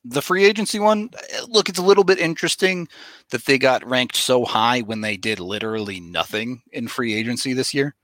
The 0.05 0.21
free 0.23 0.45
agency 0.45 0.81
one 0.81 1.11
look 1.49 1.69
it's 1.69 1.79
a 1.79 1.83
little 1.83 2.03
bit 2.03 2.19
interesting 2.19 2.89
that 3.31 3.45
they 3.45 3.57
got 3.59 3.87
ranked 3.89 4.17
so 4.17 4.45
high 4.45 4.81
when 4.81 5.01
they 5.01 5.17
did 5.17 5.39
literally 5.39 6.01
nothing 6.01 6.63
in 6.73 6.89
free 6.89 7.15
agency 7.15 7.53
this 7.53 7.73
year 7.73 7.95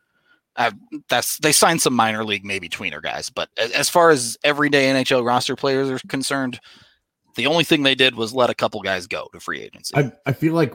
uh, 0.57 0.71
that's 1.09 1.39
they 1.39 1.53
signed 1.53 1.81
some 1.81 1.95
minor 1.95 2.25
league 2.25 2.45
maybe 2.45 2.69
tweener 2.69 3.03
guys 3.03 3.31
but 3.31 3.49
as, 3.57 3.71
as 3.73 3.89
far 3.89 4.11
as 4.11 4.37
everyday 4.45 4.87
nhl 4.93 5.25
roster 5.25 5.57
players 5.57 5.89
are 5.91 5.99
concerned 6.09 6.61
the 7.37 7.47
only 7.47 7.65
thing 7.65 7.83
they 7.85 7.95
did 7.95 8.15
was 8.17 8.35
let 8.35 8.51
a 8.51 8.55
couple 8.55 8.81
guys 8.83 9.07
go 9.07 9.29
to 9.33 9.41
free 9.41 9.61
agency 9.61 9.95
I 9.97 10.13
I 10.27 10.33
feel 10.33 10.55
like 10.55 10.75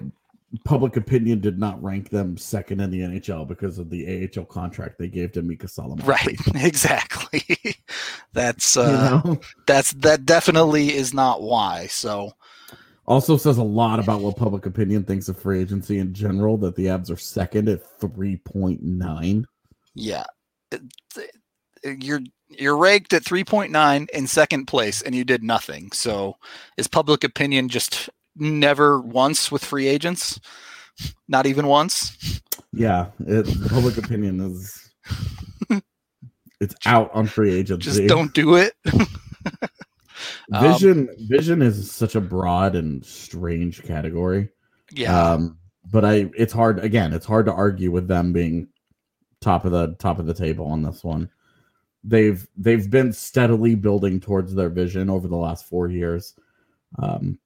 public 0.63 0.95
opinion 0.95 1.41
did 1.41 1.59
not 1.59 1.81
rank 1.83 2.09
them 2.09 2.37
second 2.37 2.79
in 2.79 2.89
the 2.89 3.01
NHL 3.01 3.45
because 3.45 3.77
of 3.77 3.89
the 3.89 4.29
AHL 4.37 4.45
contract 4.45 4.97
they 4.97 5.09
gave 5.09 5.33
to 5.33 5.41
Mika 5.41 5.67
Solomon. 5.67 6.05
right 6.07 6.37
exactly 6.55 7.43
that's 8.33 8.77
You 8.77 8.83
uh 8.83 9.21
know? 9.25 9.39
that's 9.67 9.91
that 9.93 10.25
definitely 10.25 10.95
is 10.95 11.13
not 11.13 11.41
why 11.41 11.87
so 11.87 12.31
Also 13.05 13.35
says 13.35 13.57
a 13.57 13.63
lot 13.63 13.99
about 13.99 14.21
what 14.21 14.37
public 14.37 14.65
opinion 14.65 15.03
thinks 15.03 15.27
of 15.27 15.37
free 15.37 15.59
agency 15.59 15.99
in 15.99 16.13
general 16.13 16.57
that 16.59 16.75
the 16.75 16.85
Avs 16.85 17.11
are 17.11 17.17
second 17.17 17.67
at 17.67 17.81
3.9. 17.99 18.79
Yeah. 18.81 19.41
It- 19.41 19.45
th- 21.13 21.29
You're 21.83 22.21
you're 22.47 22.77
ranked 22.77 23.13
at 23.13 23.23
3.9 23.23 24.09
in 24.09 24.27
second 24.27 24.65
place 24.65 25.01
and 25.01 25.15
you 25.15 25.23
did 25.23 25.43
nothing. 25.43 25.91
So 25.91 26.35
is 26.77 26.87
public 26.87 27.23
opinion 27.23 27.69
just 27.69 28.09
never 28.35 29.01
once 29.01 29.51
with 29.51 29.65
free 29.65 29.87
agents? 29.87 30.39
Not 31.27 31.45
even 31.45 31.67
once? 31.67 32.41
Yeah, 32.71 33.07
it, 33.19 33.45
public 33.69 33.97
opinion 33.97 34.39
is 34.39 34.93
it's 36.61 36.75
out 36.85 37.09
on 37.13 37.27
free 37.27 37.53
agency. 37.53 37.83
Just 37.83 38.07
don't 38.07 38.33
do 38.33 38.55
it. 38.55 38.73
Um, 38.93 39.07
Vision 40.73 41.09
vision 41.27 41.61
is 41.61 41.91
such 41.91 42.15
a 42.15 42.21
broad 42.21 42.75
and 42.75 43.05
strange 43.05 43.83
category. 43.83 44.49
Yeah. 44.91 45.31
Um, 45.33 45.57
but 45.91 46.05
I 46.05 46.29
it's 46.37 46.53
hard 46.53 46.79
again, 46.79 47.13
it's 47.13 47.25
hard 47.25 47.45
to 47.47 47.53
argue 47.53 47.91
with 47.91 48.07
them 48.07 48.31
being 48.31 48.69
top 49.41 49.65
of 49.65 49.71
the 49.71 49.95
top 49.99 50.19
of 50.19 50.25
the 50.25 50.33
table 50.33 50.65
on 50.67 50.81
this 50.81 51.03
one. 51.03 51.29
They've 52.03 52.47
they've 52.55 52.89
been 52.89 53.11
steadily 53.13 53.75
building 53.75 54.19
towards 54.19 54.53
their 54.53 54.69
vision 54.69 55.09
over 55.09 55.27
the 55.27 55.35
last 55.35 55.67
four 55.67 55.89
years. 55.89 56.35
Um, 56.99 57.39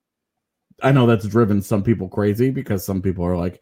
I 0.82 0.92
know 0.92 1.06
that's 1.06 1.28
driven 1.28 1.62
some 1.62 1.84
people 1.84 2.08
crazy 2.08 2.52
because 2.52 2.86
some 2.86 3.02
people 3.02 3.26
are 3.26 3.38
like, 3.38 3.62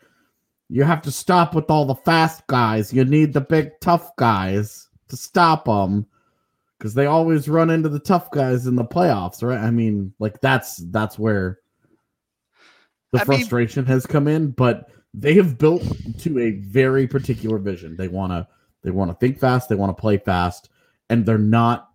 you 0.69 0.83
have 0.83 1.01
to 1.03 1.11
stop 1.11 1.55
with 1.55 1.69
all 1.69 1.85
the 1.85 1.95
fast 1.95 2.45
guys. 2.47 2.93
You 2.93 3.05
need 3.05 3.33
the 3.33 3.41
big 3.41 3.71
tough 3.79 4.15
guys 4.17 4.87
to 5.07 5.17
stop 5.17 5.65
them 5.65 6.05
because 6.77 6.93
they 6.93 7.05
always 7.05 7.47
run 7.47 7.69
into 7.69 7.89
the 7.89 7.99
tough 7.99 8.29
guys 8.31 8.67
in 8.67 8.75
the 8.75 8.83
playoffs, 8.83 9.41
right? 9.41 9.59
I 9.59 9.71
mean, 9.71 10.13
like 10.19 10.41
that's 10.41 10.77
that's 10.91 11.17
where 11.17 11.59
the 13.11 13.19
I 13.19 13.25
mean- 13.25 13.39
frustration 13.39 13.85
has 13.85 14.05
come 14.05 14.27
in, 14.27 14.51
but 14.51 14.89
they 15.17 15.33
have 15.33 15.57
built 15.57 15.83
to 16.19 16.39
a 16.39 16.51
very 16.51 17.07
particular 17.07 17.57
vision. 17.57 17.95
They 17.97 18.07
want 18.07 18.31
to 18.31 18.47
they 18.83 18.91
want 18.91 19.09
to 19.09 19.17
think 19.17 19.39
fast, 19.39 19.67
they 19.67 19.75
want 19.75 19.95
to 19.95 19.99
play 19.99 20.17
fast, 20.17 20.69
and 21.09 21.25
they're 21.25 21.37
not 21.37 21.89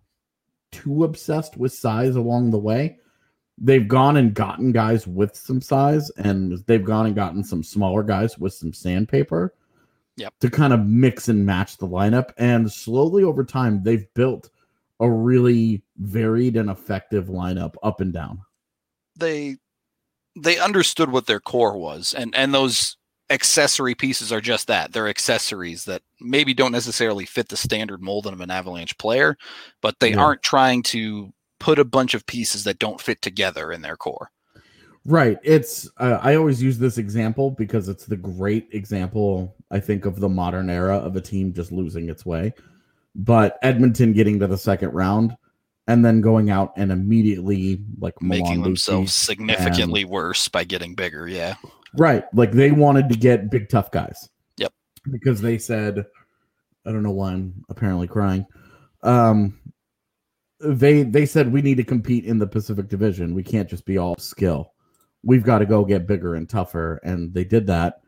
too 0.71 1.05
obsessed 1.05 1.55
with 1.55 1.73
size 1.73 2.15
along 2.15 2.51
the 2.51 2.59
way. 2.59 2.99
They've 3.57 3.87
gone 3.87 4.17
and 4.17 4.33
gotten 4.33 4.71
guys 4.73 5.07
with 5.07 5.35
some 5.35 5.61
size, 5.61 6.11
and 6.17 6.57
they've 6.67 6.83
gone 6.83 7.05
and 7.05 7.15
gotten 7.15 7.43
some 7.43 7.63
smaller 7.63 8.03
guys 8.03 8.37
with 8.37 8.53
some 8.53 8.73
sandpaper. 8.73 9.53
Yep. 10.17 10.33
To 10.41 10.49
kind 10.49 10.73
of 10.73 10.85
mix 10.85 11.27
and 11.29 11.43
match 11.43 11.77
the 11.77 11.87
lineup. 11.87 12.33
And 12.37 12.71
slowly 12.71 13.23
over 13.23 13.43
time, 13.43 13.81
they've 13.81 14.05
built 14.13 14.51
a 14.99 15.09
really 15.09 15.81
varied 15.97 16.55
and 16.55 16.69
effective 16.69 17.25
lineup 17.25 17.75
up 17.81 17.99
and 17.99 18.13
down. 18.13 18.41
they 19.15 19.57
they 20.35 20.57
understood 20.57 21.11
what 21.11 21.25
their 21.27 21.39
core 21.39 21.77
was 21.77 22.13
and 22.13 22.35
and 22.35 22.53
those 22.53 22.97
accessory 23.29 23.95
pieces 23.95 24.31
are 24.31 24.41
just 24.41 24.67
that 24.67 24.91
they're 24.91 25.07
accessories 25.07 25.85
that 25.85 26.01
maybe 26.19 26.53
don't 26.53 26.71
necessarily 26.73 27.25
fit 27.25 27.47
the 27.49 27.57
standard 27.57 28.01
mold 28.01 28.27
of 28.27 28.41
an 28.41 28.51
avalanche 28.51 28.97
player 28.97 29.37
but 29.81 29.99
they 29.99 30.11
Yeah. 30.11 30.19
aren't 30.19 30.43
trying 30.43 30.83
to 30.83 31.33
put 31.59 31.79
a 31.79 31.85
bunch 31.85 32.13
of 32.13 32.25
pieces 32.25 32.65
that 32.65 32.79
don't 32.79 32.99
fit 33.01 33.21
together 33.21 33.71
in 33.71 33.81
their 33.81 33.95
core 33.97 34.29
Right. 35.05 35.37
It's 35.43 35.89
uh, 35.97 36.19
I 36.21 36.35
always 36.35 36.63
use 36.63 36.77
this 36.77 36.97
example 36.97 37.51
because 37.51 37.89
it's 37.89 38.05
the 38.05 38.15
great 38.15 38.69
example 38.71 39.53
I 39.69 39.81
think 39.81 40.05
of 40.05 40.21
the 40.21 40.29
modern 40.29 40.69
era 40.69 40.95
of 40.95 41.17
a 41.17 41.21
team 41.21 41.51
just 41.51 41.73
losing 41.73 42.07
its 42.09 42.25
way. 42.25 42.53
But 43.13 43.59
Edmonton 43.63 44.13
getting 44.13 44.39
to 44.39 44.47
the 44.47 44.57
second 44.57 44.93
round 44.93 45.35
and 45.87 46.05
then 46.05 46.21
going 46.21 46.49
out 46.49 46.71
and 46.77 46.89
immediately 46.89 47.81
like 47.99 48.21
making 48.21 48.45
Milan 48.45 48.61
themselves 48.61 49.13
significantly 49.13 50.05
worse 50.05 50.47
by 50.47 50.63
getting 50.63 50.95
bigger 50.95 51.27
yeah 51.27 51.55
Right. 51.97 52.25
Like 52.33 52.51
they 52.51 52.71
wanted 52.71 53.09
to 53.09 53.15
get 53.15 53.49
big 53.51 53.69
tough 53.69 53.91
guys. 53.91 54.29
Yep. 54.57 54.73
Because 55.11 55.41
they 55.41 55.57
said 55.57 56.05
I 56.85 56.91
don't 56.91 57.03
know 57.03 57.11
why 57.11 57.31
I'm 57.31 57.63
apparently 57.69 58.07
crying. 58.07 58.45
Um 59.01 59.59
they 60.59 61.03
they 61.03 61.25
said 61.25 61.51
we 61.51 61.61
need 61.61 61.77
to 61.77 61.83
compete 61.83 62.25
in 62.25 62.39
the 62.39 62.47
Pacific 62.47 62.87
Division. 62.87 63.35
We 63.35 63.43
can't 63.43 63.69
just 63.69 63.85
be 63.85 63.97
all 63.97 64.17
skill. 64.17 64.73
We've 65.23 65.43
got 65.43 65.59
to 65.59 65.65
go 65.65 65.85
get 65.85 66.07
bigger 66.07 66.35
and 66.35 66.49
tougher 66.49 66.99
and 67.03 67.33
they 67.33 67.43
did 67.43 67.67
that 67.67 68.01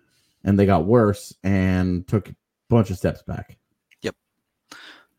and 0.44 0.58
they 0.60 0.66
got 0.66 0.86
worse 0.86 1.34
and 1.44 2.08
took 2.08 2.30
a 2.30 2.36
bunch 2.70 2.90
of 2.90 2.98
steps 2.98 3.24
back. 3.24 3.58
Yep. 4.02 4.16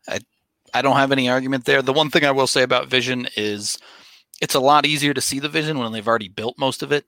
I 0.07 0.19
I 0.73 0.81
don't 0.81 0.97
have 0.97 1.11
any 1.11 1.29
argument 1.29 1.65
there. 1.65 1.81
The 1.81 1.93
one 1.93 2.09
thing 2.09 2.25
I 2.25 2.31
will 2.31 2.47
say 2.47 2.63
about 2.63 2.87
Vision 2.87 3.27
is 3.35 3.77
it's 4.41 4.55
a 4.55 4.59
lot 4.59 4.85
easier 4.85 5.13
to 5.13 5.21
see 5.21 5.39
the 5.39 5.49
vision 5.49 5.79
when 5.79 5.91
they've 5.91 6.07
already 6.07 6.27
built 6.27 6.57
most 6.57 6.83
of 6.83 6.91
it. 6.91 7.05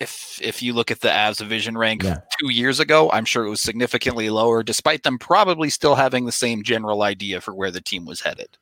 If 0.00 0.40
if 0.42 0.62
you 0.62 0.72
look 0.72 0.90
at 0.90 1.00
the 1.00 1.08
Avs 1.08 1.40
of 1.40 1.48
Vision 1.48 1.78
rank 1.78 2.02
Yeah. 2.02 2.18
two 2.40 2.52
years 2.52 2.80
ago, 2.80 3.10
I'm 3.12 3.24
sure 3.24 3.44
it 3.46 3.50
was 3.50 3.60
significantly 3.60 4.30
lower, 4.30 4.62
despite 4.62 5.04
them 5.04 5.18
probably 5.18 5.70
still 5.70 5.94
having 5.94 6.26
the 6.26 6.32
same 6.32 6.62
general 6.64 7.02
idea 7.02 7.40
for 7.40 7.54
where 7.54 7.70
the 7.70 7.80
team 7.80 8.04
was 8.04 8.20
headed. 8.20 8.58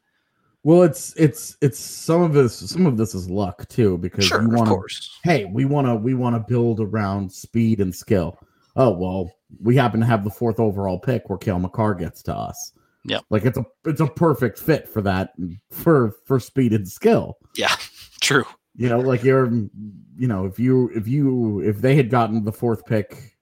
Well, 0.62 0.82
it's 0.82 1.14
it's 1.16 1.56
it's 1.62 1.78
some 1.80 2.20
of 2.20 2.34
this 2.34 2.58
some 2.70 2.84
of 2.84 2.98
this 2.98 3.14
is 3.14 3.30
luck 3.30 3.66
too 3.68 3.96
because 3.96 4.26
Sure, 4.26 4.42
you 4.42 4.48
of 4.48 4.54
want 4.54 4.68
to 4.68 4.74
course. 4.74 5.18
hey, 5.24 5.46
we 5.46 5.64
want 5.64 5.86
to 5.86 5.94
we 5.96 6.12
want 6.12 6.36
to 6.36 6.40
build 6.52 6.80
around 6.80 7.32
speed 7.32 7.80
and 7.80 7.94
skill. 7.94 8.36
Oh 8.76 8.90
well, 8.90 9.32
we 9.62 9.74
happen 9.76 10.00
to 10.00 10.06
have 10.06 10.24
the 10.24 10.30
fourth 10.30 10.60
overall 10.60 10.98
pick 10.98 11.30
where 11.30 11.38
Cale 11.38 11.58
Makar 11.58 11.94
gets 11.94 12.22
to 12.24 12.36
us. 12.36 12.72
Yeah, 13.06 13.20
like 13.30 13.46
it's 13.46 13.56
a 13.56 13.64
it's 13.86 14.02
a 14.02 14.06
perfect 14.06 14.58
fit 14.58 14.86
for 14.86 15.00
that 15.00 15.30
for 15.70 16.12
for 16.26 16.38
speed 16.38 16.74
and 16.74 16.86
skill. 16.86 17.38
Yeah, 17.56 17.74
true. 18.20 18.44
You 18.76 18.88
know, 18.88 19.00
like 19.00 19.22
you're 19.24 19.46
you 19.50 20.28
know 20.28 20.46
if 20.46 20.58
you 20.58 20.90
if 20.94 21.06
you 21.08 21.60
if 21.60 21.78
they 21.80 21.96
had 21.96 22.10
gotten 22.10 22.44
the 22.44 22.52
fourth 22.52 22.86
pick 22.86 23.36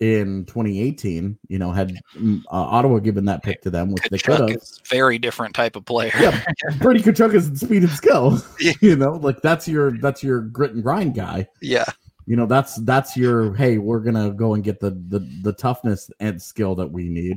in 0.00 0.44
2018, 0.46 1.38
you 1.48 1.58
know, 1.58 1.70
had 1.70 1.96
mm, 2.16 2.40
uh, 2.50 2.54
Ottawa 2.54 2.98
given 2.98 3.24
that 3.26 3.42
pick 3.44 3.62
to 3.62 3.70
them, 3.70 3.92
which 3.92 4.02
they 4.10 4.18
could 4.18 4.50
have. 4.50 4.60
very 4.88 5.16
different 5.18 5.54
type 5.54 5.76
of 5.76 5.84
player. 5.84 6.10
Yeah, 6.18 6.42
Brady 6.80 7.00
Tkachuk 7.00 7.34
is 7.34 7.60
speed 7.60 7.84
and 7.84 7.92
skill. 7.92 8.42
Yeah. 8.58 8.72
You 8.80 8.96
know, 8.96 9.12
like 9.12 9.42
that's 9.42 9.68
your 9.68 9.92
that's 9.98 10.22
your 10.24 10.40
grit 10.40 10.72
and 10.72 10.82
grind 10.82 11.14
guy 11.14 11.46
yeah, 11.60 11.84
you 12.26 12.36
know 12.36 12.46
that's 12.46 12.76
that's 12.76 13.16
your 13.16 13.54
hey 13.54 13.78
we're 13.78 14.00
gonna 14.00 14.30
go 14.30 14.54
and 14.54 14.64
get 14.64 14.80
the 14.80 14.90
the, 15.08 15.18
the 15.42 15.52
toughness 15.52 16.10
and 16.20 16.40
skill 16.40 16.74
that 16.76 16.90
we 16.90 17.08
need 17.08 17.36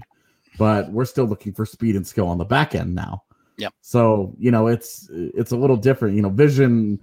but 0.57 0.91
we're 0.91 1.05
still 1.05 1.25
looking 1.25 1.53
for 1.53 1.65
speed 1.65 1.95
and 1.95 2.05
skill 2.05 2.27
on 2.27 2.37
the 2.37 2.45
back 2.45 2.75
end 2.75 2.93
now 2.95 3.23
Yep. 3.57 3.73
so 3.81 4.33
you 4.37 4.51
know 4.51 4.67
it's 4.67 5.07
it's 5.11 5.51
a 5.51 5.57
little 5.57 5.77
different 5.77 6.15
you 6.15 6.21
know 6.21 6.29
vision 6.29 6.99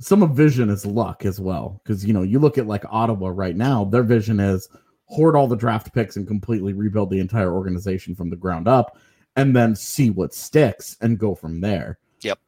some 0.00 0.22
of 0.22 0.30
vision 0.30 0.70
is 0.70 0.86
luck 0.86 1.24
as 1.24 1.40
well 1.40 1.80
because 1.82 2.04
you 2.04 2.12
know 2.12 2.22
you 2.22 2.38
look 2.38 2.56
at 2.58 2.66
like 2.66 2.84
ottawa 2.90 3.28
right 3.28 3.56
now 3.56 3.84
their 3.84 4.02
vision 4.02 4.38
is 4.40 4.68
hoard 5.06 5.34
all 5.34 5.48
the 5.48 5.56
draft 5.56 5.92
picks 5.92 6.16
and 6.16 6.26
completely 6.26 6.72
rebuild 6.72 7.10
the 7.10 7.18
entire 7.20 7.52
organization 7.52 8.14
from 8.14 8.30
the 8.30 8.36
ground 8.36 8.68
up 8.68 8.96
and 9.36 9.54
then 9.56 9.74
see 9.74 10.10
what 10.10 10.34
sticks 10.34 10.96
and 11.00 11.18
go 11.18 11.34
from 11.34 11.60
there 11.60 11.98
Yep. 12.22 12.38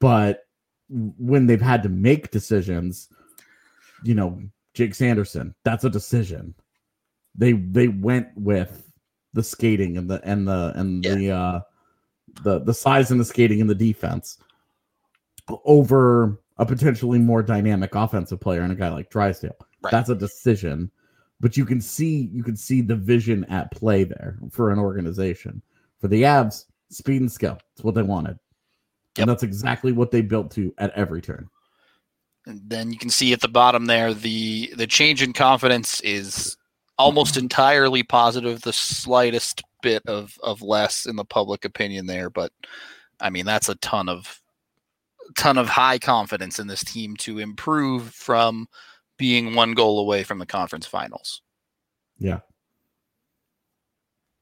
but 0.00 0.46
when 0.88 1.46
they've 1.46 1.60
had 1.60 1.82
to 1.82 1.88
make 1.88 2.30
decisions 2.30 3.08
you 4.04 4.14
know 4.14 4.40
jake 4.74 4.94
sanderson 4.94 5.54
that's 5.64 5.84
a 5.84 5.90
decision 5.90 6.54
they 7.34 7.52
they 7.52 7.88
went 7.88 8.28
with 8.36 8.90
the 9.32 9.42
skating 9.42 9.96
and 9.96 10.08
the 10.10 10.20
and 10.24 10.46
the 10.46 10.72
and 10.76 11.04
Yeah. 11.04 11.14
the 11.14 11.30
uh 11.30 11.60
the 12.42 12.58
the 12.60 12.74
size 12.74 13.10
and 13.10 13.20
the 13.20 13.24
skating 13.24 13.60
and 13.60 13.70
the 13.70 13.74
defense 13.74 14.38
over 15.64 16.40
a 16.58 16.66
potentially 16.66 17.18
more 17.18 17.42
dynamic 17.42 17.94
offensive 17.94 18.40
player 18.40 18.62
and 18.62 18.72
a 18.72 18.74
guy 18.74 18.88
like 18.88 19.10
Drysdale. 19.10 19.56
Right. 19.82 19.90
That's 19.90 20.08
a 20.08 20.14
decision, 20.14 20.90
but 21.40 21.56
you 21.56 21.64
can 21.64 21.80
see 21.80 22.28
you 22.32 22.42
can 22.42 22.56
see 22.56 22.80
the 22.80 22.96
vision 22.96 23.44
at 23.44 23.70
play 23.70 24.04
there 24.04 24.38
for 24.50 24.70
an 24.70 24.78
organization. 24.78 25.62
For 26.00 26.08
the 26.08 26.22
Avs, 26.22 26.64
speed 26.90 27.20
and 27.20 27.30
skill. 27.30 27.58
It's 27.74 27.84
what 27.84 27.94
they 27.94 28.02
wanted. 28.02 28.38
Yep. 29.16 29.22
And 29.22 29.28
that's 29.30 29.42
exactly 29.42 29.92
what 29.92 30.10
they 30.10 30.20
built 30.20 30.50
to 30.52 30.72
at 30.78 30.90
every 30.92 31.20
turn. 31.20 31.48
and 32.46 32.60
then 32.68 32.92
you 32.92 32.98
can 32.98 33.10
see 33.10 33.32
at 33.32 33.40
the 33.40 33.48
bottom 33.48 33.86
there 33.86 34.14
the 34.14 34.72
the 34.76 34.86
change 34.86 35.22
in 35.22 35.32
confidence 35.32 36.00
is 36.00 36.56
almost 36.98 37.36
entirely 37.36 38.02
positive. 38.02 38.62
The 38.62 38.72
slightest 38.72 39.62
bit 39.82 40.02
of 40.06 40.36
of 40.42 40.62
less 40.62 41.06
in 41.06 41.16
the 41.16 41.24
public 41.24 41.64
opinion 41.64 42.06
there, 42.06 42.30
but 42.30 42.52
I 43.20 43.30
mean 43.30 43.44
that's 43.44 43.68
a 43.68 43.74
ton 43.76 44.08
of 44.08 44.40
ton 45.36 45.58
of 45.58 45.68
high 45.68 45.98
confidence 45.98 46.58
in 46.58 46.66
this 46.66 46.82
team 46.84 47.16
to 47.18 47.38
improve 47.38 48.10
from 48.14 48.68
being 49.16 49.54
one 49.54 49.72
goal 49.74 49.98
away 50.00 50.22
from 50.22 50.38
the 50.38 50.46
conference 50.46 50.86
finals. 50.86 51.42
Yeah. 52.18 52.40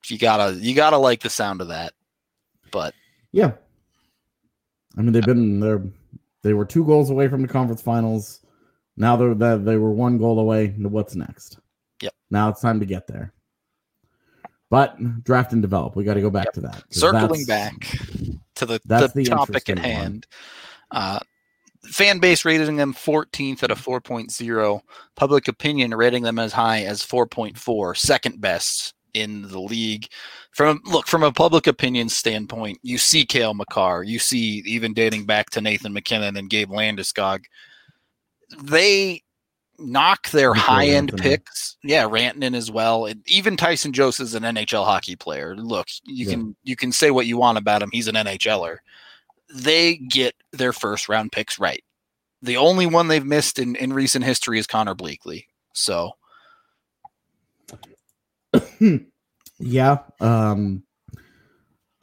You 0.07 0.19
gotta 0.19 0.55
you 0.55 0.75
gotta 0.75 0.99
like 0.99 1.21
the 1.21 1.31
sound 1.31 1.61
of 1.61 1.69
that. 1.69 1.93
But 2.71 2.95
Yeah. 3.33 3.53
I 4.97 5.03
mean, 5.03 5.13
they've 5.13 5.23
been 5.25 5.61
there. 5.61 5.83
They 6.43 6.55
were 6.55 6.65
two 6.65 6.85
goals 6.85 7.11
away 7.11 7.29
from 7.29 7.43
the 7.43 7.49
conference 7.49 7.83
finals. 7.83 8.41
Now 8.97 9.17
they're 9.17 9.35
that 9.35 9.65
they 9.65 9.77
were 9.77 9.91
one 9.91 10.17
goal 10.19 10.39
away. 10.39 10.69
What's 10.79 11.17
next? 11.17 11.59
Yep. 12.01 12.15
Now 12.31 12.49
it's 12.49 12.61
time 12.61 12.81
to 12.81 12.87
get 12.87 13.07
there. 13.07 13.33
But 14.71 14.97
draft 15.25 15.53
and 15.53 15.63
develop. 15.63 15.97
We 15.97 16.05
got 16.05 16.15
to 16.15 16.21
go 16.21 16.31
back 16.31 16.47
Yep. 16.47 16.55
to 16.55 16.61
that. 16.63 16.85
circling 16.91 17.45
back 17.45 17.75
to 18.57 18.67
the, 18.67 18.81
the, 18.85 19.11
the 19.15 19.25
topic 19.25 19.69
at 19.69 19.79
hand. 19.79 20.27
one. 20.29 20.39
Uh, 20.91 21.19
fan 21.85 22.19
base 22.19 22.45
rating 22.45 22.77
them 22.77 22.95
14th 22.95 23.63
at 23.63 23.71
a 23.71 23.75
4.0. 23.75 24.81
Public 25.15 25.49
opinion 25.49 25.95
rating 25.95 26.23
them 26.23 26.39
as 26.39 26.53
high 26.53 26.83
as 26.83 27.03
4.4, 27.03 27.97
second 27.97 28.41
best 28.41 28.95
in 29.15 29.43
the 29.49 29.61
league. 29.61 30.07
From 30.53 30.81
look 30.85 31.07
from 31.07 31.23
a 31.23 31.33
public 31.33 31.67
opinion 31.67 32.09
standpoint, 32.09 32.79
you 32.83 32.99
see 32.99 33.25
Cale 33.25 33.55
Makar, 33.55 34.03
you 34.05 34.19
see 34.19 34.63
even 34.67 34.95
dating 34.95 35.27
back 35.27 35.51
to 35.51 35.61
Nathan 35.61 35.93
MacKinnon 35.93 36.37
and 36.37 36.49
Gabe 36.51 36.71
Landeskog. 36.71 37.45
They 38.63 39.23
knock 39.79 40.31
their 40.31 40.55
high 40.55 40.87
end 40.89 41.15
picks. 41.17 41.77
Yeah, 41.83 42.05
Rantanen 42.05 42.57
as 42.57 42.71
well. 42.71 43.07
And 43.07 43.23
even 43.27 43.57
Tyson 43.57 43.93
Jost 43.93 44.21
is 44.21 44.35
an 44.35 44.45
NHL 44.45 44.85
hockey 44.85 45.17
player. 45.17 45.55
Look, 45.57 45.89
you 46.05 46.25
Yeah. 46.27 46.33
can 46.33 46.57
you 46.65 46.77
can 46.77 46.93
say 46.93 47.11
what 47.11 47.27
you 47.27 47.37
want 47.37 47.59
about 47.59 47.83
him. 47.83 47.91
He's 47.93 48.09
an 48.09 48.15
NHLer. 48.15 48.79
They 49.55 49.97
get 49.97 50.35
their 50.53 50.73
first 50.73 51.09
round 51.09 51.33
picks 51.33 51.59
right. 51.59 51.83
The 52.43 52.57
only 52.57 52.87
one 52.87 53.09
they've 53.09 53.25
missed 53.25 53.59
in, 53.59 53.77
in 53.77 53.93
recent 53.93 54.25
history 54.25 54.59
is 54.59 54.67
Conner 54.67 54.95
Bleackley. 54.95 55.47
So 55.73 56.13
Yeah. 59.59 59.99
Um 60.21 60.83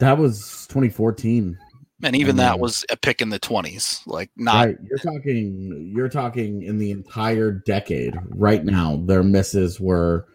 that 0.00 0.18
was 0.18 0.66
2014. 0.68 1.58
And 2.02 2.16
even 2.16 2.30
And 2.30 2.38
that 2.40 2.58
was 2.58 2.84
a 2.90 2.96
pick 2.96 3.22
in 3.22 3.30
the 3.30 3.40
20s. 3.40 4.06
Like, 4.06 4.30
not 4.36 4.66
right. 4.66 4.76
You're 4.86 4.98
talking. 4.98 5.92
You're 5.94 6.08
talking 6.08 6.62
in 6.62 6.78
the 6.78 6.90
entire 6.90 7.50
decade. 7.50 8.14
Right 8.28 8.64
now, 8.64 9.02
their 9.06 9.22
misses 9.22 9.80
were 9.80 10.26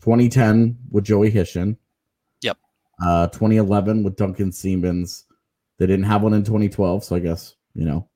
2010 0.00 0.78
with 0.90 1.04
Joey 1.04 1.30
Hishon. 1.30 1.76
Yep. 2.42 2.56
Uh, 3.04 3.26
2011 3.26 4.04
with 4.04 4.16
Duncan 4.16 4.52
Siemens. 4.52 5.24
They 5.78 5.86
didn't 5.86 6.04
have 6.06 6.22
one 6.22 6.34
in 6.34 6.44
2012, 6.44 7.04
so 7.04 7.16
I 7.16 7.20
guess 7.20 7.54
you 7.74 7.84
know, 7.84 8.08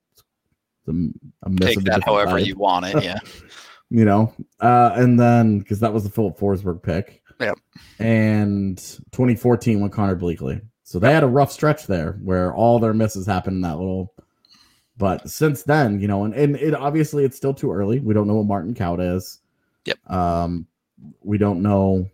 a 0.89 1.51
take 1.61 1.81
that 1.85 2.03
however 2.05 2.39
you 2.39 2.57
want 2.57 2.87
it. 2.87 3.03
Yeah. 3.03 3.19
you 3.95 4.07
know 4.07 4.33
uh 4.61 4.91
and 4.95 5.21
then 5.21 5.59
because 5.59 5.79
that 5.81 5.93
was 5.93 6.03
the 6.03 6.09
filip 6.09 6.39
forsberg 6.39 6.83
pick 6.83 7.23
Yep. 7.41 7.59
and 7.99 8.79
2014 8.79 9.81
with 9.83 9.93
conner 9.93 10.17
bleackley 10.17 10.63
so 10.83 10.99
they 10.99 11.13
had 11.13 11.23
a 11.25 11.29
rough 11.29 11.53
stretch 11.53 11.87
there 11.87 12.19
where 12.23 12.55
all 12.55 12.79
their 12.79 12.95
misses 12.95 13.27
happened 13.27 13.57
in 13.57 13.61
that 13.61 13.77
little 13.77 14.15
but 14.97 15.29
since 15.29 15.63
then 15.65 16.01
you 16.01 16.09
know 16.09 16.25
and, 16.25 16.33
and 16.33 16.57
it 16.57 16.75
obviously 16.75 17.23
it's 17.25 17.37
still 17.37 17.53
too 17.53 17.71
early 17.71 18.01
we 18.01 18.15
don't 18.15 18.27
know 18.27 18.37
what 18.37 18.47
martin 18.47 18.73
Kaut 18.75 18.99
is 19.17 19.41
Yep. 19.85 20.11
um 20.11 20.67
we 21.23 21.37
don't 21.37 21.61
know 21.63 22.09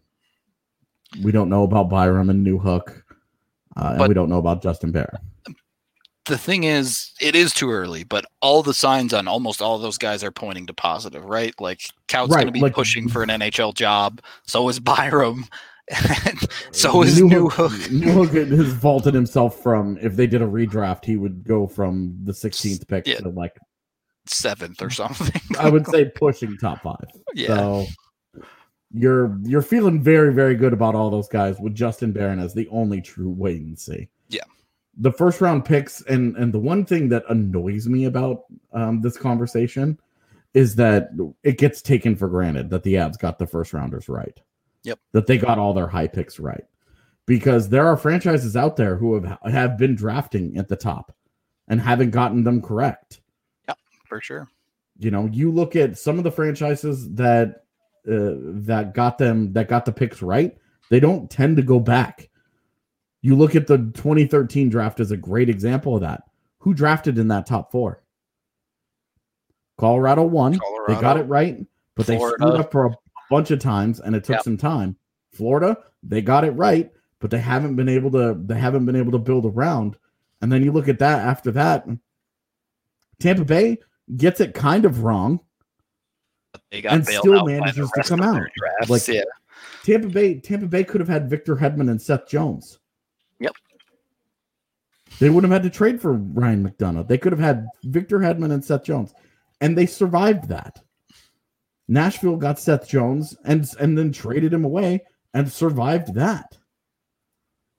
we 1.23 1.31
don't 1.31 1.49
know 1.49 1.63
about 1.63 1.89
byram 1.89 2.29
and 2.29 2.45
newhook 2.45 3.03
uh, 3.77 3.91
and 3.91 3.99
But- 3.99 4.09
we 4.09 4.15
don't 4.15 4.29
know 4.31 4.39
about 4.39 4.63
justin 4.63 4.91
barron 4.91 5.21
the 6.29 6.39
thing 6.39 6.63
is, 6.65 7.11
it 7.21 7.35
is 7.35 7.53
too 7.53 7.71
early, 7.73 8.05
but 8.05 8.25
all 8.41 8.63
the 8.63 8.73
signs 8.73 9.13
on 9.13 9.27
almost 9.27 9.61
all 9.61 9.79
those 9.79 9.99
guys 9.99 10.23
are 10.23 10.31
pointing 10.31 10.67
to 10.67 10.73
positive, 10.75 11.25
right? 11.25 11.53
Like 11.61 11.81
Kaut's 12.07 12.31
Right, 12.31 12.37
going 12.43 12.47
to 12.47 12.53
be 12.53 12.61
like- 12.61 12.75
pushing 12.75 13.09
for 13.09 13.23
an 13.25 13.29
NHL 13.31 13.75
job. 13.75 14.21
So 14.47 14.69
is 14.69 14.79
Byram. 14.81 15.47
Uh, 15.91 16.33
so 16.71 17.03
is 17.03 17.19
New 17.19 17.49
Newhook- 17.49 17.53
Hook. 17.53 17.73
Newhook 17.91 18.51
has 18.59 18.69
vaulted 18.75 19.15
himself 19.15 19.63
from 19.63 19.97
if 20.03 20.17
they 20.17 20.27
did 20.27 20.43
a 20.43 20.47
redraft, 20.47 21.07
he 21.07 21.17
would 21.17 21.45
go 21.45 21.67
from 21.67 22.15
the 22.25 22.33
16th 22.33 22.87
pick 22.87 23.07
Yeah. 23.07 23.21
to 23.21 23.31
like 23.31 23.57
Seventh 24.27 24.83
or 24.83 24.91
something. 24.91 25.41
I 25.59 25.71
would 25.71 25.87
say 25.91 26.05
pushing 26.15 26.59
top 26.59 26.83
five. 26.83 27.07
yeah. 27.35 27.47
So 27.47 27.87
you're 28.93 29.39
you're 29.45 29.63
feeling 29.63 30.03
very 30.03 30.33
very 30.35 30.55
good 30.57 30.75
about 30.75 30.95
all 30.95 31.09
those 31.09 31.29
guys 31.29 31.59
with 31.59 31.75
Justin 31.75 32.13
Barron 32.13 32.39
as 32.39 32.53
the 32.53 32.69
only 32.69 33.01
true 33.01 33.31
wait 33.31 33.63
and 33.63 33.79
see. 33.79 34.09
Yeah. 34.29 34.43
The 34.99 35.13
first 35.13 35.41
round 35.41 35.65
picks 35.65 36.01
and 36.03 36.37
and 36.37 36.53
the 36.53 36.59
one 36.59 36.85
thing 36.85 37.09
that 37.11 37.25
annoys 37.29 37.87
me 37.89 38.05
about 38.05 38.45
um, 38.73 39.01
this 39.01 39.17
conversation 39.17 39.99
is 40.55 40.75
that 40.77 41.11
it 41.45 41.59
gets 41.59 41.81
taken 41.83 42.17
for 42.17 42.27
granted 42.29 42.71
that 42.71 42.83
the 42.83 42.95
Avs 42.95 43.19
got 43.19 43.39
the 43.39 43.47
first 43.47 43.73
rounders 43.73 44.09
right. 44.09 44.41
Yep. 44.85 44.99
That 45.13 45.27
they 45.27 45.39
got 45.39 45.59
all 45.59 45.73
their 45.75 45.87
high 45.89 46.09
picks 46.09 46.41
right. 46.41 46.65
Because 47.27 47.69
there 47.69 47.87
are 47.87 47.97
franchises 47.97 48.57
out 48.57 48.77
there 48.77 48.97
who 48.97 49.15
have 49.15 49.39
have 49.53 49.77
been 49.79 49.95
drafting 49.95 50.57
at 50.57 50.69
the 50.69 50.77
top 50.77 51.15
and 51.69 51.81
haven't 51.81 52.11
gotten 52.11 52.43
them 52.45 52.63
correct 52.63 53.21
Yep, 53.69 53.79
for 54.07 54.21
sure. 54.23 54.49
you 54.99 55.11
know 55.11 55.27
you 55.31 55.53
look 55.53 55.77
at 55.77 55.99
some 55.99 56.17
of 56.17 56.25
the 56.25 56.31
franchises 56.33 57.13
that 57.15 57.65
uh, 58.11 58.33
that 58.65 58.95
got 58.95 59.19
them 59.19 59.53
that 59.53 59.69
got 59.69 59.85
the 59.85 59.93
picks 59.93 60.23
right 60.23 60.57
they 60.89 60.99
don't 60.99 61.31
tend 61.31 61.57
to 61.57 61.63
go 61.63 61.79
back 61.79 62.31
you 63.23 63.35
look 63.37 63.55
at 63.57 63.67
the 63.67 63.79
2013 63.79 64.69
draft 64.69 65.01
as 65.01 65.11
a 65.11 65.17
great 65.17 65.49
example 65.49 65.95
of 65.97 66.01
that 66.03 66.23
who 66.61 66.75
drafted 66.75 67.19
in 67.19 67.29
that 67.29 67.47
top 67.47 67.71
four 67.73 68.03
colorado 69.79 70.23
won 70.25 70.59
they 70.89 70.95
got 71.01 71.17
it 71.17 71.23
right 71.25 71.65
but 71.95 72.07
they 72.07 72.17
Florida. 72.17 72.37
screwed 72.41 72.61
up 72.61 72.73
for 72.73 72.87
a 72.87 72.91
bunch 73.31 73.51
of 73.51 73.61
times 73.61 74.01
and 74.01 74.15
it 74.17 74.25
took 74.25 74.35
Yep. 74.37 74.43
some 74.45 74.57
time 74.57 74.97
florida 75.33 75.77
they 76.03 76.21
got 76.21 76.45
it 76.45 76.51
right 76.53 76.91
but 77.21 77.31
they 77.31 77.39
haven't 77.39 77.77
been 77.77 77.89
able 77.89 78.11
to 78.13 78.37
they 78.47 78.59
haven't 78.59 78.87
been 78.87 78.97
able 78.97 79.13
to 79.13 79.19
build 79.19 79.47
around 79.47 79.97
and 80.43 80.51
then 80.51 80.63
you 80.65 80.73
look 80.73 80.89
at 80.89 80.99
that 80.99 81.21
after 81.21 81.51
that 81.53 81.87
tampa 83.21 83.45
bay 83.45 83.79
gets 84.17 84.41
it 84.41 84.55
kind 84.55 84.85
of 84.85 85.03
wrong 85.05 85.39
They 86.71 86.81
got 86.83 86.95
and 86.95 87.07
still 87.07 87.35
out 87.39 87.47
by 87.47 87.53
the 87.53 87.61
manages 87.61 87.91
to 87.93 88.03
come 88.03 88.23
out. 88.23 88.43
drafts. 88.57 88.91
Like- 88.91 89.09
yeah. 89.09 89.23
Tampa 89.85 90.09
Bay, 90.09 90.39
Tampa 90.41 90.67
Bay 90.67 90.85
could 90.85 91.01
have 91.01 91.09
had 91.09 91.29
Victor 91.31 91.57
Hedman 91.57 91.91
and 91.91 92.01
Seth 92.01 92.27
Jones. 92.29 92.79
They 95.19 95.31
would 95.31 95.45
have 95.45 95.53
had 95.53 95.65
to 95.65 95.71
trade 95.71 96.01
for 96.01 96.13
Ryan 96.13 96.69
McDonagh. 96.69 97.09
They 97.09 97.19
could 97.19 97.33
have 97.33 97.41
had 97.41 97.67
Victor 97.85 98.19
Hedman 98.19 98.53
and 98.53 98.65
Seth 98.65 98.85
Jones, 98.85 99.13
and 99.61 99.77
they 99.77 99.87
survived 99.87 100.49
that. 100.49 100.81
Nashville 101.89 102.37
got 102.37 102.59
Seth 102.59 102.89
Jones 102.89 103.37
and 103.45 103.69
and 103.81 103.97
then 103.97 104.13
traded 104.13 104.53
him 104.53 104.65
away 104.65 105.05
and 105.35 105.51
survived 105.51 106.15
that. 106.15 106.57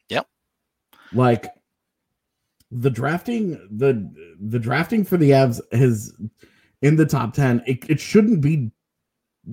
Yep. 0.09 0.27
Like 1.13 1.53
the 2.71 2.89
drafting 2.89 3.51
the 3.71 4.11
the 4.39 4.59
drafting 4.59 5.03
for 5.03 5.17
the 5.17 5.31
Avs 5.31 5.61
has 5.71 6.13
in 6.81 6.95
the 6.95 7.05
top 7.05 7.33
10 7.33 7.63
it, 7.65 7.89
it 7.89 7.99
shouldn't 7.99 8.41
be 8.41 8.71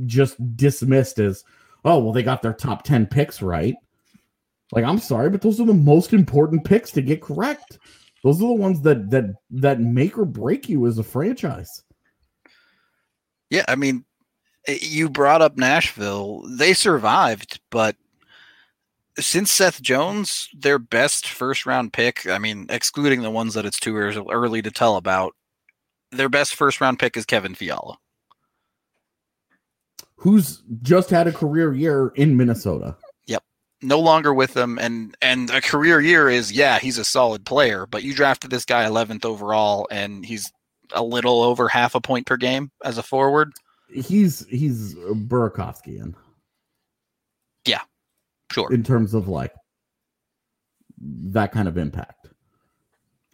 just 0.04 0.56
dismissed 0.56 1.18
as 1.18 1.42
oh 1.84 1.98
well 1.98 2.12
they 2.12 2.22
got 2.22 2.42
their 2.42 2.52
top 2.52 2.82
10 2.82 3.06
picks 3.06 3.40
right 3.40 3.74
like 4.72 4.84
i'm 4.84 4.98
sorry 4.98 5.30
but 5.30 5.40
those 5.42 5.60
are 5.60 5.66
the 5.66 5.74
most 5.74 6.12
important 6.12 6.64
picks 6.64 6.90
to 6.90 7.00
get 7.02 7.22
correct 7.22 7.78
those 8.24 8.36
are 8.42 8.48
the 8.48 8.52
ones 8.54 8.80
that 8.82 9.10
that 9.10 9.24
that 9.50 9.80
make 9.80 10.18
or 10.18 10.24
break 10.24 10.68
you 10.68 10.86
as 10.86 10.98
a 10.98 11.02
franchise 11.04 11.84
Yeah, 13.50 13.64
I 13.68 13.76
mean, 13.76 14.04
you 14.66 15.08
brought 15.08 15.40
up 15.40 15.56
Nashville. 15.56 16.42
They 16.58 16.74
survived, 16.74 17.60
but 17.70 17.94
since 19.20 19.52
Seth 19.52 19.80
Jones, 19.80 20.48
their 20.52 20.80
best 20.80 21.28
first 21.28 21.64
round 21.64 21.92
pick, 21.92 22.26
I 22.26 22.38
mean, 22.38 22.66
excluding 22.68 23.22
the 23.22 23.30
ones 23.30 23.54
that 23.54 23.64
it's 23.64 23.78
too 23.78 23.96
early 23.96 24.62
to 24.62 24.70
tell 24.72 24.96
about, 24.96 25.34
their 26.10 26.28
best 26.28 26.56
first 26.56 26.80
round 26.80 26.98
pick 26.98 27.16
is 27.16 27.24
Kevin 27.24 27.54
Fiala. 27.54 27.98
who's 30.16 30.62
just 30.82 31.10
had 31.10 31.28
a 31.28 31.32
career 31.32 31.72
year 31.74 32.10
in 32.16 32.36
minnesota 32.36 32.96
No 33.82 34.00
longer 34.00 34.32
with 34.32 34.54
them, 34.54 34.78
and 34.78 35.14
and 35.20 35.50
a 35.50 35.60
career 35.60 36.00
year 36.00 36.28
is 36.30 36.50
yeah, 36.50 36.78
he's 36.78 36.96
a 36.98 37.04
solid 37.04 37.44
player, 37.44 37.86
but 37.86 38.02
you 38.02 38.14
drafted 38.14 38.50
this 38.50 38.64
guy 38.64 38.84
11th 38.84 39.24
overall, 39.24 39.86
and 39.90 40.24
he's 40.24 40.50
a 40.92 41.02
little 41.02 41.42
over 41.42 41.68
half 41.68 41.94
a 41.94 42.00
point 42.00 42.26
per 42.26 42.36
game 42.36 42.70
as 42.84 42.96
a 42.96 43.02
forward. 43.02 43.52
he's 43.92 44.46
he's 44.48 44.94
burakovskian 44.94 46.14
Sure, 48.52 48.72
in 48.72 48.84
terms 48.84 49.12
of 49.12 49.26
like 49.26 49.52
that 51.00 51.50
kind 51.50 51.66
of 51.66 51.76
impact 51.76 52.28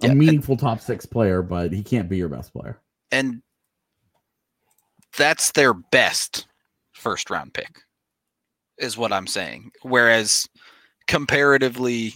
a 0.02 0.06
Yeah. 0.06 0.14
meaningful 0.14 0.56
top 0.56 0.80
six 0.80 1.04
player 1.04 1.42
but 1.42 1.70
he 1.70 1.82
can't 1.82 2.08
be 2.08 2.16
your 2.16 2.30
best 2.30 2.50
player 2.54 2.80
and 3.10 3.42
that's 5.18 5.52
their 5.52 5.74
best 5.74 6.46
first 6.92 7.28
round 7.28 7.52
pick 7.52 7.80
is 8.82 8.98
what 8.98 9.12
i'm 9.12 9.26
saying 9.26 9.70
whereas 9.82 10.48
comparatively 11.06 12.14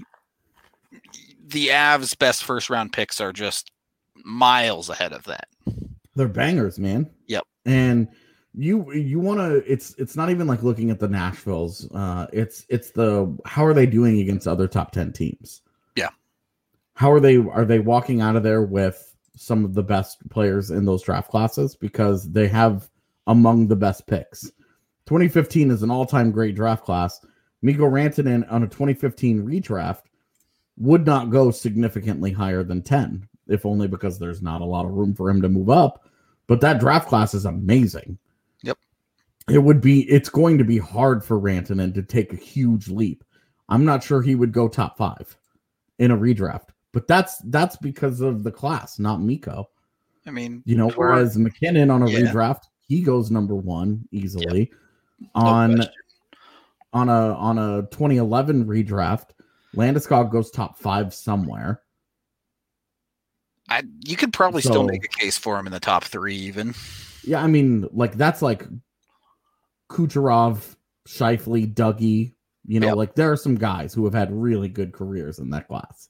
the 1.46 1.68
avs 1.68 2.18
best 2.18 2.44
first 2.44 2.68
round 2.68 2.92
picks 2.92 3.20
are 3.20 3.32
just 3.32 3.70
miles 4.24 4.90
ahead 4.90 5.12
of 5.12 5.24
that 5.24 5.46
They're 6.16 6.28
bangers, 6.28 6.78
man. 6.78 7.08
Yep. 7.28 7.44
And 7.66 8.08
you 8.54 8.90
you 8.92 9.20
want 9.20 9.38
to 9.38 9.56
it's 9.70 9.94
it's 9.98 10.16
not 10.16 10.30
even 10.30 10.46
like 10.46 10.62
looking 10.62 10.90
at 10.90 10.98
the 10.98 11.08
Nashvilles. 11.08 11.88
Uh 11.94 12.26
it's 12.32 12.64
it's 12.70 12.90
the 12.90 13.36
how 13.44 13.64
are 13.64 13.74
they 13.74 13.86
doing 13.86 14.20
against 14.20 14.48
other 14.48 14.66
top 14.66 14.92
10 14.92 15.12
teams? 15.12 15.60
Yeah. 15.94 16.08
How 16.94 17.12
are 17.12 17.20
they 17.20 17.36
are 17.36 17.66
they 17.66 17.80
walking 17.80 18.22
out 18.22 18.34
of 18.34 18.42
there 18.42 18.62
with 18.62 19.14
some 19.36 19.64
of 19.64 19.74
the 19.74 19.82
best 19.82 20.26
players 20.30 20.70
in 20.70 20.86
those 20.86 21.02
draft 21.02 21.30
classes 21.30 21.76
because 21.76 22.30
they 22.32 22.48
have 22.48 22.88
among 23.26 23.68
the 23.68 23.76
best 23.76 24.06
picks. 24.06 24.50
2015 25.06 25.70
is 25.70 25.82
an 25.82 25.90
all-time 25.90 26.30
great 26.30 26.54
draft 26.54 26.84
class. 26.84 27.24
Mikko 27.62 27.84
Rantanen 27.88 28.50
on 28.52 28.64
a 28.64 28.66
2015 28.66 29.42
redraft 29.42 30.02
would 30.76 31.06
not 31.06 31.30
go 31.30 31.50
significantly 31.50 32.32
higher 32.32 32.62
than 32.62 32.82
10, 32.82 33.26
if 33.48 33.64
only 33.64 33.88
because 33.88 34.18
there's 34.18 34.42
not 34.42 34.60
a 34.60 34.64
lot 34.64 34.84
of 34.84 34.92
room 34.92 35.14
for 35.14 35.30
him 35.30 35.40
to 35.42 35.48
move 35.48 35.70
up. 35.70 36.08
But 36.48 36.60
that 36.60 36.80
draft 36.80 37.08
class 37.08 37.34
is 37.34 37.44
amazing. 37.44 38.18
Yep. 38.62 38.78
It 39.48 39.58
would 39.58 39.80
be, 39.80 40.02
it's 40.10 40.28
going 40.28 40.58
to 40.58 40.64
be 40.64 40.78
hard 40.78 41.24
for 41.24 41.40
Rantanen 41.40 41.94
to 41.94 42.02
take 42.02 42.32
a 42.32 42.36
huge 42.36 42.88
leap. 42.88 43.24
I'm 43.68 43.84
not 43.84 44.02
sure 44.02 44.22
he 44.22 44.34
would 44.34 44.52
go 44.52 44.68
top 44.68 44.96
five 44.98 45.36
in 45.98 46.10
a 46.10 46.16
redraft, 46.16 46.68
but 46.92 47.08
that's 47.08 47.38
that's 47.46 47.76
because 47.76 48.20
of 48.20 48.42
the 48.44 48.52
class, 48.52 48.98
not 48.98 49.20
Mikko. 49.20 49.68
i 50.26 50.30
mean 50.30 50.62
You 50.66 50.76
know, 50.76 50.90
whereas 50.90 51.36
MacKinnon 51.38 51.90
on 51.90 52.02
a 52.02 52.10
Yeah. 52.10 52.20
redraft, 52.20 52.64
he 52.86 53.02
goes 53.02 53.30
number 53.30 53.54
one 53.56 54.06
easily. 54.12 54.70
no 54.70 54.78
on 55.34 55.76
question. 55.76 55.92
on 56.92 57.08
a 57.08 57.34
on 57.34 57.58
a 57.58 57.82
2011 57.90 58.66
redraft, 58.66 59.30
Landeskog 59.74 60.30
goes 60.30 60.50
top 60.50 60.78
five 60.78 61.12
somewhere. 61.14 61.82
I, 63.68 63.82
you 64.04 64.16
could 64.16 64.32
probably 64.32 64.62
still 64.62 64.84
make 64.84 65.04
a 65.04 65.08
case 65.08 65.36
for 65.36 65.58
him 65.58 65.66
in 65.66 65.72
the 65.72 65.80
top 65.80 66.04
three 66.04 66.36
even 66.36 66.74
Yeah, 67.24 67.42
I 67.42 67.48
mean, 67.48 67.88
like 67.92 68.14
that's 68.14 68.40
like 68.40 68.64
Kucherov, 69.90 70.76
Scheifele, 71.08 71.72
Dougie. 71.74 72.32
You 72.68 72.80
know, 72.80 72.88
Yep. 72.88 72.96
like 72.96 73.14
there 73.14 73.30
are 73.30 73.36
some 73.36 73.54
guys 73.56 73.94
who 73.94 74.04
have 74.04 74.14
had 74.14 74.32
really 74.32 74.68
good 74.68 74.92
careers 74.92 75.38
in 75.38 75.50
that 75.50 75.68
class. 75.68 76.08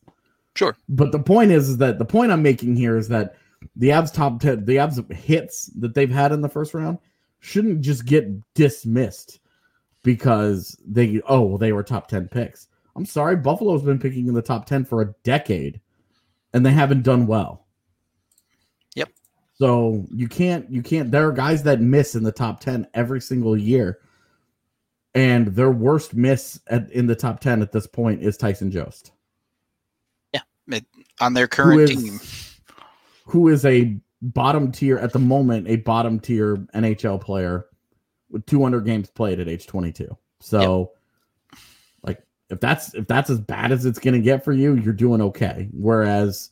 Sure. 0.55 0.75
But 0.89 1.13
the 1.13 1.19
point 1.19 1.51
is, 1.51 1.69
is 1.69 1.77
that 1.79 1.99
the 1.99 2.05
point 2.07 2.33
I'm 2.33 2.43
making 2.43 2.77
here 2.77 2.97
is 2.97 3.09
that 3.09 3.37
the 3.75 3.89
Avs 3.91 4.13
top 4.13 4.41
ten, 4.41 4.65
the 4.65 4.77
Avs 4.77 5.13
hits 5.13 5.67
that 5.79 5.95
they've 5.95 6.11
had 6.11 6.33
in 6.33 6.41
the 6.41 6.49
first 6.49 6.73
round 6.73 6.99
shouldn't 7.41 7.81
just 7.81 8.07
get 8.07 8.29
dismissed 8.55 9.41
because 10.03 10.77
they 10.87 11.21
oh 11.29 11.43
well 11.43 11.59
they 11.59 11.73
were 11.73 11.83
top 11.83 12.09
10 12.09 12.29
picks. 12.29 12.69
I'm 12.95 13.05
sorry, 13.05 13.37
Buffalo's 13.37 13.83
been 13.83 13.99
picking 13.99 14.27
in 14.29 14.35
the 14.35 14.43
top 14.43 14.67
10 14.67 14.85
for 14.85 15.03
a 15.03 15.15
decade 15.23 15.81
and 16.55 16.65
they 16.65 16.71
haven't 16.71 17.03
done 17.03 17.27
well. 17.27 17.67
Yep. 18.95 19.11
So 19.55 20.07
you 20.11 20.29
can't 20.29 20.71
you 20.71 20.83
can't 20.83 21.11
there 21.11 21.29
are 21.29 21.33
guys 21.33 21.63
that 21.65 21.81
miss 21.81 22.15
in 22.15 22.23
the 22.23 22.33
top 22.33 22.61
10 22.61 22.87
every 22.95 23.21
single 23.21 23.57
year. 23.57 23.99
And 25.15 25.49
their 25.49 25.71
worst 25.71 26.15
miss 26.15 26.61
at, 26.67 26.91
in 26.91 27.07
the 27.07 27.17
top 27.17 27.41
10 27.41 27.63
at 27.63 27.73
this 27.73 27.87
point 27.87 28.23
is 28.23 28.37
Tyson 28.37 28.71
Jost. 28.71 29.13
Yeah, 30.35 30.43
it, 30.69 30.85
on 31.21 31.33
their 31.33 31.49
current 31.49 31.75
who 31.75 31.85
is, 31.85 31.91
team. 31.91 32.21
Who 33.25 33.49
is 33.49 33.65
a 33.65 33.99
bottom 34.33 34.73
tier 34.73 34.99
at 34.99 35.13
the 35.13 35.19
moment, 35.19 35.69
a 35.69 35.77
bottom 35.77 36.21
tier 36.21 36.57
NHL 36.75 37.21
player 37.21 37.67
with 38.31 38.47
200 38.47 38.85
games 38.85 39.11
played 39.11 39.41
at 39.41 39.49
age 39.49 39.67
22. 39.67 40.17
So, 40.41 40.93
yep. 41.53 41.61
like, 42.03 42.23
if 42.51 42.61
that's 42.61 42.95
if 42.95 43.07
that's 43.07 43.31
as 43.31 43.41
bad 43.41 43.73
as 43.73 43.87
it's 43.87 43.99
going 43.99 44.15
to 44.15 44.21
get 44.21 44.45
for 44.45 44.53
you, 44.53 44.75
you're 44.77 44.93
doing 44.93 45.21
okay. 45.23 45.69
Whereas, 45.73 46.51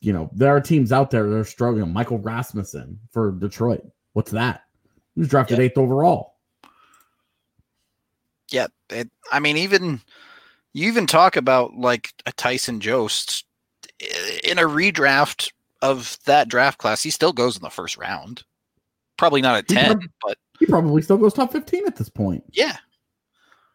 you 0.00 0.12
know, 0.12 0.30
there 0.32 0.54
are 0.54 0.60
teams 0.60 0.92
out 0.92 1.10
there 1.10 1.28
that 1.28 1.36
are 1.36 1.44
struggling. 1.44 1.92
Michael 1.92 2.18
Rasmussen 2.18 2.98
for 3.10 3.32
Detroit. 3.32 3.82
What's 4.12 4.32
that? 4.32 4.64
He 5.14 5.20
was 5.20 5.28
drafted 5.28 5.58
yep. 5.58 5.70
eighth 5.70 5.78
overall. 5.78 6.34
Yeah, 8.50 8.66
it, 8.90 9.08
I 9.30 9.38
mean, 9.38 9.56
even 9.56 10.00
you 10.72 10.88
even 10.88 11.06
talk 11.06 11.36
about 11.36 11.74
like 11.74 12.12
a 12.26 12.32
Tyson 12.32 12.80
Jost 12.80 13.44
in 14.44 14.58
a 14.58 14.62
redraft 14.62 15.52
of 15.82 16.18
that 16.26 16.48
draft 16.48 16.78
class, 16.78 17.02
he 17.02 17.10
still 17.10 17.32
goes 17.32 17.56
in 17.56 17.62
the 17.62 17.70
first 17.70 17.96
round. 17.96 18.44
Probably 19.16 19.42
not 19.42 19.56
at 19.56 19.64
he 19.68 19.74
ten, 19.74 19.86
probably, 19.86 20.08
but 20.22 20.38
he 20.58 20.66
probably 20.66 21.02
still 21.02 21.18
goes 21.18 21.34
top 21.34 21.52
fifteen 21.52 21.86
at 21.86 21.96
this 21.96 22.08
point. 22.08 22.42
Yeah, 22.52 22.76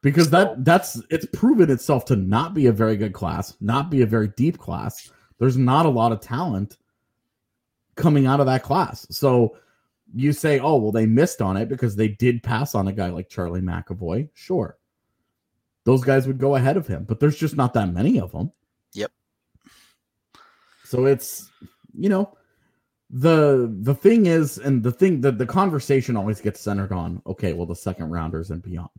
because 0.02 0.30
that 0.32 0.66
that's 0.66 1.02
it's 1.10 1.28
proven 1.34 1.70
itself 1.70 2.06
to 2.06 2.16
not 2.16 2.54
be 2.54 2.66
a 2.66 2.72
very 2.72 2.98
good 2.98 3.14
class, 3.14 3.56
not 3.62 3.90
be 3.90 4.02
a 4.02 4.08
very 4.08 4.30
deep 4.30 4.58
class. 4.58 5.12
There's 5.38 5.58
not 5.58 5.86
a 5.86 5.90
lot 5.90 6.12
of 6.12 6.20
talent 6.20 6.78
coming 7.96 8.26
out 8.26 8.40
of 8.40 8.46
that 8.48 8.64
class. 8.64 9.06
So 9.12 9.58
you 10.16 10.34
say, 10.34 10.60
oh 10.60 10.78
well, 10.78 10.92
they 10.92 11.06
missed 11.06 11.42
on 11.42 11.58
it 11.58 11.70
because 11.70 11.96
they 11.96 12.08
did 12.08 12.42
pass 12.42 12.74
on 12.74 12.88
a 12.88 12.94
guy 12.94 13.10
like 13.10 13.30
Charlie 13.30 13.62
McAvoy. 13.62 14.30
Sure, 14.34 14.78
those 15.84 16.04
guys 16.04 16.26
would 16.26 16.40
go 16.40 16.56
ahead 16.56 16.78
of 16.78 16.88
him, 16.88 17.04
but 17.04 17.20
there's 17.20 17.38
just 17.38 17.56
not 17.56 17.74
that 17.74 17.94
many 17.94 18.20
of 18.20 18.32
them. 18.32 18.52
Yep. 18.94 19.12
So 20.86 21.06
it's 21.06 21.52
you 21.98 22.10
know, 22.10 22.36
the 23.10 23.74
the 23.82 23.96
thing 23.96 24.26
is, 24.26 24.58
and 24.58 24.84
the 24.84 24.92
thing 24.92 25.22
that 25.22 25.38
the 25.38 25.46
conversation 25.46 26.18
always 26.18 26.42
gets 26.42 26.60
centered 26.60 26.92
on, 26.92 27.22
okay, 27.28 27.54
well, 27.54 27.66
the 27.66 27.76
second 27.76 28.10
rounders 28.10 28.52
and 28.52 28.62
beyond. 28.62 28.90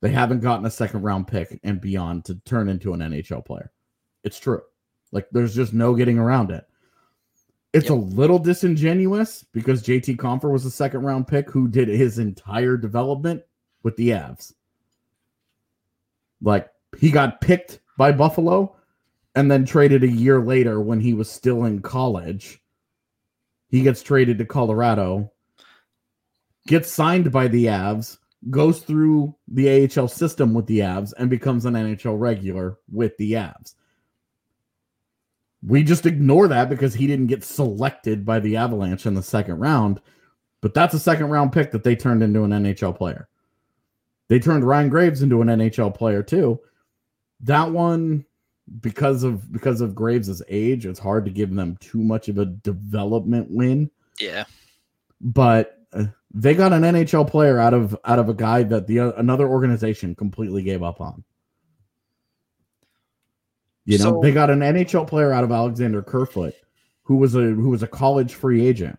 They 0.00 0.10
haven't 0.10 0.40
gotten 0.40 0.66
a 0.66 0.70
second 0.70 1.02
round 1.02 1.26
pick 1.26 1.58
and 1.64 1.80
beyond 1.80 2.24
to 2.26 2.36
turn 2.44 2.68
into 2.68 2.92
an 2.92 3.00
NHL 3.00 3.44
player. 3.44 3.72
It's 4.22 4.38
true. 4.38 4.62
Like 5.10 5.26
there's 5.32 5.54
just 5.54 5.72
no 5.72 5.94
getting 5.94 6.18
around 6.18 6.50
it. 6.50 6.64
It's 7.72 7.90
yep. 7.90 7.94
a 7.94 8.00
little 8.00 8.38
disingenuous 8.38 9.44
because 9.52 9.82
JT 9.82 10.16
Compher 10.16 10.50
was 10.50 10.64
a 10.64 10.70
second 10.70 11.02
round 11.02 11.26
pick 11.26 11.50
who 11.50 11.68
did 11.68 11.88
his 11.88 12.18
entire 12.18 12.76
development 12.76 13.42
with 13.82 13.96
the 13.96 14.10
Avs. 14.10 14.52
Like 16.40 16.68
he 16.98 17.10
got 17.10 17.40
picked 17.40 17.80
by 17.96 18.12
Buffalo 18.12 18.76
and 19.38 19.48
then 19.48 19.64
traded 19.64 20.02
a 20.02 20.10
year 20.10 20.40
later 20.40 20.80
when 20.80 20.98
he 20.98 21.14
was 21.14 21.30
still 21.30 21.62
in 21.62 21.80
college. 21.80 22.60
He 23.68 23.82
gets 23.82 24.02
traded 24.02 24.36
to 24.38 24.44
Colorado, 24.44 25.30
gets 26.66 26.92
signed 26.92 27.30
by 27.30 27.46
the 27.46 27.66
Avs, 27.66 28.18
goes 28.50 28.80
through 28.80 29.36
the 29.46 29.88
AHL 29.96 30.08
system 30.08 30.54
with 30.54 30.66
the 30.66 30.80
Avs, 30.80 31.12
and 31.16 31.30
becomes 31.30 31.66
an 31.66 31.74
NHL 31.74 32.18
regular 32.18 32.78
with 32.90 33.16
the 33.16 33.34
Avs. 33.34 33.76
We 35.64 35.84
just 35.84 36.04
ignore 36.04 36.48
that 36.48 36.68
because 36.68 36.94
he 36.94 37.06
didn't 37.06 37.28
get 37.28 37.44
selected 37.44 38.26
by 38.26 38.40
the 38.40 38.56
Avalanche 38.56 39.06
in 39.06 39.14
the 39.14 39.22
second 39.22 39.60
round, 39.60 40.00
but 40.62 40.74
that's 40.74 40.94
a 40.94 40.98
second 40.98 41.28
round 41.28 41.52
pick 41.52 41.70
that 41.70 41.84
they 41.84 41.94
turned 41.94 42.24
into 42.24 42.42
an 42.42 42.50
NHL 42.50 42.96
player. 42.96 43.28
They 44.26 44.40
turned 44.40 44.64
Ryan 44.64 44.88
Graves 44.88 45.22
into 45.22 45.42
an 45.42 45.48
NHL 45.48 45.94
player 45.94 46.24
too. 46.24 46.58
That 47.42 47.70
one 47.70 48.24
because 48.80 49.22
of 49.22 49.50
because 49.52 49.80
of 49.80 49.94
Graves's 49.94 50.42
age, 50.48 50.86
it's 50.86 50.98
hard 50.98 51.24
to 51.24 51.30
give 51.30 51.54
them 51.54 51.76
too 51.80 52.02
much 52.02 52.28
of 52.28 52.38
a 52.38 52.46
development 52.46 53.50
win. 53.50 53.90
Yeah, 54.20 54.44
but 55.20 55.78
uh, 55.92 56.04
they 56.32 56.54
got 56.54 56.72
an 56.72 56.82
NHL 56.82 57.28
player 57.28 57.58
out 57.58 57.74
of 57.74 57.96
out 58.04 58.18
of 58.18 58.28
a 58.28 58.34
guy 58.34 58.62
that 58.64 58.86
the 58.86 59.00
uh, 59.00 59.12
another 59.12 59.48
organization 59.48 60.14
completely 60.14 60.62
gave 60.62 60.82
up 60.82 61.00
on. 61.00 61.24
You 63.84 63.98
know, 63.98 64.04
so, 64.04 64.20
they 64.20 64.32
got 64.32 64.50
an 64.50 64.60
NHL 64.60 65.06
player 65.06 65.32
out 65.32 65.44
of 65.44 65.52
Alexander 65.52 66.02
Kerfoot, 66.02 66.54
who 67.04 67.16
was 67.16 67.34
a 67.34 67.40
who 67.40 67.70
was 67.70 67.82
a 67.82 67.88
college 67.88 68.34
free 68.34 68.66
agent. 68.66 68.98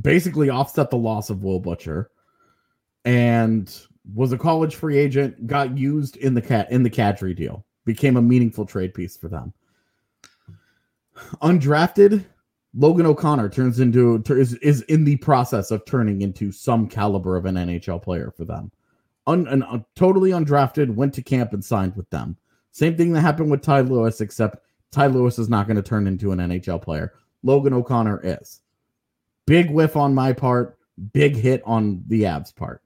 Basically, 0.00 0.48
offset 0.48 0.90
the 0.90 0.96
loss 0.96 1.30
of 1.30 1.42
Will 1.42 1.60
Butcher, 1.60 2.10
and 3.04 3.70
was 4.14 4.32
a 4.32 4.38
college 4.38 4.76
free 4.76 4.96
agent. 4.96 5.46
Got 5.46 5.76
used 5.76 6.16
in 6.16 6.34
the 6.34 6.40
cat 6.40 6.70
in 6.70 6.82
the 6.82 6.90
Kadri 6.90 7.36
deal 7.36 7.66
became 7.92 8.16
a 8.16 8.22
meaningful 8.22 8.64
trade 8.64 8.94
piece 8.94 9.16
for 9.16 9.28
them. 9.28 9.52
Undrafted, 11.42 12.24
Logan 12.72 13.06
O'Connor 13.06 13.48
turns 13.48 13.80
into 13.80 14.22
is 14.28 14.54
is 14.54 14.82
in 14.82 15.04
the 15.04 15.16
process 15.16 15.72
of 15.72 15.84
turning 15.84 16.22
into 16.22 16.52
some 16.52 16.86
caliber 16.86 17.36
of 17.36 17.46
an 17.46 17.56
NHL 17.56 18.00
player 18.00 18.32
for 18.36 18.44
them. 18.44 18.70
Un, 19.26 19.46
an, 19.48 19.84
totally 19.96 20.30
undrafted, 20.30 20.94
went 20.94 21.12
to 21.14 21.22
camp 21.22 21.52
and 21.52 21.64
signed 21.64 21.96
with 21.96 22.08
them. 22.10 22.36
Same 22.70 22.96
thing 22.96 23.12
that 23.12 23.22
happened 23.22 23.50
with 23.50 23.62
Ty 23.62 23.80
Lewis, 23.80 24.20
except 24.20 24.64
Ty 24.92 25.08
Lewis 25.08 25.38
is 25.38 25.48
not 25.48 25.66
going 25.66 25.76
to 25.76 25.82
turn 25.82 26.06
into 26.06 26.30
an 26.30 26.38
NHL 26.38 26.80
player. 26.80 27.12
Logan 27.42 27.74
O'Connor 27.74 28.20
is. 28.22 28.60
Big 29.46 29.68
whiff 29.70 29.96
on 29.96 30.14
my 30.14 30.32
part, 30.32 30.78
big 31.12 31.34
hit 31.34 31.62
on 31.66 32.04
the 32.06 32.22
Avs 32.22 32.54
part. 32.54 32.82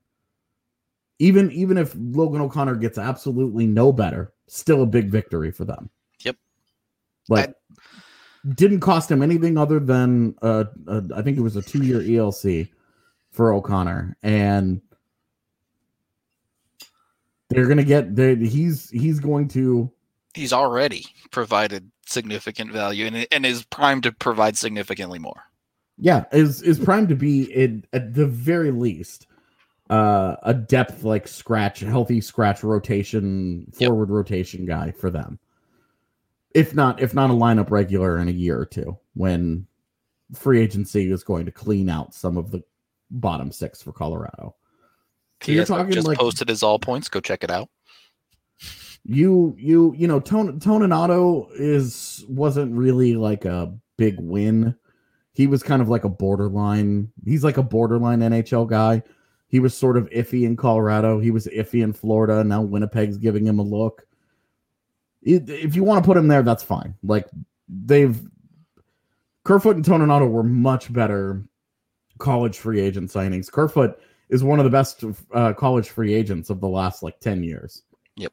Even 1.18 1.50
even 1.52 1.78
if 1.78 1.94
Logan 1.96 2.40
O'Connor 2.40 2.76
gets 2.76 2.98
absolutely 2.98 3.66
no 3.66 3.92
better, 3.92 4.32
still 4.48 4.82
a 4.82 4.86
big 4.86 5.10
victory 5.10 5.50
for 5.52 5.64
them. 5.64 5.88
Yep. 6.20 6.36
Like 7.28 7.50
I, 7.50 7.54
didn't 8.54 8.80
cost 8.80 9.10
him 9.10 9.22
anything 9.22 9.56
other 9.56 9.80
than 9.80 10.34
uh, 10.42 10.64
uh 10.86 11.02
I 11.14 11.22
think 11.22 11.38
it 11.38 11.42
was 11.42 11.56
a 11.56 11.62
two 11.62 11.82
year 11.82 12.00
ELC 12.00 12.68
for 13.30 13.52
O'Connor, 13.52 14.16
and 14.22 14.80
they're 17.48 17.66
gonna 17.66 17.84
get 17.84 18.14
they 18.16 18.34
he's 18.36 18.90
he's 18.90 19.20
going 19.20 19.48
to 19.48 19.90
he's 20.34 20.52
already 20.52 21.06
provided 21.30 21.90
significant 22.06 22.70
value 22.70 23.06
and, 23.06 23.26
and 23.32 23.46
is 23.46 23.64
primed 23.64 24.02
to 24.02 24.12
provide 24.12 24.56
significantly 24.56 25.18
more. 25.18 25.44
Yeah, 25.96 26.24
is 26.32 26.60
is 26.62 26.78
primed 26.78 27.08
to 27.10 27.14
be 27.14 27.44
in, 27.44 27.84
at 27.92 28.14
the 28.14 28.26
very 28.26 28.72
least 28.72 29.26
uh, 29.90 30.36
a 30.42 30.54
depth 30.54 31.04
like 31.04 31.28
scratch, 31.28 31.80
healthy 31.80 32.20
scratch 32.20 32.62
rotation, 32.62 33.70
forward 33.72 34.08
yep. 34.08 34.14
rotation 34.14 34.64
guy 34.64 34.90
for 34.90 35.10
them. 35.10 35.38
If 36.54 36.74
not, 36.74 37.00
if 37.00 37.14
not 37.14 37.30
a 37.30 37.34
lineup 37.34 37.70
regular 37.70 38.18
in 38.18 38.28
a 38.28 38.32
year 38.32 38.58
or 38.58 38.66
two, 38.66 38.96
when 39.14 39.66
free 40.32 40.60
agency 40.60 41.10
is 41.10 41.24
going 41.24 41.46
to 41.46 41.52
clean 41.52 41.88
out 41.88 42.14
some 42.14 42.36
of 42.36 42.50
the 42.50 42.62
bottom 43.10 43.52
six 43.52 43.82
for 43.82 43.92
Colorado. 43.92 44.54
So 45.42 45.52
you're 45.52 45.66
talking 45.66 45.92
just 45.92 46.06
like, 46.06 46.18
posted 46.18 46.48
his 46.48 46.62
all 46.62 46.78
points. 46.78 47.08
Go 47.08 47.20
check 47.20 47.44
it 47.44 47.50
out. 47.50 47.68
You 49.04 49.54
you 49.58 49.94
you 49.98 50.08
know 50.08 50.18
Tone 50.18 50.58
Toninato 50.58 51.48
is 51.52 52.24
wasn't 52.26 52.74
really 52.74 53.16
like 53.16 53.44
a 53.44 53.74
big 53.98 54.18
win. 54.18 54.74
He 55.32 55.46
was 55.46 55.62
kind 55.62 55.82
of 55.82 55.88
like 55.88 56.04
a 56.04 56.08
borderline. 56.08 57.12
He's 57.26 57.44
like 57.44 57.58
a 57.58 57.62
borderline 57.62 58.20
NHL 58.20 58.66
guy 58.66 59.02
he 59.54 59.60
was 59.60 59.72
sort 59.72 59.96
of 59.96 60.10
iffy 60.10 60.42
in 60.42 60.56
Colorado. 60.56 61.20
He 61.20 61.30
was 61.30 61.46
iffy 61.46 61.84
in 61.84 61.92
Florida. 61.92 62.42
Now 62.42 62.60
Winnipeg's 62.60 63.16
giving 63.16 63.46
him 63.46 63.60
a 63.60 63.62
look. 63.62 64.04
If 65.22 65.76
you 65.76 65.84
want 65.84 66.02
to 66.02 66.06
put 66.08 66.16
him 66.16 66.26
there, 66.26 66.42
that's 66.42 66.64
fine. 66.64 66.96
Like 67.04 67.28
they've 67.68 68.20
Kerfoot 69.44 69.76
and 69.76 69.84
Toninato 69.84 70.28
were 70.28 70.42
much 70.42 70.92
better 70.92 71.44
college 72.18 72.58
free 72.58 72.80
agent 72.80 73.12
signings. 73.12 73.48
Kerfoot 73.48 73.96
is 74.28 74.42
one 74.42 74.58
of 74.58 74.64
the 74.64 74.70
best 74.70 75.04
uh, 75.32 75.52
college 75.52 75.88
free 75.88 76.12
agents 76.12 76.50
of 76.50 76.60
the 76.60 76.68
last 76.68 77.04
like 77.04 77.20
10 77.20 77.44
years. 77.44 77.84
Yep. 78.16 78.32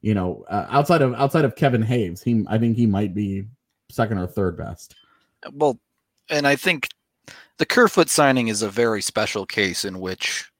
You 0.00 0.14
know, 0.14 0.44
uh, 0.48 0.66
outside 0.68 1.00
of 1.00 1.14
outside 1.14 1.44
of 1.44 1.54
Kevin 1.54 1.82
Hayes, 1.82 2.24
he 2.24 2.44
I 2.48 2.58
think 2.58 2.76
he 2.76 2.86
might 2.86 3.14
be 3.14 3.46
second 3.88 4.18
or 4.18 4.26
third 4.26 4.56
best. 4.56 4.96
Well, 5.52 5.78
and 6.28 6.44
I 6.44 6.56
think 6.56 6.88
the 7.58 7.66
Kerfoot 7.66 8.08
signing 8.08 8.48
is 8.48 8.62
a 8.62 8.68
very 8.68 9.02
special 9.02 9.44
case 9.46 9.84
in 9.84 10.00
which 10.00 10.50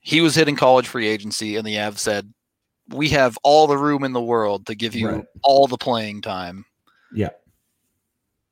he 0.00 0.20
was 0.20 0.34
hitting 0.34 0.56
college 0.56 0.88
free 0.88 1.06
agency, 1.06 1.56
and 1.56 1.66
the 1.66 1.76
Avs 1.76 1.98
said, 1.98 2.32
we 2.88 3.08
have 3.10 3.38
all 3.44 3.66
the 3.66 3.76
room 3.78 4.02
in 4.04 4.12
the 4.12 4.20
world 4.22 4.66
to 4.66 4.74
give 4.74 4.94
you 4.94 5.08
Right. 5.08 5.24
all 5.42 5.66
the 5.66 5.78
playing 5.78 6.20
time. 6.22 6.64
Yeah. 7.14 7.30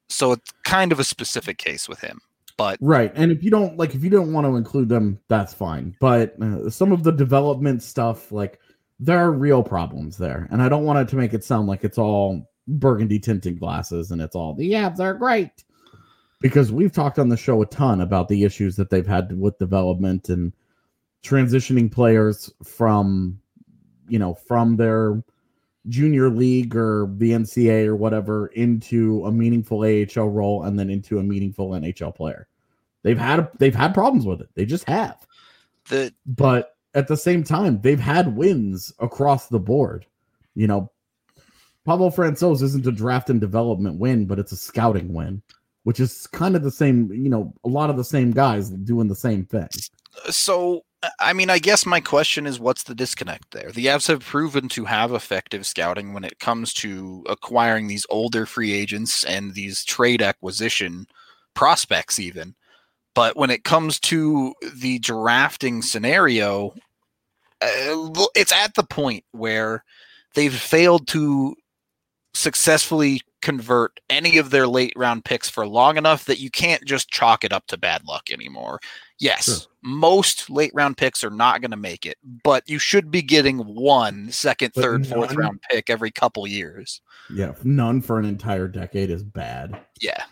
So 0.08 0.32
it's 0.32 0.52
kind 0.64 0.92
of 0.92 1.00
a 1.00 1.04
specific 1.04 1.58
case 1.58 1.88
with 1.88 2.00
him. 2.00 2.20
But 2.56 2.78
Right. 2.80 3.12
And 3.14 3.32
if 3.32 3.42
you 3.42 3.50
don't 3.50 3.76
like 3.78 3.94
if 3.94 4.04
you 4.04 4.10
don't 4.10 4.32
want 4.32 4.46
to 4.46 4.56
include 4.56 4.88
them, 4.88 5.18
that's 5.28 5.54
fine. 5.54 5.96
But 6.00 6.40
uh, 6.42 6.68
some 6.70 6.92
of 6.92 7.02
the 7.04 7.12
development 7.12 7.82
stuff 7.82 8.30
like 8.30 8.60
there 8.98 9.18
are 9.18 9.32
real 9.32 9.62
problems 9.62 10.18
there. 10.18 10.46
And 10.50 10.62
I 10.62 10.68
don't 10.68 10.84
want 10.84 10.98
it 10.98 11.08
to 11.10 11.16
make 11.16 11.32
it 11.32 11.42
sound 11.44 11.68
like 11.68 11.84
it's 11.84 11.98
all 11.98 12.50
burgundy 12.68 13.18
tinted 13.18 13.58
glasses 13.58 14.10
and 14.10 14.20
it's 14.20 14.36
all 14.36 14.54
the 14.54 14.72
avs 14.72 15.00
are 15.00 15.14
great. 15.14 15.64
Because 16.40 16.72
we've 16.72 16.92
talked 16.92 17.18
on 17.18 17.28
the 17.28 17.36
show 17.36 17.60
a 17.62 17.66
ton 17.66 18.00
about 18.00 18.28
the 18.28 18.44
issues 18.44 18.76
that 18.76 18.90
they've 18.90 19.06
had 19.06 19.38
with 19.38 19.58
development 19.58 20.28
and 20.28 20.54
transitioning 21.22 21.92
players 21.92 22.50
from 22.64 23.40
you 24.10 24.18
know, 24.18 24.34
from 24.34 24.76
their 24.76 25.22
junior 25.88 26.28
league 26.28 26.76
or 26.76 27.08
the 27.16 27.30
NCA 27.30 27.86
or 27.86 27.96
whatever 27.96 28.48
into 28.48 29.24
a 29.24 29.32
meaningful 29.32 29.80
AHL 29.80 30.28
role 30.28 30.64
and 30.64 30.78
then 30.78 30.90
into 30.90 31.18
a 31.18 31.22
meaningful 31.22 31.70
NHL 31.70 32.14
player. 32.14 32.48
They've 33.02 33.18
had 33.18 33.48
they've 33.58 33.74
had 33.74 33.94
problems 33.94 34.26
with 34.26 34.42
it. 34.42 34.50
They 34.54 34.66
just 34.66 34.86
have. 34.86 35.26
the 35.88 36.12
But 36.26 36.76
at 36.92 37.08
the 37.08 37.16
same 37.16 37.44
time, 37.44 37.80
they've 37.80 38.00
had 38.00 38.36
wins 38.36 38.92
across 38.98 39.46
the 39.46 39.60
board. 39.60 40.04
You 40.54 40.66
know, 40.66 40.90
Pavel 41.86 42.10
Francouz 42.10 42.62
isn't 42.62 42.86
a 42.86 42.92
draft 42.92 43.30
and 43.30 43.40
development 43.40 43.98
win, 43.98 44.26
but 44.26 44.38
it's 44.38 44.52
a 44.52 44.56
scouting 44.56 45.14
win, 45.14 45.40
which 45.84 46.00
is 46.00 46.26
kind 46.28 46.56
of 46.56 46.62
the 46.62 46.70
same, 46.70 47.12
you 47.12 47.28
know, 47.28 47.52
a 47.64 47.68
lot 47.68 47.90
of 47.90 47.96
the 47.96 48.04
same 48.04 48.30
guys 48.30 48.70
doing 48.70 49.08
the 49.08 49.14
same 49.14 49.44
thing. 49.46 49.68
so 50.30 50.82
I 51.18 51.32
mean, 51.32 51.48
I 51.48 51.58
guess 51.58 51.86
my 51.86 52.00
question 52.00 52.46
is 52.46 52.60
what's 52.60 52.82
the 52.82 52.94
disconnect 52.94 53.52
there? 53.52 53.70
The 53.72 53.86
Avs 53.86 54.08
have 54.08 54.20
proven 54.20 54.68
to 54.70 54.84
have 54.84 55.12
effective 55.12 55.66
scouting 55.66 56.12
when 56.12 56.24
it 56.24 56.38
comes 56.40 56.74
to 56.74 57.24
acquiring 57.28 57.86
these 57.86 58.06
older 58.10 58.44
free 58.44 58.72
agents 58.72 59.24
and 59.24 59.54
these 59.54 59.82
trade 59.82 60.20
acquisition 60.20 61.06
prospects, 61.54 62.18
even. 62.18 62.54
But 63.14 63.34
when 63.36 63.50
it 63.50 63.64
comes 63.64 63.98
to 64.00 64.54
the 64.74 64.98
drafting 64.98 65.80
scenario, 65.80 66.74
uh, 67.62 68.26
it's 68.34 68.52
at 68.52 68.74
the 68.74 68.84
point 68.84 69.24
where 69.32 69.84
they've 70.34 70.54
failed 70.54 71.08
to 71.08 71.56
successfully 72.34 73.22
convert 73.42 74.00
any 74.10 74.36
of 74.38 74.50
their 74.50 74.66
late 74.66 74.92
round 74.96 75.24
picks 75.24 75.48
for 75.48 75.66
long 75.66 75.96
enough 75.96 76.24
that 76.26 76.40
you 76.40 76.50
can't 76.50 76.84
just 76.84 77.08
chalk 77.10 77.44
it 77.44 77.52
up 77.52 77.66
to 77.68 77.76
bad 77.78 78.04
luck 78.06 78.30
anymore. 78.30 78.80
Yes, 79.18 79.44
Sure. 79.46 79.56
most 79.82 80.48
late 80.50 80.72
round 80.74 80.96
picks 80.96 81.22
are 81.24 81.30
not 81.30 81.60
going 81.60 81.70
to 81.70 81.76
make 81.76 82.06
it, 82.06 82.16
but 82.42 82.68
you 82.68 82.78
should 82.78 83.10
be 83.10 83.22
getting 83.22 83.58
one 83.58 84.30
second, 84.30 84.72
But 84.74 84.82
third, 84.82 85.06
fourth 85.06 85.34
round 85.34 85.60
pick 85.70 85.90
every 85.90 86.10
couple 86.10 86.46
years. 86.46 87.00
Yeah, 87.32 87.52
none 87.64 88.00
for 88.02 88.18
an 88.18 88.24
entire 88.24 88.68
decade 88.68 89.10
is 89.10 89.22
bad. 89.22 89.78
Yeah. 90.00 90.22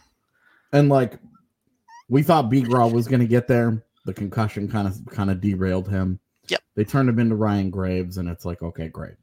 And 0.72 0.88
like 0.88 1.18
we 2.08 2.22
thought 2.22 2.50
Bigras 2.50 2.92
was 2.92 3.08
going 3.08 3.20
to 3.20 3.26
get 3.26 3.48
there. 3.48 3.82
The 4.06 4.14
concussion 4.14 4.68
kind 4.68 4.88
of 4.88 4.98
kind 5.10 5.30
of 5.30 5.40
derailed 5.40 5.88
him. 5.88 6.18
Yep. 6.48 6.62
They 6.76 6.84
turned 6.84 7.10
him 7.10 7.18
into 7.18 7.36
Ryan 7.36 7.68
Graves, 7.68 8.16
and 8.16 8.26
it's 8.28 8.46
like, 8.46 8.62
okay, 8.62 8.88
great. 8.88 9.14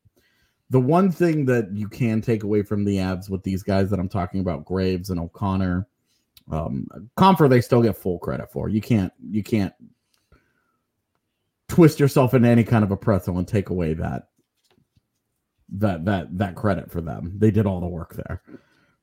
The 0.70 0.80
one 0.80 1.12
thing 1.12 1.46
that 1.46 1.70
you 1.74 1.88
can 1.88 2.22
take 2.22 2.44
away 2.44 2.64
from 2.64 2.84
the 2.86 2.98
avs 2.98 3.30
with 3.30 3.44
these 3.44 3.62
guys 3.62 3.90
that 3.92 4.00
I'm 4.00 4.10
talking 4.10 4.40
about, 4.40 4.66
Graves 4.66 5.12
and 5.12 5.20
O'Connor, 5.20 5.88
um, 6.52 6.88
Compher, 7.18 7.50
they 7.50 7.62
still 7.62 7.82
get 7.82 7.98
full 7.98 8.20
credit 8.20 8.52
for. 8.52 8.70
You 8.70 8.82
can't 8.82 9.14
you 9.30 9.44
can't 9.44 9.74
twist 11.68 12.00
yourself 12.00 12.34
into 12.34 12.48
any 12.48 12.64
kind 12.64 12.84
of 12.84 12.92
a 12.92 12.98
pretzel 12.98 13.38
and 13.38 13.48
take 13.48 13.70
away 13.70 13.94
that 13.94 14.30
that 15.70 16.06
that 16.06 16.38
that 16.38 16.56
credit 16.56 16.92
for 16.92 17.02
them. 17.02 17.34
They 17.38 17.52
did 17.52 17.66
all 17.66 17.80
the 17.80 17.88
work 17.88 18.16
there. 18.16 18.42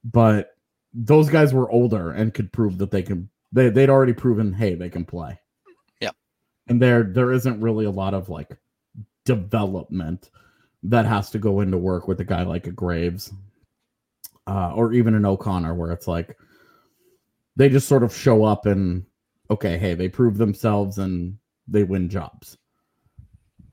But 0.04 0.56
those 0.94 1.28
guys 1.28 1.54
were 1.54 1.70
older 1.70 2.10
and 2.10 2.34
could 2.34 2.52
prove 2.52 2.78
that 2.78 2.90
they 2.90 3.02
can 3.02 3.28
they, 3.52 3.68
they'd 3.68 3.90
already 3.90 4.12
proven 4.12 4.52
hey 4.52 4.74
they 4.74 4.90
can 4.90 5.04
play 5.04 5.38
Yeah, 6.00 6.10
and 6.68 6.80
there 6.80 7.02
there 7.02 7.32
isn't 7.32 7.60
really 7.60 7.84
a 7.84 7.90
lot 7.90 8.14
of 8.14 8.28
like 8.28 8.56
development 9.24 10.30
that 10.82 11.06
has 11.06 11.30
to 11.30 11.38
go 11.38 11.60
into 11.60 11.78
work 11.78 12.08
with 12.08 12.20
a 12.20 12.24
guy 12.24 12.42
like 12.42 12.66
a 12.66 12.72
graves 12.72 13.32
uh, 14.46 14.72
or 14.74 14.92
even 14.92 15.14
an 15.14 15.24
o'connor 15.24 15.74
where 15.74 15.92
it's 15.92 16.08
like 16.08 16.36
they 17.56 17.68
just 17.68 17.88
sort 17.88 18.02
of 18.02 18.14
show 18.14 18.44
up 18.44 18.66
and 18.66 19.04
okay 19.50 19.78
hey 19.78 19.94
they 19.94 20.08
prove 20.08 20.36
themselves 20.36 20.98
and 20.98 21.36
they 21.68 21.84
win 21.84 22.08
jobs. 22.08 22.56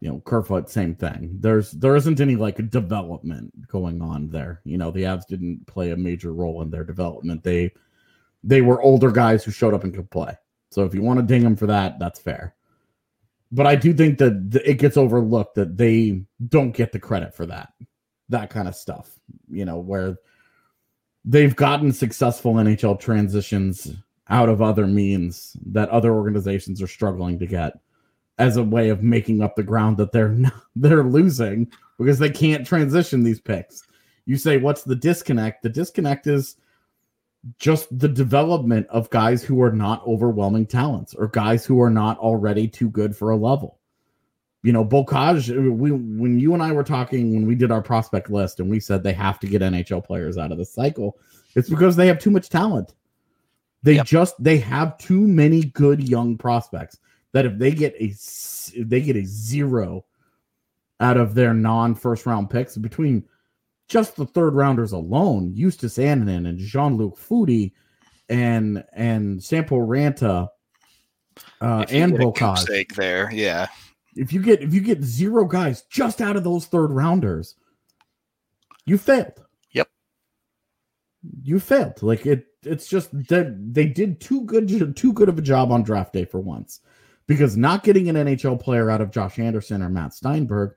You 0.02 0.10
know 0.10 0.22
kerfoot 0.22 0.70
same 0.70 0.96
thing. 0.96 1.38
There's 1.40 1.72
there 1.72 1.96
isn't 1.96 2.22
any 2.22 2.36
like 2.36 2.70
development 2.70 3.68
going 3.68 4.02
on 4.02 4.30
there. 4.30 4.62
You 4.64 4.78
know 4.78 4.92
the 4.92 5.04
avs 5.04 5.28
didn't 5.28 5.66
play 5.68 5.92
a 5.92 5.98
major 5.98 6.34
role 6.34 6.62
in 6.62 6.70
their 6.70 6.86
development. 6.86 7.44
They 7.44 7.72
they 8.44 8.62
were 8.62 8.82
older 8.82 9.12
guys 9.12 9.44
who 9.44 9.52
showed 9.52 9.74
up 9.74 9.84
and 9.84 9.94
could 9.94 10.10
play. 10.10 10.38
So 10.72 10.86
if 10.86 10.94
you 10.94 11.02
want 11.02 11.20
to 11.20 11.26
ding 11.26 11.44
them 11.44 11.56
for 11.56 11.68
that 11.68 12.00
that's 12.00 12.20
fair 12.20 12.56
but 13.52 13.66
i 13.66 13.76
do 13.76 13.94
think 13.94 14.18
that 14.18 14.52
th- 14.52 14.66
it 14.66 14.76
gets 14.76 14.98
overlooked 14.98 15.56
that 15.56 15.78
they 15.78 16.24
don't 16.48 16.72
get 16.72 16.92
the 16.92 17.00
credit 17.00 17.34
for 17.34 17.46
that 17.46 17.70
that 18.30 18.50
kind 18.50 18.68
of 18.68 18.76
stuff 18.76 19.20
you 19.50 19.66
know 19.66 19.78
where 19.78 20.18
they've 21.26 21.56
gotten 21.56 21.92
successful 21.92 22.54
nhl 22.54 23.00
transitions 23.00 23.94
out 24.30 24.50
of 24.50 24.62
other 24.62 24.86
means 24.86 25.58
that 25.66 25.90
other 25.90 26.14
organizations 26.14 26.82
are 26.82 26.88
struggling 26.88 27.40
to 27.40 27.48
get 27.48 27.74
as 28.38 28.56
a 28.58 28.64
way 28.64 28.90
of 28.90 29.04
making 29.04 29.42
up 29.42 29.56
the 29.56 29.64
ground 29.64 29.98
that 29.98 30.12
they're 30.12 30.30
not, 30.30 30.54
they're 30.76 31.04
losing 31.04 31.70
because 32.00 32.18
they 32.18 32.30
can't 32.30 32.66
transition 32.66 33.24
these 33.24 33.42
picks. 33.42 33.84
You 34.26 34.38
say 34.38 34.58
what's 34.58 34.84
the 34.84 34.96
disconnect? 34.96 35.64
The 35.64 35.70
disconnect 35.70 36.28
is 36.28 36.56
just 37.58 37.98
the 37.98 38.08
development 38.08 38.88
of 38.88 39.10
guys 39.10 39.44
who 39.44 39.62
are 39.62 39.72
not 39.72 40.06
overwhelming 40.06 40.66
talents 40.66 41.14
or 41.14 41.28
guys 41.28 41.66
who 41.66 41.82
are 41.82 41.90
not 41.90 42.18
already 42.18 42.68
too 42.68 42.90
good 42.90 43.16
for 43.16 43.30
a 43.32 43.38
level. 43.38 43.80
You 44.62 44.74
know, 44.74 44.84
Beaucage, 44.84 45.50
we 45.78 45.92
when 45.92 46.38
you 46.38 46.54
and 46.54 46.62
I 46.62 46.74
were 46.74 46.84
talking 46.84 47.34
when 47.34 47.48
we 47.48 47.56
did 47.56 47.72
our 47.72 47.82
prospect 47.82 48.30
list 48.30 48.60
and 48.60 48.70
we 48.70 48.82
said 48.82 49.04
they 49.04 49.14
have 49.14 49.40
to 49.40 49.48
get 49.48 49.62
NHL 49.62 50.04
players 50.04 50.38
out 50.38 50.52
of 50.52 50.58
the 50.58 50.66
cycle, 50.66 51.18
it's 51.56 51.70
because 51.70 51.96
they 51.96 52.08
have 52.08 52.20
too 52.20 52.30
much 52.32 52.50
talent. 52.50 52.94
They 53.84 53.96
Yep. 53.96 54.06
just 54.06 54.44
they 54.44 54.58
have 54.58 54.98
too 54.98 55.26
many 55.26 55.64
good 55.64 56.08
young 56.08 56.38
prospects 56.38 56.98
that 57.32 57.46
if 57.46 57.58
they 57.58 57.72
get 57.72 57.94
a 57.96 58.08
if 58.08 58.90
they 58.90 59.00
get 59.02 59.16
a 59.16 59.24
zero 59.24 60.04
out 61.00 61.16
of 61.16 61.34
their 61.36 61.54
non 61.54 61.96
first 61.96 62.26
round 62.26 62.50
picks 62.50 62.76
between 62.76 63.24
just 63.90 64.16
the 64.16 64.26
third 64.26 64.54
rounders 64.54 64.94
alone, 64.94 65.52
Eustace 65.56 66.00
Annan 66.00 66.46
and 66.46 66.60
Jean 66.60 66.96
Luc 66.96 67.18
Foudy 67.18 67.74
and 68.30 68.86
and 68.94 69.44
Sampo 69.44 69.76
Ranta 69.78 70.48
uh, 71.60 71.86
and 71.90 72.12
get 72.14 72.22
a 72.22 72.24
Beaucage. 72.24 72.66
goose 72.68 72.96
there, 72.96 73.30
yeah. 73.34 73.68
If 74.16 74.32
you 74.32 74.42
get 74.42 74.62
if 74.62 74.74
you 74.74 74.82
get 74.82 75.04
zero 75.04 75.46
guys 75.46 75.82
just 75.90 76.22
out 76.22 76.36
of 76.36 76.44
those 76.44 76.66
third 76.66 76.92
rounders, 76.92 77.56
you 78.86 78.98
failed. 78.98 79.44
Yep. 79.72 79.90
You 81.44 81.60
failed. 81.60 82.02
Like 82.04 82.26
it 82.26 82.46
it's 82.64 82.88
just 82.88 83.12
that 83.30 83.56
they 83.74 83.88
did 83.88 84.22
too 84.22 84.42
good 84.44 84.96
too 84.96 85.14
good 85.14 85.30
of 85.30 85.38
a 85.38 85.42
job 85.42 85.72
on 85.72 85.84
draft 85.84 86.14
day 86.14 86.26
for 86.26 86.40
once. 86.40 86.80
Because 87.28 87.56
not 87.56 87.84
getting 87.84 88.10
an 88.10 88.16
NHL 88.16 88.60
player 88.60 88.90
out 88.90 89.02
of 89.02 89.12
Josh 89.12 89.38
Anderson 89.38 89.84
or 89.84 89.90
Matt 89.90 90.12
Stienburg, 90.12 90.72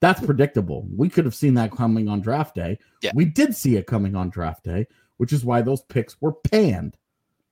that's 0.00 0.24
predictable. 0.24 0.86
We 0.96 1.08
could 1.08 1.24
have 1.24 1.34
seen 1.34 1.54
that 1.54 1.72
coming 1.72 2.08
on 2.08 2.20
draft 2.20 2.54
day. 2.54 2.78
Yeah. 3.02 3.12
We 3.14 3.24
did 3.24 3.54
see 3.56 3.76
it 3.76 3.86
coming 3.86 4.14
on 4.14 4.30
draft 4.30 4.64
day, 4.64 4.86
which 5.16 5.32
is 5.32 5.44
why 5.44 5.62
those 5.62 5.82
picks 5.82 6.20
were 6.20 6.32
panned. 6.32 6.96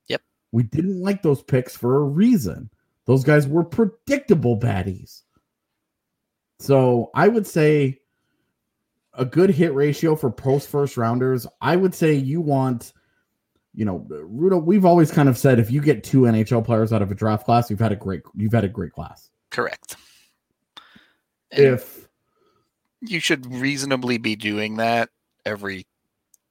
Yep. 0.08 0.22
We 0.52 0.62
didn't 0.62 1.00
like 1.00 1.22
those 1.22 1.42
picks 1.42 1.76
for 1.76 1.96
a 1.96 2.04
reason. 2.04 2.70
Those 3.06 3.24
guys 3.24 3.46
were 3.46 3.64
predictable 3.64 4.58
baddies. 4.58 5.22
So 6.58 7.10
I 7.14 7.28
would 7.28 7.46
say 7.46 8.00
a 9.12 9.24
good 9.24 9.50
hit 9.50 9.74
ratio 9.74 10.14
for 10.14 10.30
post 10.30 10.68
first 10.68 10.96
rounders. 10.96 11.46
I 11.60 11.76
would 11.76 11.94
say 11.94 12.14
you 12.14 12.40
want, 12.40 12.92
you 13.74 13.84
know, 13.84 14.06
Rudo. 14.08 14.62
We've 14.62 14.84
always 14.84 15.10
kind 15.10 15.28
of 15.28 15.36
said 15.36 15.58
if 15.58 15.70
you 15.70 15.80
get 15.80 16.04
two 16.04 16.22
NHL 16.22 16.64
players 16.64 16.92
out 16.92 17.02
of 17.02 17.10
a 17.10 17.14
draft 17.14 17.44
class, 17.44 17.70
you've 17.70 17.80
had 17.80 17.92
a 17.92 17.96
great, 17.96 18.22
you've 18.34 18.52
had 18.52 18.64
a 18.64 18.68
great 18.68 18.92
class. 18.92 19.30
Correct. 19.50 19.96
And 21.50 21.64
If 21.64 22.05
you 23.00 23.20
should 23.20 23.46
reasonably 23.52 24.18
be 24.18 24.36
doing 24.36 24.76
that 24.76 25.08
every, 25.44 25.86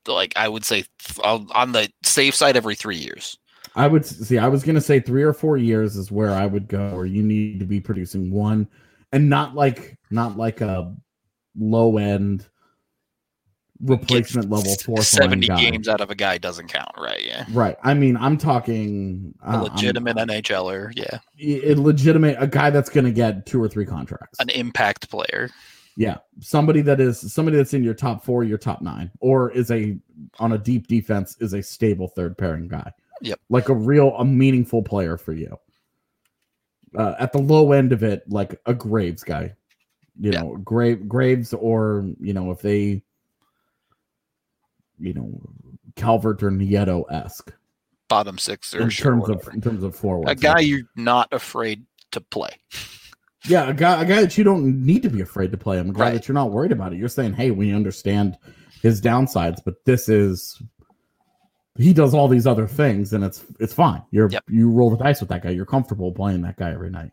like 0.07 0.33
I 0.35 0.47
would 0.47 0.63
say, 0.65 0.83
th- 0.99 1.19
on 1.23 1.71
the 1.71 1.89
safe 2.03 2.35
side, 2.35 2.55
every 2.55 2.75
three 2.75 2.97
years. 2.97 3.37
I 3.75 3.87
would 3.87 4.05
see, 4.05 4.37
I 4.37 4.47
was 4.47 4.63
going 4.63 4.75
to 4.75 4.81
say 4.81 4.99
three 5.01 5.23
or 5.23 5.33
four 5.33 5.57
years 5.57 5.95
is 5.97 6.11
where 6.11 6.31
I 6.31 6.45
would 6.45 6.67
go, 6.67 6.95
where 6.95 7.05
you 7.05 7.21
need 7.23 7.59
to 7.59 7.65
be 7.65 7.81
producing 7.81 8.31
one, 8.31 8.67
and 9.11 9.29
not 9.29 9.53
like 9.55 9.97
not 10.11 10.37
like 10.37 10.61
a 10.61 10.95
low 11.57 11.97
end 11.97 12.45
replacement 13.81 14.49
level 14.49 14.71
S- 14.71 14.83
fourth 14.83 14.99
line 14.99 15.03
Seventy 15.23 15.47
guy. 15.47 15.59
games 15.59 15.89
out 15.89 15.99
of 15.99 16.09
a 16.09 16.15
guy 16.15 16.37
doesn't 16.37 16.67
count, 16.69 16.91
right? 16.97 17.21
Yeah, 17.25 17.45
Right. 17.51 17.75
I 17.83 17.93
mean, 17.93 18.15
I'm 18.15 18.37
talking 18.37 19.33
a 19.43 19.49
uh, 19.49 19.51
I'm- 19.53 19.63
legitimate 19.63 20.15
NHLer, 20.17 20.91
yeah, 20.95 21.19
a 21.41 21.73
legitimate 21.75 22.37
a 22.39 22.47
guy 22.47 22.69
that's 22.69 22.89
going 22.89 23.05
to 23.05 23.11
get 23.11 23.45
two 23.45 23.61
or 23.61 23.67
three 23.67 23.85
contracts. 23.85 24.39
an 24.39 24.49
impact 24.49 25.09
player. 25.09 25.49
Yeah, 25.97 26.17
somebody 26.41 26.81
that 26.81 26.99
is 26.99 27.31
somebody 27.33 27.55
that's 27.57 27.73
in 27.73 27.83
your 27.83 27.93
top 27.93 28.23
four, 28.23 28.43
your 28.43 28.57
top 28.57 28.81
nine, 28.81 29.09
or 29.21 29.51
is 29.51 29.71
a 29.71 29.97
on 30.39 30.51
a 30.53 30.57
deep 30.57 30.87
defense 30.87 31.37
is 31.39 31.53
a 31.53 31.63
stable 31.63 32.07
third 32.09 32.37
pairing 32.37 32.67
guy. 32.67 32.91
Yep. 33.21 33.39
like 33.49 33.69
a 33.69 33.73
real 33.73 34.13
a 34.17 34.25
meaningful 34.25 34.83
player 34.83 35.15
for 35.17 35.31
you. 35.31 35.57
Uh, 36.97 37.15
at 37.17 37.31
the 37.31 37.37
low 37.39 37.71
end 37.71 37.93
of 37.93 38.03
it, 38.03 38.29
like 38.29 38.59
a 38.65 38.73
Graves 38.73 39.23
guy, 39.23 39.53
you 40.19 40.31
Yeah. 40.31 40.41
know, 40.41 40.57
Grave 40.57 41.07
Graves, 41.07 41.53
or 41.53 42.05
you 42.19 42.33
know, 42.33 42.51
if 42.51 42.61
they, 42.61 43.01
you 44.99 45.13
know, 45.13 45.41
Calvert 45.95 46.43
or 46.43 46.51
Nieto 46.51 47.09
esque 47.09 47.53
Bottom 48.09 48.37
six 48.37 48.75
or 48.75 48.81
in 48.81 48.89
terms 48.89 49.29
of 49.29 49.47
in 49.53 49.61
terms 49.61 49.81
of 49.81 49.95
forward. 49.95 50.27
a 50.29 50.35
guy 50.35 50.59
you're 50.59 50.87
not 50.97 51.31
afraid 51.31 51.85
to 52.11 52.19
play. 52.21 52.51
Yeah, 53.47 53.69
a 53.69 53.73
guy, 53.73 54.01
a 54.01 54.05
guy 54.05 54.21
that 54.21 54.37
you 54.37 54.43
don't 54.43 54.83
need 54.85 55.03
to 55.03 55.09
be 55.09 55.21
afraid 55.21 55.51
to 55.51 55.57
play 55.57 55.77
him. 55.77 55.89
A 55.89 55.93
guy 55.93 55.99
Right. 55.99 56.13
that 56.13 56.27
you're 56.27 56.33
not 56.35 56.51
worried 56.51 56.71
about 56.71 56.93
it. 56.93 56.97
You're 56.99 57.09
saying, 57.09 57.33
hey, 57.33 57.51
we 57.51 57.73
understand 57.73 58.37
his 58.81 59.01
downsides, 59.01 59.59
but 59.63 59.83
this 59.85 60.09
is 60.09 60.61
he 61.77 61.91
does 61.93 62.13
all 62.13 62.27
these 62.29 62.47
other 62.47 62.67
things, 62.67 63.11
and 63.13 63.23
it's 63.23 63.43
it's 63.59 63.73
fine. 63.73 64.01
You're 64.11 64.29
Yep. 64.29 64.43
you 64.49 64.69
roll 64.71 64.89
the 64.89 64.97
dice 64.97 65.19
with 65.19 65.29
that 65.29 65.43
guy. 65.43 65.49
You're 65.49 65.65
comfortable 65.65 66.11
playing 66.11 66.41
that 66.43 66.57
guy 66.57 66.71
every 66.71 66.89
night. 66.89 67.11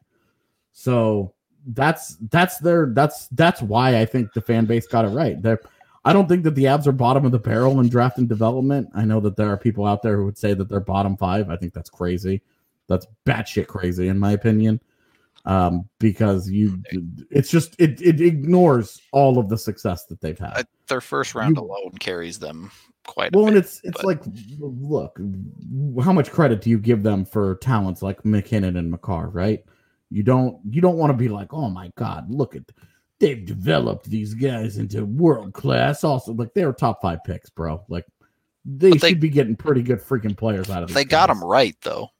So 0.72 1.34
that's 1.66 2.16
that's 2.30 2.58
their 2.58 2.86
that's 2.86 3.26
that's 3.28 3.60
why 3.60 3.98
I 4.00 4.04
think 4.04 4.32
the 4.32 4.40
fan 4.40 4.64
base 4.66 4.86
got 4.86 5.04
it 5.04 5.08
right. 5.08 5.40
They're, 5.42 5.60
I 6.04 6.12
don't 6.12 6.28
think 6.28 6.44
that 6.44 6.54
the 6.54 6.64
Avs 6.64 6.86
are 6.86 6.92
bottom 6.92 7.24
of 7.24 7.32
the 7.32 7.38
barrel 7.38 7.78
in 7.80 7.88
draft 7.88 8.18
and 8.18 8.28
development. 8.28 8.88
I 8.94 9.04
know 9.04 9.20
that 9.20 9.36
there 9.36 9.48
are 9.48 9.56
people 9.56 9.84
out 9.86 10.02
there 10.02 10.16
who 10.16 10.24
would 10.24 10.38
say 10.38 10.54
that 10.54 10.68
they're 10.68 10.80
bottom 10.80 11.16
five. 11.16 11.50
I 11.50 11.56
think 11.56 11.72
that's 11.74 11.90
crazy. 11.90 12.42
That's 12.88 13.06
batshit 13.26 13.66
crazy 13.68 14.08
in 14.08 14.18
my 14.18 14.32
opinion 14.32 14.80
um, 15.44 15.88
because 15.98 16.48
you 16.50 16.80
it's 17.30 17.50
just 17.50 17.74
it 17.80 18.00
it 18.00 18.20
ignores 18.20 19.00
all 19.12 19.38
of 19.38 19.48
the 19.48 19.58
success 19.58 20.04
that 20.06 20.20
they've 20.20 20.38
had. 20.38 20.52
Uh, 20.56 20.62
Their 20.88 21.00
first 21.00 21.34
round 21.34 21.56
You- 21.56 21.62
alone 21.64 21.92
carries 21.98 22.38
them 22.38 22.70
quite 23.06 23.34
well, 23.34 23.46
and 23.48 23.56
it's 23.56 23.80
it's 23.84 24.00
but- 24.00 24.04
like 24.04 24.22
look, 24.60 25.18
how 26.02 26.12
much 26.12 26.30
credit 26.30 26.60
do 26.60 26.70
you 26.70 26.78
give 26.78 27.02
them 27.02 27.24
for 27.24 27.56
talents 27.56 28.02
like 28.02 28.24
MacKinnon 28.24 28.76
and 28.76 28.90
Makar, 28.90 29.28
right? 29.30 29.64
You 30.10 30.22
don't 30.22 30.58
you 30.70 30.80
don't 30.80 30.96
want 30.98 31.10
to 31.10 31.16
be 31.16 31.28
like, 31.28 31.52
oh 31.52 31.70
my 31.70 31.90
god, 31.96 32.30
look 32.30 32.54
at 32.54 32.62
they've 33.18 33.44
developed 33.44 34.10
these 34.10 34.34
guys 34.34 34.78
into 34.78 35.04
world 35.06 35.54
class. 35.54 36.04
Also, 36.04 36.32
like 36.34 36.52
they're 36.54 36.72
top 36.72 37.00
five 37.00 37.20
picks, 37.24 37.48
bro. 37.50 37.82
Like 37.88 38.04
they, 38.64 38.90
they- 38.90 39.08
should 39.08 39.20
be 39.20 39.28
getting 39.30 39.56
pretty 39.56 39.82
good 39.82 40.00
freaking 40.00 40.36
players 40.36 40.70
out 40.70 40.82
of. 40.82 40.92
They 40.92 41.02
these 41.04 41.10
got 41.10 41.28
them 41.28 41.42
right 41.42 41.76
though, 41.82 42.10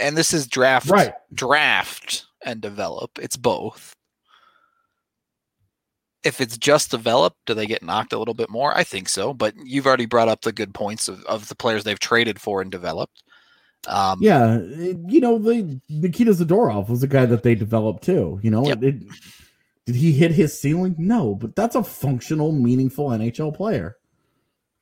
and 0.00 0.16
this 0.16 0.32
is 0.32 0.46
draft, 0.46 0.88
right. 0.88 1.12
draft 1.34 2.25
and 2.46 2.60
develop. 2.62 3.10
It's 3.20 3.36
both. 3.36 3.92
If 6.24 6.40
it's 6.40 6.56
just 6.58 6.90
develop, 6.90 7.34
do 7.46 7.54
they 7.54 7.66
get 7.66 7.82
knocked 7.82 8.12
a 8.12 8.18
little 8.18 8.34
bit 8.34 8.50
more? 8.50 8.76
I 8.76 8.82
think 8.82 9.08
so. 9.08 9.32
But 9.32 9.54
you've 9.62 9.86
already 9.86 10.06
brought 10.06 10.28
up 10.28 10.40
the 10.40 10.52
good 10.52 10.74
points 10.74 11.06
of, 11.08 11.22
of 11.24 11.48
the 11.48 11.54
players 11.54 11.84
they've 11.84 11.98
traded 11.98 12.40
for 12.40 12.60
and 12.62 12.70
developed. 12.70 13.22
Um, 13.86 14.18
Yeah, 14.20 14.58
you 14.60 15.20
know, 15.20 15.38
the 15.38 15.80
Nikita 15.88 16.32
Zadorov 16.32 16.88
was 16.88 17.02
a 17.04 17.06
guy 17.06 17.26
that 17.26 17.44
they 17.44 17.54
developed 17.54 18.02
too. 18.02 18.40
You 18.42 18.50
know, 18.50 18.66
Yep. 18.66 18.82
it, 18.82 18.94
it- 18.96 19.02
did 19.86 19.94
he 19.94 20.10
hit 20.10 20.32
his 20.32 20.58
ceiling? 20.60 20.96
No, 20.98 21.36
but 21.36 21.54
that's 21.54 21.76
a 21.76 21.84
functional, 21.84 22.50
meaningful 22.50 23.10
NHL 23.10 23.54
player. 23.54 23.96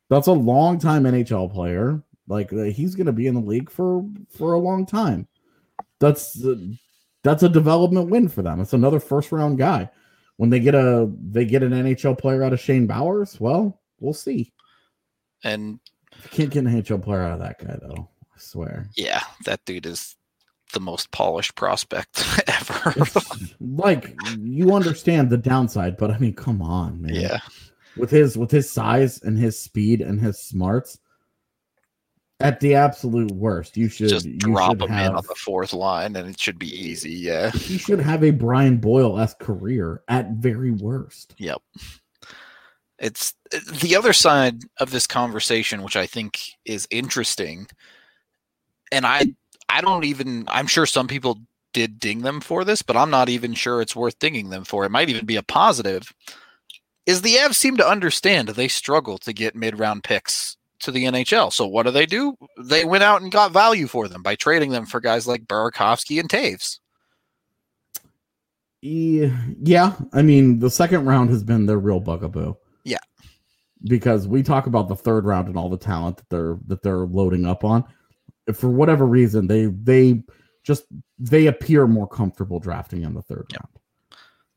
That's 0.08 0.28
a 0.28 0.32
long 0.32 0.78
time 0.78 1.02
NHL 1.04 1.52
player. 1.52 2.02
Like 2.26 2.54
uh, 2.54 2.62
he's 2.62 2.94
going 2.94 3.04
to 3.08 3.12
be 3.12 3.26
in 3.26 3.34
the 3.34 3.40
league 3.42 3.68
for 3.70 4.02
for 4.34 4.54
a 4.54 4.58
long 4.58 4.86
time. 4.86 5.28
That's 6.00 6.42
uh, 6.42 6.56
that's 7.24 7.42
a 7.42 7.48
development 7.48 8.10
win 8.10 8.28
for 8.28 8.42
them. 8.42 8.60
It's 8.60 8.72
another 8.72 9.00
first 9.00 9.32
round 9.32 9.58
guy. 9.58 9.90
When 10.36 10.50
they 10.50 10.60
get 10.60 10.74
a 10.76 11.10
they 11.30 11.44
get 11.44 11.62
an 11.64 11.72
NHL 11.72 12.16
player 12.18 12.42
out 12.44 12.52
of 12.52 12.60
Shane 12.60 12.86
Bowers, 12.86 13.40
well, 13.40 13.80
we'll 14.00 14.12
see. 14.14 14.52
and 15.42 15.80
Can't 16.30 16.50
get 16.50 16.64
an 16.64 16.70
NHL 16.72 17.02
player 17.02 17.22
out 17.22 17.32
of 17.32 17.38
that 17.40 17.58
guy 17.58 17.76
though. 17.80 18.08
I 18.34 18.38
swear. 18.38 18.88
yeah, 18.96 19.22
that 19.44 19.64
dude 19.64 19.86
is 19.86 20.16
the 20.72 20.80
most 20.80 21.12
polished 21.12 21.54
prospect 21.54 22.24
ever. 22.48 22.94
Like 23.60 24.16
you 24.40 24.72
understand 24.74 25.30
the 25.30 25.36
downside, 25.38 25.96
but 25.96 26.10
I 26.10 26.18
mean, 26.18 26.34
come 26.34 26.60
on, 26.62 27.00
man. 27.02 27.14
yeah, 27.14 27.38
With 27.96 28.10
his 28.10 28.36
with 28.36 28.50
his 28.50 28.70
size 28.70 29.22
and 29.22 29.38
his 29.38 29.58
speed 29.58 30.00
and 30.00 30.20
his 30.20 30.38
smarts, 30.40 30.98
at 32.40 32.60
the 32.60 32.74
absolute 32.74 33.30
worst, 33.30 33.76
you 33.76 33.88
should 33.88 34.08
just 34.08 34.26
you 34.26 34.38
drop 34.38 34.72
should 34.80 34.90
him 34.90 34.98
in 34.98 35.14
on 35.14 35.24
the 35.26 35.34
fourth 35.36 35.72
line, 35.72 36.16
and 36.16 36.28
it 36.28 36.40
should 36.40 36.58
be 36.58 36.68
easy. 36.68 37.12
Yeah. 37.12 37.50
he 37.52 37.78
should 37.78 38.00
have 38.00 38.24
a 38.24 38.30
Brian 38.30 38.78
Boyle 38.78 39.18
esque 39.18 39.38
career 39.38 40.02
at 40.08 40.30
very 40.32 40.70
worst. 40.70 41.34
Yep. 41.38 41.62
It's 42.98 43.34
the 43.80 43.96
other 43.96 44.12
side 44.12 44.62
of 44.78 44.90
this 44.90 45.06
conversation, 45.06 45.82
which 45.82 45.96
I 45.96 46.06
think 46.06 46.40
is 46.64 46.88
interesting. 46.90 47.66
And 48.90 49.06
I 49.06 49.34
I 49.68 49.80
don't 49.80 50.04
even 50.04 50.44
I'm 50.48 50.66
sure 50.66 50.86
some 50.86 51.08
people 51.08 51.38
did 51.72 51.98
ding 51.98 52.22
them 52.22 52.40
for 52.40 52.64
this, 52.64 52.82
but 52.82 52.96
I'm 52.96 53.10
not 53.10 53.28
even 53.28 53.52
sure 53.54 53.80
it's 53.80 53.96
worth 53.96 54.18
dinging 54.18 54.50
them 54.50 54.64
for. 54.64 54.84
It 54.84 54.92
might 54.92 55.08
even 55.08 55.26
be 55.26 55.36
a 55.36 55.42
positive. 55.42 56.12
Is 57.04 57.22
the 57.22 57.34
Avs 57.34 57.56
seem 57.56 57.76
to 57.76 57.86
understand 57.86 58.48
they 58.48 58.68
struggle 58.68 59.18
to 59.18 59.32
get 59.32 59.54
mid 59.54 59.78
round 59.78 60.04
picks 60.04 60.56
to 60.80 60.90
the 60.90 61.04
NHL. 61.04 61.52
So 61.52 61.66
what 61.66 61.84
do 61.84 61.90
they 61.92 62.06
do? 62.06 62.36
They 62.62 62.84
went 62.84 63.04
out 63.04 63.22
and 63.22 63.30
got 63.32 63.52
value 63.52 63.86
for 63.86 64.08
them 64.08 64.22
by 64.22 64.34
trading 64.34 64.70
them 64.70 64.86
for 64.86 65.00
guys 65.00 65.26
like 65.26 65.46
Burakovsky 65.46 66.20
and 66.20 66.28
Toews. 66.28 66.78
Yeah, 68.82 69.34
yeah, 69.62 69.94
I 70.12 70.20
mean, 70.20 70.58
the 70.58 70.68
second 70.68 71.06
round 71.06 71.30
has 71.30 71.42
been 71.42 71.64
their 71.64 71.78
real 71.78 72.00
bugaboo. 72.00 72.54
Yeah. 72.84 72.98
Because 73.82 74.28
we 74.28 74.42
talk 74.42 74.66
about 74.66 74.88
the 74.88 74.96
third 74.96 75.24
round 75.24 75.48
and 75.48 75.56
all 75.56 75.70
the 75.70 75.78
talent 75.78 76.18
that 76.18 76.28
they're 76.28 76.58
that 76.66 76.82
they're 76.82 77.06
loading 77.06 77.46
up 77.46 77.64
on. 77.64 77.84
If 78.46 78.58
for 78.58 78.68
whatever 78.68 79.06
reason, 79.06 79.46
they 79.46 79.66
they 79.66 80.22
just 80.64 80.84
they 81.18 81.46
appear 81.46 81.86
more 81.86 82.06
comfortable 82.06 82.60
drafting 82.60 83.04
in 83.04 83.14
the 83.14 83.22
third 83.22 83.46
Yep. 83.52 83.60
round. 83.62 83.78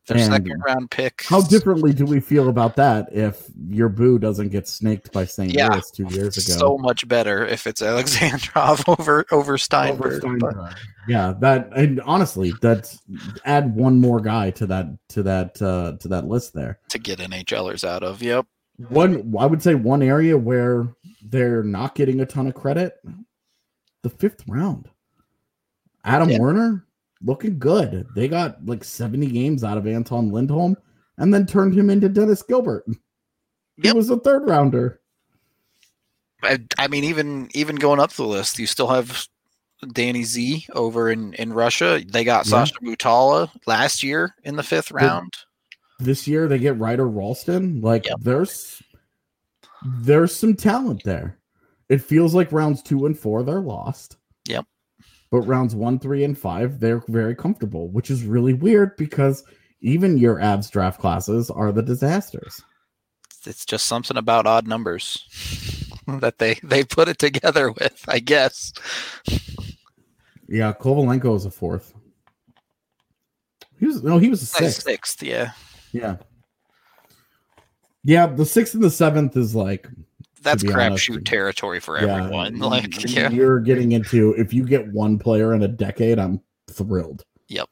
Their 0.07 0.17
And 0.17 0.31
second 0.31 0.61
round 0.65 0.89
pick. 0.89 1.25
How 1.27 1.41
differently 1.41 1.93
do 1.93 2.05
we 2.05 2.21
feel 2.21 2.47
about 2.47 2.77
that 2.77 3.09
if 3.11 3.45
your 3.69 3.89
boo 3.89 4.17
doesn't 4.17 4.49
get 4.49 4.65
snaked 4.67 5.11
by 5.11 5.25
St. 5.25 5.53
Yeah. 5.53 5.67
Louis 5.67 5.91
two 5.91 6.07
years 6.11 6.37
ago? 6.37 6.57
so 6.57 6.77
much 6.77 7.05
better 7.09 7.45
if 7.45 7.67
it's 7.67 7.81
Alexandrov 7.81 8.87
over 8.99 9.25
over 9.31 9.57
Stienburg. 9.57 9.89
Over 9.89 10.19
Stienburg. 10.21 10.75
Yeah, 11.09 11.33
that 11.41 11.69
and 11.75 11.99
honestly, 12.01 12.53
that's 12.61 12.99
add 13.43 13.75
one 13.75 13.99
more 13.99 14.21
guy 14.21 14.51
to 14.51 14.65
that 14.67 14.87
to 15.09 15.23
that 15.23 15.61
uh 15.61 15.97
to 15.99 16.07
that 16.07 16.25
list 16.25 16.53
there. 16.53 16.79
to 16.89 16.99
get 16.99 17.19
NHLers 17.19 17.83
out 17.83 18.03
of. 18.03 18.23
Yep. 18.23 18.45
One 18.89 19.33
I 19.37 19.45
would 19.45 19.61
say 19.61 19.75
one 19.75 20.01
area 20.01 20.37
where 20.37 20.87
they're 21.21 21.63
not 21.63 21.95
getting 21.95 22.21
a 22.21 22.25
ton 22.25 22.47
of 22.47 22.53
credit, 22.53 22.93
the 24.03 24.09
fifth 24.09 24.43
round. 24.47 24.87
Adam 26.05 26.29
Yeah. 26.29 26.39
Werner 26.39 26.85
looking 27.21 27.59
good. 27.59 28.07
They 28.15 28.27
got 28.27 28.65
like 28.65 28.83
70 28.83 29.27
games 29.27 29.63
out 29.63 29.77
of 29.77 29.87
Anton 29.87 30.31
Lindholm 30.31 30.75
and 31.17 31.33
then 31.33 31.45
turned 31.45 31.73
him 31.77 31.89
into 31.89 32.09
Dennis 32.09 32.43
Gilbert. 32.43 32.85
He 33.81 33.91
was 33.91 34.09
a 34.09 34.17
third 34.17 34.47
rounder. 34.47 35.01
I, 36.43 36.59
I 36.77 36.87
mean, 36.87 37.03
even 37.03 37.49
even 37.53 37.75
going 37.77 37.99
up 37.99 38.11
the 38.13 38.25
list, 38.25 38.59
you 38.59 38.67
still 38.67 38.87
have 38.87 39.27
Danny 39.93 40.23
Z 40.23 40.65
over 40.73 41.09
in 41.09 41.33
in 41.33 41.53
Russia. 41.53 42.01
They 42.07 42.23
got 42.23 42.45
Yeah. 42.45 42.51
Sasha 42.65 42.75
Mutala 42.81 43.49
last 43.65 44.03
year 44.03 44.35
in 44.43 44.55
the 44.55 44.63
fifth 44.63 44.91
round. 44.91 45.33
This 45.99 46.27
year 46.27 46.47
they 46.47 46.59
get 46.59 46.77
Ryder 46.77 47.07
Rolston. 47.07 47.81
Like 47.81 48.05
Yep. 48.05 48.17
there's 48.21 48.81
there's 49.83 50.35
some 50.35 50.55
talent 50.55 51.03
there. 51.03 51.37
It 51.89 52.01
feels 52.01 52.35
like 52.35 52.51
rounds 52.51 52.81
two 52.83 53.05
and 53.05 53.17
four 53.17 53.43
they're 53.43 53.61
lost. 53.61 54.17
Yep. 54.47 54.65
But 55.29 55.41
rounds 55.41 55.75
one, 55.75 55.99
three, 55.99 56.23
and 56.23 56.37
five, 56.37 56.79
they're 56.79 57.03
very 57.07 57.35
comfortable, 57.35 57.89
which 57.89 58.09
is 58.09 58.23
really 58.23 58.53
weird 58.53 58.95
because 58.95 59.43
even 59.81 60.17
your 60.17 60.37
avs 60.37 60.71
draft 60.71 60.99
classes 60.99 61.49
are 61.49 61.71
the 61.71 61.81
disasters. 61.81 62.61
It's 63.45 63.65
just 63.65 63.85
something 63.85 64.17
about 64.17 64.47
odd 64.47 64.67
numbers 64.67 65.25
that 66.07 66.37
they 66.39 66.55
they 66.63 66.83
put 66.83 67.07
it 67.07 67.19
together 67.19 67.71
with. 67.71 68.03
I 68.07 68.19
guess. 68.19 68.73
Yeah, 70.47 70.73
Kovalenko 70.73 71.35
is 71.35 71.45
a 71.45 71.51
fourth. 71.51 71.93
He 73.79 73.85
was 73.85 74.03
no, 74.03 74.17
he 74.17 74.29
was 74.29 74.41
a 74.41 74.45
sixth. 74.45 74.83
sixth, 74.83 75.23
yeah. 75.23 75.51
Yeah. 75.91 76.17
Yeah, 78.03 78.27
the 78.27 78.45
sixth 78.45 78.73
and 78.73 78.83
the 78.83 78.89
seventh 78.89 79.35
is 79.35 79.53
like 79.53 79.87
That's 80.41 80.63
crapshoot 80.63 81.25
territory 81.25 81.79
for 81.79 81.99
yeah, 81.99 82.15
everyone. 82.15 82.53
Mm-hmm. 82.53 82.63
Like, 82.63 83.09
yeah. 83.09 83.29
you're 83.29 83.59
getting 83.59 83.91
into 83.91 84.33
if 84.33 84.53
you 84.53 84.65
get 84.65 84.87
one 84.91 85.19
player 85.19 85.53
in 85.53 85.63
a 85.63 85.67
decade, 85.67 86.19
I'm 86.19 86.41
thrilled. 86.69 87.23
Yep. 87.47 87.69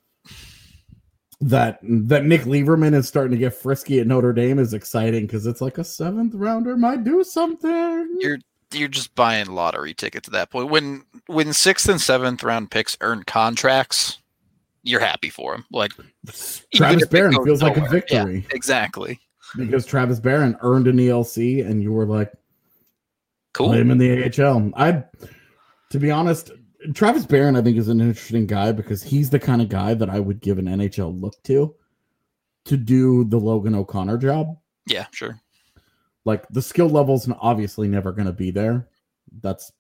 That 1.42 1.80
that 1.84 2.26
Nick 2.26 2.42
Leivermann 2.42 2.94
is 2.94 3.08
starting 3.08 3.32
to 3.32 3.38
get 3.38 3.54
frisky 3.54 4.00
at 4.00 4.08
Notre 4.08 4.34
Dame 4.34 4.58
is 4.60 4.74
exciting 4.74 5.28
because 5.28 5.46
it's 5.46 5.62
like 5.62 5.78
a 5.78 5.84
seventh 5.84 6.34
rounder 6.34 6.78
might 6.78 7.04
do 7.04 7.24
something. 7.24 8.18
You're 8.20 8.40
you're 8.72 8.88
just 8.88 9.14
buying 9.16 9.48
lottery 9.48 9.94
tickets 9.94 10.28
at 10.28 10.34
that 10.34 10.50
point. 10.50 10.70
When 10.70 11.04
when 11.28 11.54
sixth 11.54 11.90
and 11.90 12.02
seventh 12.02 12.44
round 12.44 12.72
picks 12.72 12.98
earn 13.02 13.24
contracts, 13.24 14.20
you're 14.84 15.02
happy 15.02 15.30
for 15.30 15.56
him. 15.56 15.66
Like 15.72 15.92
Travis 16.74 17.08
Barron 17.08 17.34
goes 17.34 17.46
feels 17.46 17.62
like 17.62 17.78
a 17.78 17.82
nowhere. 17.82 18.04
Yeah, 18.10 18.26
victory 18.26 18.48
exactly. 18.52 19.20
because 19.58 19.86
Travis 19.86 20.20
Barron 20.20 20.58
earned 20.62 20.88
an 20.88 20.98
ELC, 20.98 21.66
and 21.66 21.82
you 21.82 21.92
were 21.92 22.06
like, 22.06 22.32
Cool. 23.56 23.68
play 23.68 23.80
him 23.80 23.92
in 23.92 23.98
the 23.98 24.26
AHL. 24.26 24.72
I, 24.76 25.04
to 25.92 26.00
be 26.00 26.12
honest, 26.12 26.52
Travis 26.94 27.26
Barron 27.26 27.56
I 27.56 27.62
think 27.62 27.78
is 27.78 27.88
an 27.88 28.02
interesting 28.02 28.46
guy 28.46 28.74
because 28.74 29.02
he's 29.02 29.30
the 29.30 29.40
kind 29.40 29.62
of 29.62 29.70
guy 29.70 29.94
that 29.94 30.10
I 30.10 30.20
would 30.20 30.42
give 30.42 30.58
an 30.58 30.66
NHL 30.66 31.22
look 31.22 31.42
to, 31.44 31.74
to 32.66 32.76
do 32.76 33.24
the 33.24 33.40
Logan 33.40 33.74
O'Connor 33.74 34.18
job. 34.18 34.58
Yeah, 34.88 35.08
sure. 35.12 35.40
Like 36.26 36.46
the 36.50 36.62
skill 36.62 36.90
levels 36.90 37.30
obviously 37.40 37.88
never 37.88 38.12
going 38.12 38.26
to 38.26 38.34
be 38.34 38.52
there. 38.52 38.90
That's 39.42 39.72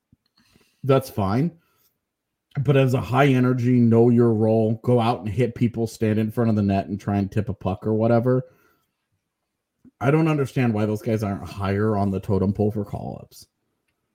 that's 0.83 1.09
fine. 1.09 1.51
But 2.61 2.77
as 2.77 2.93
a 2.93 3.01
high 3.01 3.27
energy, 3.27 3.81
know 3.81 4.09
your 4.09 4.33
role, 4.33 4.79
go 4.83 5.01
out 5.01 5.19
and 5.19 5.27
hit 5.27 5.53
people, 5.53 5.85
stand 5.85 6.17
in 6.17 6.31
front 6.31 6.49
of 6.49 6.55
the 6.55 6.61
net 6.61 6.87
and 6.87 6.97
try 6.97 7.17
and 7.17 7.29
tip 7.29 7.49
a 7.49 7.53
puck 7.53 7.85
or 7.85 7.93
whatever. 7.93 8.43
I 9.99 10.11
don't 10.11 10.29
understand 10.29 10.73
why 10.73 10.85
those 10.85 11.01
guys 11.01 11.23
aren't 11.23 11.45
higher 11.45 11.97
on 11.97 12.11
the 12.11 12.21
totem 12.21 12.53
pole 12.53 12.71
for 12.71 12.85
call 12.85 13.19
ups. 13.21 13.47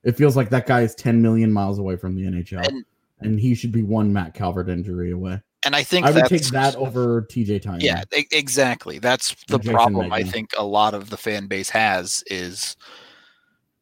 It 0.05 0.17
feels 0.17 0.37
like 0.37 0.51
that 0.51 0.67
guy 0.67 0.81
is 0.83 0.95
10 0.95 1.21
million 1.21 1.53
miles 1.53 1.79
away 1.79 1.97
from 1.97 2.15
the 2.15 2.23
NHL, 2.23 2.67
And- 2.67 2.85
and, 3.21 3.39
he 3.39 3.55
should 3.55 3.71
be 3.73 3.83
one 3.83 4.13
Matt 4.13 4.33
Calvert 4.35 4.69
injury 4.71 5.11
away. 5.11 5.43
And 5.65 5.77
I 5.77 5.83
think 5.83 6.07
I 6.07 6.11
would 6.11 6.25
take 6.25 6.45
that 6.49 6.75
over 6.77 7.23
TJ 7.23 7.61
Tynan. 7.61 7.83
Yeah, 7.83 8.05
exactly. 8.33 8.99
That's 8.99 9.37
the 9.49 9.59
Jason 9.59 9.75
problem 9.75 10.11
I 10.11 10.23
think 10.23 10.53
a 10.57 10.65
lot 10.65 10.95
of 10.95 11.11
the 11.11 11.19
fan 11.19 11.49
base 11.49 11.69
has 11.69 12.25
is 12.29 12.77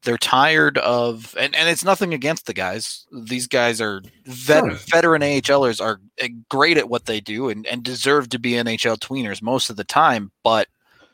they're 0.03 0.19
tired 0.19 0.79
of 0.79 1.37
and, 1.39 1.55
and 1.55 1.69
it's 1.69 1.85
nothing 1.85 2.15
against 2.15 2.47
the 2.47 2.53
guys. 2.53 3.07
These 3.13 3.47
guys 3.47 3.81
are 3.81 4.03
vet, 4.27 4.65
Sure. 4.65 4.71
veteran 4.91 5.23
AHLers 5.23 5.81
are 5.81 6.01
uh, 6.21 6.29
great 6.49 6.79
at 6.79 6.89
what 6.89 7.07
they 7.07 7.21
do 7.21 7.49
and, 7.49 7.65
and 7.69 7.85
deserve 7.85 8.29
to 8.31 8.41
be 8.41 8.53
NHL 8.53 8.99
tweeners 8.99 9.41
most 9.41 9.71
of 9.71 9.77
the 9.77 9.85
time, 9.85 10.33
but 10.43 10.67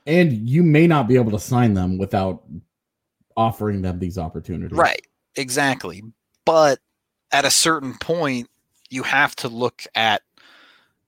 And 0.06 0.48
you 0.48 0.62
may 0.62 0.86
not 0.86 1.08
be 1.08 1.16
able 1.16 1.32
to 1.32 1.38
sign 1.38 1.74
them 1.74 1.98
without 1.98 2.42
offering 3.36 3.82
them 3.82 3.98
these 3.98 4.18
opportunities. 4.18 4.76
Right. 4.76 5.06
Exactly. 5.36 6.02
But 6.44 6.78
at 7.32 7.44
a 7.44 7.50
certain 7.50 7.94
point, 7.98 8.48
you 8.90 9.02
have 9.02 9.34
to 9.36 9.48
look 9.48 9.84
at 9.94 10.22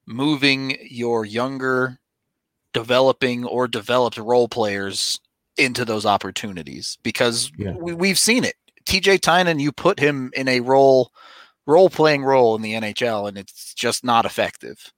moving 0.07 0.77
your 0.83 1.25
younger, 1.25 1.99
developing 2.73 3.45
or 3.45 3.69
developed 3.69 4.19
role 4.19 4.49
players 4.49 5.21
into 5.57 5.85
those 5.85 6.05
opportunities 6.05 6.99
because 7.03 7.51
Yeah. 7.57 7.73
we, 7.79 7.95
we've 7.95 8.19
seen 8.19 8.45
it. 8.45 8.57
TJ 8.87 9.21
Tynan, 9.21 9.59
you 9.59 9.73
put 9.73 9.99
him 9.99 10.31
in 10.35 10.49
a 10.49 10.61
role, 10.61 11.13
role 11.67 11.91
playing 11.91 12.25
role 12.25 12.55
in 12.55 12.63
the 12.63 12.75
NHL, 12.75 13.29
and 13.29 13.37
it's 13.39 13.75
just 13.75 14.05
not 14.05 14.25
effective. 14.27 14.93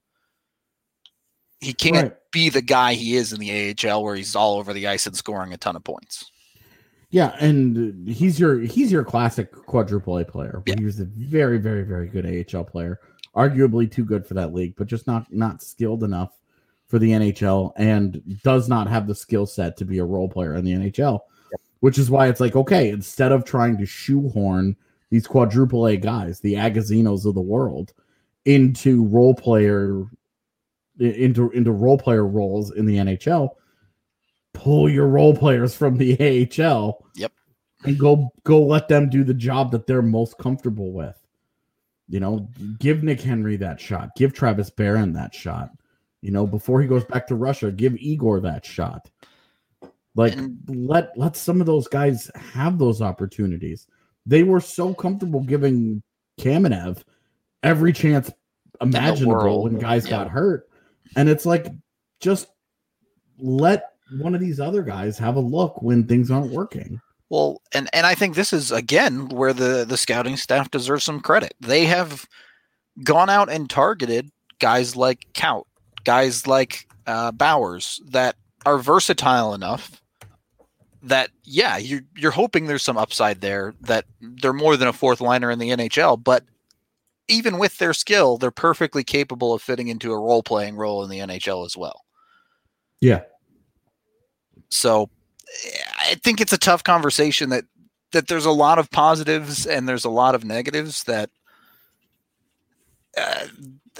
He 1.60 1.72
can't 1.72 2.08
Right. 2.12 2.16
be 2.32 2.48
the 2.50 2.62
guy 2.62 2.94
he 2.94 3.16
is 3.16 3.32
in 3.32 3.40
the 3.40 3.50
AHL 3.50 4.02
where 4.02 4.14
he's 4.14 4.36
all 4.36 4.58
over 4.58 4.72
the 4.72 4.86
ice 4.88 5.06
and 5.06 5.16
scoring 5.16 5.52
a 5.52 5.56
ton 5.56 5.76
of 5.76 5.84
points. 5.84 6.30
Yeah, 7.10 7.34
and 7.40 8.06
he's 8.06 8.38
your 8.38 8.60
he's 8.60 8.92
your 8.92 9.04
classic 9.04 9.50
quadruple 9.52 10.18
A 10.18 10.24
player. 10.24 10.62
Yeah. 10.66 10.74
He 10.78 10.84
was 10.84 11.00
a 11.00 11.06
very, 11.06 11.58
very, 11.58 11.82
very 11.82 12.08
good 12.08 12.26
AHL 12.54 12.64
player. 12.64 13.00
Arguably 13.34 13.90
too 13.90 14.04
good 14.04 14.26
for 14.26 14.34
that 14.34 14.52
league, 14.52 14.74
but 14.76 14.88
just 14.88 15.06
not 15.06 15.32
not 15.32 15.62
skilled 15.62 16.04
enough 16.04 16.38
for 16.86 16.98
the 16.98 17.10
NHL 17.10 17.72
and 17.76 18.22
does 18.42 18.68
not 18.68 18.88
have 18.88 19.06
the 19.06 19.14
skill 19.14 19.46
set 19.46 19.76
to 19.78 19.84
be 19.84 19.98
a 19.98 20.04
role 20.04 20.28
player 20.28 20.54
in 20.54 20.64
the 20.64 20.72
NHL. 20.72 21.20
Which 21.80 21.96
is 21.96 22.10
why 22.10 22.26
it's 22.28 22.40
like, 22.40 22.56
okay, 22.56 22.90
instead 22.90 23.30
of 23.30 23.44
trying 23.44 23.78
to 23.78 23.86
shoehorn 23.86 24.76
these 25.10 25.26
quadruple 25.26 25.86
A 25.86 25.96
guys, 25.96 26.40
the 26.40 26.54
Agazinos 26.54 27.24
of 27.24 27.34
the 27.34 27.40
world, 27.40 27.92
into 28.44 29.04
role 29.06 29.34
player 29.34 30.04
into 30.98 31.50
into 31.50 31.72
role 31.72 31.96
player 31.96 32.26
roles 32.26 32.72
in 32.72 32.84
the 32.84 32.96
NHL, 32.96 33.50
pull 34.58 34.88
your 34.90 35.06
role 35.06 35.36
players 35.36 35.74
from 35.74 35.96
the 35.96 36.14
AHL. 36.60 37.04
Yep. 37.14 37.32
And 37.84 37.98
go 37.98 38.30
go 38.42 38.60
let 38.60 38.88
them 38.88 39.08
do 39.08 39.22
the 39.22 39.34
job 39.34 39.70
that 39.70 39.86
they're 39.86 40.02
most 40.02 40.36
comfortable 40.38 40.92
with. 40.92 41.16
You 42.08 42.20
know, 42.20 42.48
give 42.80 43.04
Nick 43.04 43.20
Henry 43.20 43.56
that 43.56 43.80
shot. 43.80 44.10
Give 44.16 44.32
Travis 44.32 44.70
Barron 44.70 45.12
that 45.12 45.34
shot. 45.34 45.70
You 46.20 46.32
know, 46.32 46.46
before 46.46 46.80
he 46.82 46.88
goes 46.88 47.04
back 47.04 47.28
to 47.28 47.36
Russia, 47.36 47.70
give 47.70 47.96
Igor 47.96 48.40
that 48.40 48.66
shot. 48.66 49.08
Like 50.16 50.36
And- 50.36 50.58
let 50.68 51.16
let 51.16 51.36
some 51.36 51.60
of 51.60 51.66
those 51.66 51.86
guys 51.86 52.30
have 52.34 52.78
those 52.78 53.00
opportunities. 53.00 53.86
They 54.26 54.42
were 54.42 54.60
so 54.60 54.92
comfortable 54.92 55.40
giving 55.40 56.02
Kamenev 56.40 57.02
every 57.62 57.92
chance 57.92 58.30
imaginable 58.80 59.62
when 59.62 59.78
guys 59.78 60.04
yeah. 60.04 60.10
got 60.10 60.28
hurt. 60.28 60.68
And 61.16 61.28
it's 61.28 61.46
like 61.46 61.68
just 62.20 62.48
let 63.38 63.92
one 64.12 64.34
of 64.34 64.40
these 64.40 64.60
other 64.60 64.82
guys 64.82 65.18
have 65.18 65.36
a 65.36 65.40
look 65.40 65.82
when 65.82 66.06
things 66.06 66.30
aren't 66.30 66.52
working. 66.52 67.00
Well, 67.30 67.60
and 67.72 67.88
and 67.92 68.06
I 68.06 68.14
think 68.14 68.34
this 68.34 68.52
is 68.52 68.72
again 68.72 69.28
where 69.28 69.52
the 69.52 69.84
the 69.86 69.96
scouting 69.96 70.36
staff 70.36 70.70
deserves 70.70 71.04
some 71.04 71.20
credit. 71.20 71.54
They 71.60 71.84
have 71.84 72.26
gone 73.04 73.28
out 73.30 73.50
and 73.50 73.68
targeted 73.68 74.30
guys 74.58 74.96
like 74.96 75.26
Kaut, 75.34 75.64
guys 76.04 76.46
like 76.46 76.88
uh, 77.06 77.32
Bowers 77.32 78.00
that 78.06 78.36
are 78.66 78.78
versatile 78.78 79.54
enough 79.54 80.02
that 81.02 81.30
yeah, 81.44 81.76
you 81.76 82.02
you're 82.16 82.30
hoping 82.30 82.66
there's 82.66 82.82
some 82.82 82.98
upside 82.98 83.40
there 83.40 83.74
that 83.82 84.04
they're 84.20 84.52
more 84.52 84.76
than 84.76 84.88
a 84.88 84.92
fourth 84.92 85.20
liner 85.20 85.50
in 85.50 85.58
the 85.58 85.70
NHL, 85.70 86.22
but 86.22 86.44
even 87.28 87.58
with 87.58 87.78
their 87.78 87.92
skill, 87.92 88.38
they're 88.38 88.50
perfectly 88.50 89.04
capable 89.04 89.52
of 89.52 89.62
fitting 89.62 89.88
into 89.88 90.12
a 90.12 90.18
role 90.18 90.42
playing 90.42 90.76
role 90.76 91.04
in 91.04 91.10
the 91.10 91.18
NHL 91.18 91.66
as 91.66 91.76
well. 91.76 92.04
Yeah. 93.00 93.22
So 94.70 95.10
I 95.98 96.16
think 96.22 96.40
it's 96.40 96.52
a 96.52 96.58
tough 96.58 96.84
conversation 96.84 97.50
that 97.50 97.64
that 98.12 98.28
there's 98.28 98.46
a 98.46 98.50
lot 98.50 98.78
of 98.78 98.90
positives 98.90 99.66
and 99.66 99.88
there's 99.88 100.04
a 100.04 100.10
lot 100.10 100.34
of 100.34 100.44
negatives 100.44 101.04
that 101.04 101.30
uh, 103.16 103.46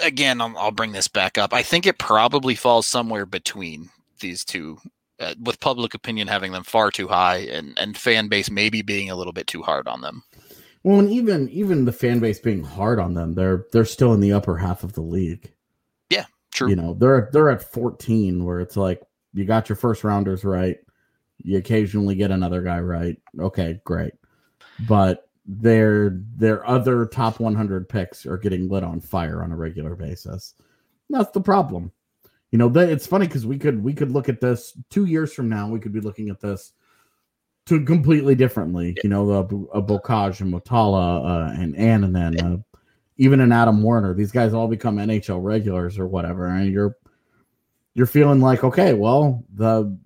again 0.02 0.40
I'll, 0.40 0.56
I'll 0.56 0.70
bring 0.70 0.92
this 0.92 1.08
back 1.08 1.38
up. 1.38 1.52
I 1.52 1.62
think 1.62 1.86
it 1.86 1.98
probably 1.98 2.54
falls 2.54 2.86
somewhere 2.86 3.26
between 3.26 3.90
these 4.20 4.44
two 4.44 4.78
uh, 5.20 5.34
with 5.42 5.60
public 5.60 5.94
opinion 5.94 6.28
having 6.28 6.52
them 6.52 6.64
far 6.64 6.90
too 6.90 7.08
high 7.08 7.38
and 7.38 7.78
and 7.78 7.96
fan 7.96 8.28
base 8.28 8.50
maybe 8.50 8.82
being 8.82 9.10
a 9.10 9.16
little 9.16 9.32
bit 9.32 9.46
too 9.46 9.62
hard 9.62 9.88
on 9.88 10.00
them. 10.00 10.22
Well, 10.84 11.00
and 11.00 11.10
even 11.10 11.48
even 11.50 11.84
the 11.84 11.92
fan 11.92 12.20
base 12.20 12.38
being 12.38 12.62
hard 12.62 12.98
on 13.00 13.14
them, 13.14 13.34
they're 13.34 13.66
they're 13.72 13.84
still 13.84 14.14
in 14.14 14.20
the 14.20 14.32
upper 14.32 14.56
half 14.56 14.84
of 14.84 14.92
the 14.92 15.02
league. 15.02 15.52
Yeah, 16.08 16.26
true. 16.52 16.68
You 16.68 16.76
know, 16.76 16.94
they're 16.94 17.28
they're 17.32 17.50
at 17.50 17.72
14 17.72 18.44
where 18.44 18.60
it's 18.60 18.76
like 18.76 19.02
you 19.38 19.44
got 19.44 19.68
your 19.68 19.76
first 19.76 20.02
rounders 20.02 20.44
right. 20.44 20.78
You 21.38 21.58
occasionally 21.58 22.16
get 22.16 22.32
another 22.32 22.60
guy 22.62 22.80
right. 22.80 23.16
Okay, 23.38 23.80
great. 23.84 24.12
But 24.88 25.28
their 25.46 26.20
their 26.36 26.66
other 26.68 27.06
top 27.06 27.38
100 27.38 27.88
picks 27.88 28.26
are 28.26 28.36
getting 28.36 28.68
lit 28.68 28.82
on 28.82 29.00
fire 29.00 29.42
on 29.42 29.52
a 29.52 29.56
regular 29.56 29.94
basis. 29.94 30.54
That's 31.08 31.30
the 31.30 31.40
problem. 31.40 31.92
You 32.50 32.58
know, 32.58 32.68
they, 32.68 32.90
it's 32.90 33.06
funny 33.06 33.26
because 33.26 33.46
we 33.46 33.58
could 33.58 33.82
we 33.82 33.94
could 33.94 34.10
look 34.10 34.28
at 34.28 34.40
this 34.40 34.76
two 34.90 35.04
years 35.04 35.32
from 35.32 35.48
now. 35.48 35.68
We 35.68 35.78
could 35.78 35.92
be 35.92 36.00
looking 36.00 36.30
at 36.30 36.40
this 36.40 36.72
to 37.66 37.84
completely 37.84 38.34
differently. 38.34 38.96
You 39.04 39.10
know, 39.10 39.30
a, 39.30 39.40
a 39.78 39.82
Beaucage 39.82 40.40
and 40.40 40.52
Mutala 40.52 41.24
uh, 41.24 41.62
and 41.62 41.76
Annunen, 41.76 42.42
uh, 42.42 42.58
even 43.18 43.40
an 43.40 43.52
Adam 43.52 43.82
Werner. 43.82 44.14
These 44.14 44.32
guys 44.32 44.52
all 44.52 44.66
become 44.66 44.96
NHL 44.96 45.42
regulars 45.42 45.98
or 45.98 46.08
whatever, 46.08 46.46
and 46.46 46.72
you're 46.72 46.96
you're 47.98 48.06
feeling 48.06 48.40
like, 48.40 48.62
okay, 48.62 48.94
well, 48.94 49.44
the 49.52 49.98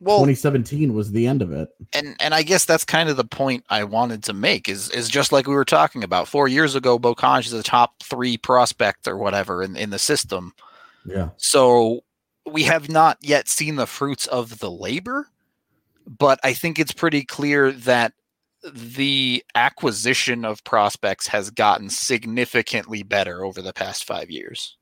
Well, 0.00 0.18
2017 0.18 0.92
was 0.92 1.12
the 1.12 1.28
end 1.28 1.40
of 1.40 1.52
it. 1.52 1.68
and 1.94 2.16
and 2.18 2.34
I 2.34 2.42
guess 2.42 2.64
that's 2.64 2.84
kind 2.84 3.08
of 3.08 3.16
the 3.16 3.24
point 3.24 3.64
I 3.70 3.84
wanted 3.84 4.24
to 4.24 4.32
make 4.32 4.68
is 4.68 4.90
is 4.90 5.08
just 5.08 5.30
like 5.30 5.46
we 5.46 5.54
were 5.54 5.64
talking 5.64 6.02
about 6.02 6.26
four 6.26 6.48
years 6.48 6.74
ago. 6.74 6.98
Beaucage 6.98 7.46
is 7.46 7.52
a 7.52 7.62
top 7.62 8.02
three 8.02 8.36
prospect 8.36 9.06
or 9.06 9.16
whatever 9.16 9.62
in, 9.62 9.76
in 9.76 9.90
the 9.90 9.98
system. 10.00 10.52
Yeah, 11.04 11.28
So 11.36 12.00
we 12.50 12.64
have 12.64 12.88
not 12.88 13.18
yet 13.20 13.48
seen 13.48 13.76
the 13.76 13.86
fruits 13.86 14.26
of 14.26 14.58
the 14.58 14.70
labor, 14.70 15.28
but 16.04 16.40
I 16.42 16.52
think 16.52 16.80
it's 16.80 16.92
pretty 16.92 17.22
clear 17.24 17.70
that 17.70 18.12
the 18.72 19.44
acquisition 19.54 20.44
of 20.44 20.64
prospects 20.64 21.28
has 21.28 21.50
gotten 21.50 21.90
significantly 21.90 23.04
better 23.04 23.44
over 23.44 23.62
the 23.62 23.72
past 23.72 24.04
five 24.04 24.32
years. 24.32 24.75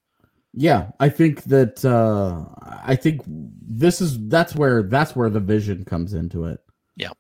Yeah. 0.57 0.91
I 1.01 1.09
think 1.09 1.43
that 1.45 1.85
uh 1.85 2.45
I 2.85 2.97
think 2.97 3.23
this 3.27 4.01
is 4.01 4.29
that's 4.29 4.55
where 4.55 4.83
that's 4.85 5.17
where 5.17 5.31
the 5.31 5.41
vision 5.41 5.85
comes 5.85 6.15
into 6.15 6.45
it. 6.45 6.61
Yeah. 6.97 7.11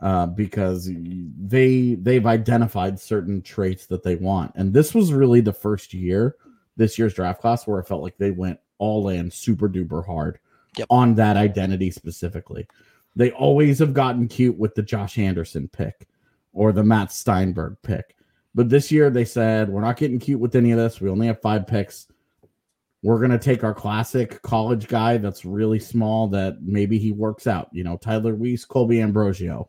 Uh, 0.00 0.26
because 0.26 0.90
they 1.38 1.94
they've 2.00 2.26
identified 2.26 2.98
certain 2.98 3.42
traits 3.42 3.86
that 3.86 4.02
they 4.02 4.16
want, 4.16 4.52
and 4.54 4.72
this 4.72 4.94
was 4.94 5.12
really 5.12 5.40
the 5.40 5.52
first 5.52 5.94
year 5.94 6.36
this 6.76 6.98
year's 6.98 7.14
draft 7.14 7.40
class 7.40 7.66
where 7.66 7.78
it 7.78 7.86
felt 7.86 8.02
like 8.02 8.16
they 8.18 8.30
went 8.32 8.58
all 8.78 9.08
in 9.08 9.30
super 9.30 9.68
duper 9.68 10.04
hard 10.04 10.38
Yep. 10.76 10.88
on 10.90 11.14
that 11.14 11.36
identity 11.36 11.90
specifically. 11.92 12.66
They 13.14 13.30
always 13.30 13.78
have 13.78 13.94
gotten 13.94 14.26
cute 14.26 14.58
with 14.58 14.74
the 14.74 14.82
Josh 14.82 15.18
Anderson 15.18 15.68
pick 15.68 16.08
or 16.52 16.72
the 16.72 16.82
Matt 16.82 17.10
Stienburg 17.10 17.76
pick. 17.82 18.16
But 18.56 18.68
this 18.68 18.90
year 18.90 19.08
they 19.08 19.24
said 19.24 19.68
we're 19.68 19.80
not 19.82 19.96
getting 19.96 20.18
cute 20.18 20.40
with 20.40 20.56
any 20.56 20.72
of 20.72 20.78
this. 20.78 21.00
We 21.00 21.08
only 21.10 21.28
have 21.28 21.40
five 21.40 21.66
picks. 21.68 22.08
We're 23.04 23.20
gonna 23.20 23.38
take 23.38 23.62
our 23.62 23.74
classic 23.74 24.40
college 24.40 24.88
guy 24.88 25.18
that's 25.18 25.44
really 25.44 25.78
small 25.78 26.26
that 26.28 26.62
maybe 26.62 26.98
he 26.98 27.12
works 27.12 27.46
out. 27.46 27.68
You 27.70 27.84
know, 27.84 27.98
Tyler 27.98 28.34
Weiss, 28.34 28.64
Colby 28.64 29.02
Ambrosio. 29.02 29.68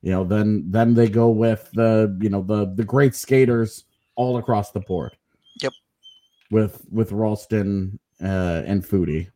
You 0.00 0.12
know, 0.12 0.22
then 0.22 0.64
then 0.70 0.94
they 0.94 1.08
go 1.08 1.30
with 1.30 1.68
the 1.74 2.16
you 2.22 2.30
know 2.30 2.42
the 2.42 2.72
the 2.72 2.84
great 2.84 3.16
skaters 3.16 3.82
all 4.14 4.38
across 4.38 4.70
the 4.70 4.78
board. 4.78 5.16
Yep. 5.60 5.72
With 6.52 6.86
with 6.88 7.10
Rolston 7.10 7.98
uh, 8.22 8.62
and 8.64 8.84
Foudy. 8.84 9.28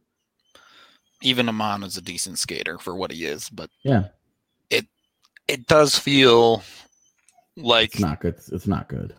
Even 1.20 1.48
Amon 1.48 1.82
is 1.82 1.96
a 1.96 2.00
decent 2.00 2.38
skater 2.38 2.78
for 2.78 2.94
what 2.94 3.10
he 3.10 3.24
is, 3.24 3.50
but 3.50 3.70
Yeah, 3.82 4.04
it 4.70 4.86
it 5.48 5.66
does 5.66 5.98
feel 5.98 6.62
like 7.56 7.94
it's 7.94 8.00
not 8.00 8.20
good. 8.20 8.36
It's 8.52 8.68
not 8.68 8.88
good. 8.88 9.16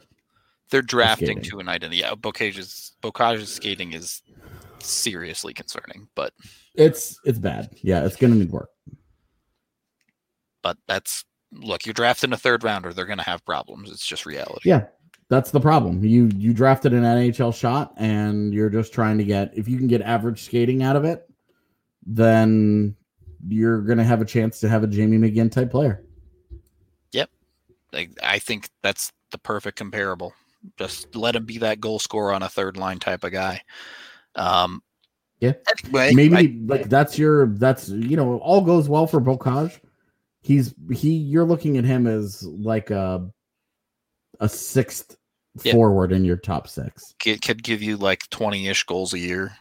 They're 0.71 0.81
drafting 0.81 1.41
to 1.43 1.59
an 1.59 1.69
identity. 1.69 1.97
Yeah, 2.01 2.15
Beaucage's 2.15 2.93
Beaucage's 3.01 3.53
skating 3.53 3.93
is 3.93 4.21
seriously 4.79 5.53
concerning, 5.53 6.07
but 6.15 6.33
It's 6.73 7.19
it's 7.25 7.39
bad. 7.39 7.69
Yeah, 7.81 8.05
it's 8.05 8.15
gonna 8.15 8.35
need 8.35 8.51
work. 8.51 8.69
but 10.61 10.77
that's 10.87 11.23
look, 11.51 11.85
you're 11.85 11.93
drafting 11.93 12.33
a 12.33 12.37
third 12.37 12.63
rounder, 12.63 12.93
they're 12.93 13.05
gonna 13.05 13.23
have 13.23 13.45
problems. 13.45 13.91
It's 13.91 14.05
just 14.05 14.25
reality. 14.25 14.67
Yeah, 14.69 14.85
that's 15.29 15.51
the 15.51 15.59
problem. 15.61 16.03
You 16.03 16.29
you 16.35 16.53
drafted 16.53 16.93
an 16.93 17.03
NHL 17.03 17.53
shot, 17.53 17.93
and 17.97 18.53
you're 18.53 18.69
just 18.71 18.91
trying 18.93 19.17
to 19.19 19.23
get 19.23 19.51
if 19.55 19.67
you 19.67 19.77
can 19.77 19.87
get 19.87 20.01
average 20.01 20.43
skating 20.43 20.81
out 20.83 20.95
of 20.95 21.05
it, 21.05 21.29
then 22.05 22.95
you're 23.47 23.81
gonna 23.81 24.03
have 24.03 24.21
a 24.21 24.25
chance 24.25 24.59
to 24.61 24.69
have 24.69 24.83
a 24.83 24.87
Jamie 24.87 25.17
McGinn 25.17 25.51
type 25.51 25.69
player. 25.69 26.03
Yep. 27.11 27.29
Like, 27.93 28.09
I 28.23 28.39
think 28.39 28.69
that's 28.81 29.11
the 29.31 29.37
perfect 29.37 29.77
comparable. 29.77 30.33
Just 30.77 31.15
let 31.15 31.35
him 31.35 31.45
be 31.45 31.59
that 31.59 31.79
goal 31.79 31.99
scorer 31.99 32.33
on 32.33 32.43
a 32.43 32.49
third 32.49 32.77
line 32.77 32.99
type 32.99 33.23
of 33.23 33.31
guy. 33.31 33.61
Um, 34.35 34.81
Yeah. 35.39 35.53
Anyway, 35.83 36.13
Maybe 36.13 36.35
I- 36.35 36.55
like 36.65 36.89
that's 36.89 37.17
your 37.19 37.47
that's 37.47 37.89
you 37.89 38.15
know 38.17 38.37
all 38.39 38.61
goes 38.61 38.87
well 38.89 39.05
for 39.07 39.19
Beaucage. 39.21 39.79
He's 40.41 40.73
he 40.91 41.11
you're 41.13 41.45
looking 41.45 41.77
at 41.77 41.83
him 41.85 42.07
as 42.07 42.43
like 42.43 42.89
a 42.89 43.29
a 44.39 44.49
sixth 44.49 45.17
Yeah. 45.63 45.73
forward 45.73 46.11
in 46.11 46.23
your 46.25 46.37
top 46.37 46.67
six. 46.67 47.13
could, 47.19 47.41
could 47.41 47.63
give 47.63 47.81
you 47.81 47.97
like 47.97 48.29
20 48.29 48.67
ish 48.67 48.83
goals 48.83 49.13
a 49.13 49.19
year. 49.19 49.55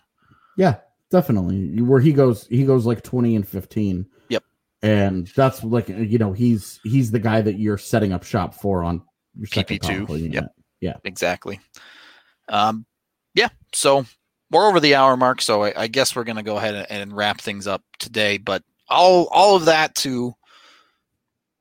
Yeah, 0.57 0.76
definitely. 1.11 1.80
Where 1.82 2.00
he 2.00 2.12
goes, 2.12 2.46
he 2.48 2.64
goes 2.64 2.86
like 2.86 3.02
twenty 3.02 3.34
and 3.36 3.46
fifteen. 3.46 4.07
Yep. 4.28 4.44
And 4.82 5.26
that's 5.36 5.64
like 5.64 5.88
you 5.88 6.18
know 6.18 6.32
he's 6.32 6.78
he's 6.84 7.11
the 7.11 7.18
guy 7.18 7.40
that 7.40 7.59
you're 7.59 7.78
setting 7.78 8.12
up 8.12 8.22
shop 8.24 8.55
for 8.55 8.84
on 8.84 9.02
your 9.36 9.46
second 9.48 9.80
PP2, 9.80 9.96
power 9.98 10.07
play 10.07 10.18
unit. 10.20 10.44
Yep. 10.85 11.01
Exactly. 11.05 11.61
Um, 12.49 12.85
yeah. 13.35 13.49
So 13.72 14.05
we're 14.51 14.68
over 14.68 14.80
the 14.80 14.95
hour 14.95 15.16
mark. 15.16 15.41
So 15.43 15.64
I, 15.64 15.82
I 15.82 15.87
guess 15.89 16.14
we're 16.14 16.24
going 16.24 16.37
to 16.37 16.43
go 16.43 16.57
ahead 16.59 16.74
and, 16.74 16.87
and 16.91 17.16
wrap 17.16 17.41
things 17.41 17.66
up 17.66 17.82
today. 17.99 18.39
But 18.39 18.62
all, 18.89 19.26
all 19.30 19.57
of 19.57 19.64
that 19.64 19.95
to 19.97 20.35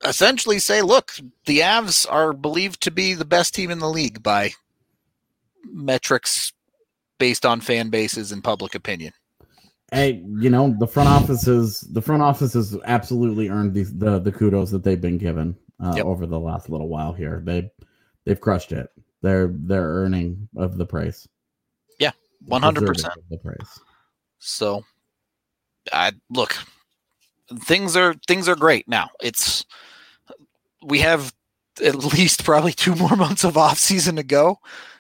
essentially 0.06 0.60
say, 0.60 0.82
look, 0.82 1.14
the 1.46 1.60
Avs 1.60 2.06
are 2.12 2.34
believed 2.34 2.82
to 2.82 2.92
be 2.92 3.14
the 3.14 3.26
best 3.26 3.56
team 3.56 3.72
in 3.72 3.80
the 3.80 3.90
league 3.90 4.22
by 4.22 4.52
metrics 5.72 6.52
based 7.18 7.46
on 7.46 7.62
fan 7.62 7.90
bases 7.90 8.32
and 8.32 8.44
public 8.44 8.76
opinion. 8.76 9.14
Hey, 9.92 10.24
you 10.40 10.50
know 10.50 10.76
the 10.80 10.88
front 10.88 11.08
office 11.08 11.48
is 11.48 11.82
the 11.92 12.02
front 12.02 12.24
office 12.24 12.54
has 12.54 12.76
absolutely 12.86 13.50
earned 13.50 13.76
these 13.76 13.96
the 13.96 14.18
the 14.18 14.32
kudos 14.32 14.72
that 14.72 14.84
they've 14.84 15.00
been 15.00 15.20
given 15.20 15.56
uh, 15.80 15.94
Yep. 15.96 16.06
over 16.06 16.26
the 16.26 16.40
last 16.40 16.68
little 16.70 16.88
while 16.90 17.14
here. 17.14 17.44
They 17.46 17.72
they've 18.26 18.42
crushed 18.42 18.72
it. 18.72 18.90
They're 19.24 19.48
they're 19.52 19.88
earning 19.88 20.50
of 20.58 20.78
the 20.78 20.86
price. 20.86 21.28
Yeah, 21.98 22.12
one 22.46 22.62
hundred 22.62 22.86
percent 22.86 23.14
of 23.16 23.24
the 23.30 23.38
price. 23.38 23.80
So, 24.38 24.84
I 25.94 26.12
look, 26.30 26.56
things 27.62 27.96
are 27.96 28.16
things 28.28 28.50
are 28.50 28.56
great 28.58 28.86
now. 28.88 29.10
It's 29.22 29.66
we 30.84 31.00
have 31.00 31.34
at 31.82 31.96
least 31.96 32.44
probably 32.44 32.74
two 32.74 32.96
more 33.04 33.16
months 33.16 33.46
of 33.46 33.58
off 33.58 33.80
season 33.80 34.18
to 34.18 34.24
go, 34.24 34.60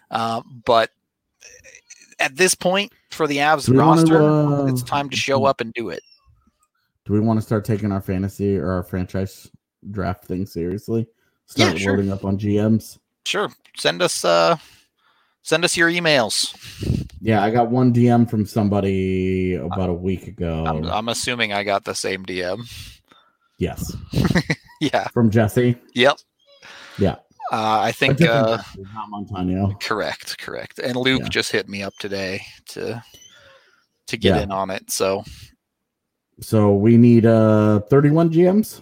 uh, 0.09 0.41
but 0.65 0.89
at 2.19 2.38
this 2.38 2.55
point 2.55 2.93
for 3.11 3.28
the 3.28 3.38
Avs 3.38 3.65
Do 3.65 3.74
we 3.74 3.80
wanna, 3.80 4.01
roster, 4.01 4.21
uh, 4.21 4.65
it's 4.67 4.84
time 4.84 5.09
to 5.09 5.17
show 5.17 5.43
up 5.43 5.59
and 5.59 5.74
do 5.74 5.89
it. 5.89 6.01
Do 7.05 7.11
we 7.11 7.19
want 7.19 7.38
to 7.38 7.45
start 7.45 7.65
taking 7.65 7.91
our 7.91 8.01
fantasy 8.01 8.57
or 8.57 8.71
our 8.71 8.84
franchise 8.84 9.51
draft 9.91 10.24
thing 10.24 10.45
seriously? 10.45 11.05
Start 11.47 11.74
Yeah, 11.74 11.78
sure. 11.78 11.97
loading 11.97 12.11
up 12.13 12.24
on 12.24 12.38
GMs. 12.38 12.99
Sure, 13.26 13.49
send 13.78 14.01
us 14.01 14.24
uh, 14.26 14.57
send 15.43 15.63
us 15.65 15.78
your 15.78 15.89
emails. 15.89 16.53
Yeah, 17.21 17.41
I 17.41 17.51
got 17.51 17.69
one 17.71 17.93
DM 17.93 18.30
from 18.30 18.45
somebody 18.45 19.55
about 19.55 19.89
a 19.89 19.93
week 19.93 20.28
ago. 20.28 20.65
I'm, 20.65 20.84
I'm 20.86 21.09
assuming 21.09 21.53
I 21.53 21.63
got 21.63 21.86
the 21.86 21.95
same 21.95 22.26
DM. 22.26 22.69
yes, 23.57 23.95
Yeah. 24.82 25.07
from 25.09 25.30
Jesse. 25.32 25.78
Yep. 25.95 26.17
Yeah. 26.99 27.15
Uh, 27.51 27.80
I 27.82 27.91
think 27.93 28.21
uh, 28.21 28.57
Jesse, 28.57 28.82
not 28.93 29.09
Montano. 29.09 29.74
correct, 29.80 30.38
correct. 30.38 30.80
And 30.80 30.95
Luke 30.97 31.21
Yeah. 31.24 31.30
just 31.30 31.51
hit 31.51 31.69
me 31.69 31.82
up 31.84 31.93
today 31.99 32.41
to 32.69 33.01
to 34.07 34.17
get 34.17 34.36
Yeah. 34.36 34.41
in 34.43 34.51
on 34.51 34.69
it. 34.69 34.91
So, 34.91 35.24
So 36.41 36.74
we 36.74 36.97
need 36.97 37.26
uh 37.26 37.80
31 37.89 38.32
GMs. 38.32 38.82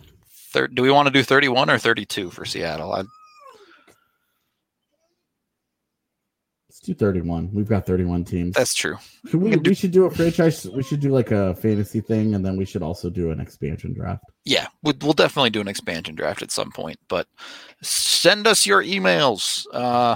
thir- 0.52 0.68
do 0.68 0.82
we 0.82 0.90
want 0.90 1.08
to 1.08 1.14
do 1.14 1.22
31 1.22 1.70
or 1.70 1.78
32 1.78 2.32
for 2.32 2.44
Seattle? 2.46 2.92
I, 2.94 3.04
do 6.82 6.94
31. 6.94 7.50
We've 7.54 7.68
got 7.68 7.86
31 7.86 8.26
teams. 8.26 8.56
that's 8.56 8.74
true. 8.74 8.98
Should 9.30 9.42
we, 9.42 9.52
can 9.52 9.62
do- 9.64 9.70
we 9.70 9.76
should 9.76 9.92
do 9.92 10.06
a 10.06 10.12
franchise. 10.12 10.68
We 10.68 10.84
should 10.84 11.00
do 11.00 11.10
like 11.10 11.32
a 11.32 11.56
fantasy 11.56 12.02
thing, 12.02 12.36
and 12.36 12.46
then 12.46 12.58
we 12.58 12.66
should 12.66 12.84
also 12.84 13.10
do 13.10 13.32
an 13.32 13.40
expansion 13.40 13.94
draft. 13.94 14.24
Yeah, 14.46 14.68
we'll, 14.84 14.96
we'll 15.02 15.14
definitely 15.14 15.52
do 15.52 15.62
an 15.62 15.68
expansion 15.68 16.16
draft 16.16 16.42
at 16.42 16.52
some 16.52 16.72
point. 16.72 17.00
But 17.08 17.28
send 17.82 18.48
us 18.48 18.66
your 18.66 18.84
emails, 18.84 19.66
uh, 19.74 20.16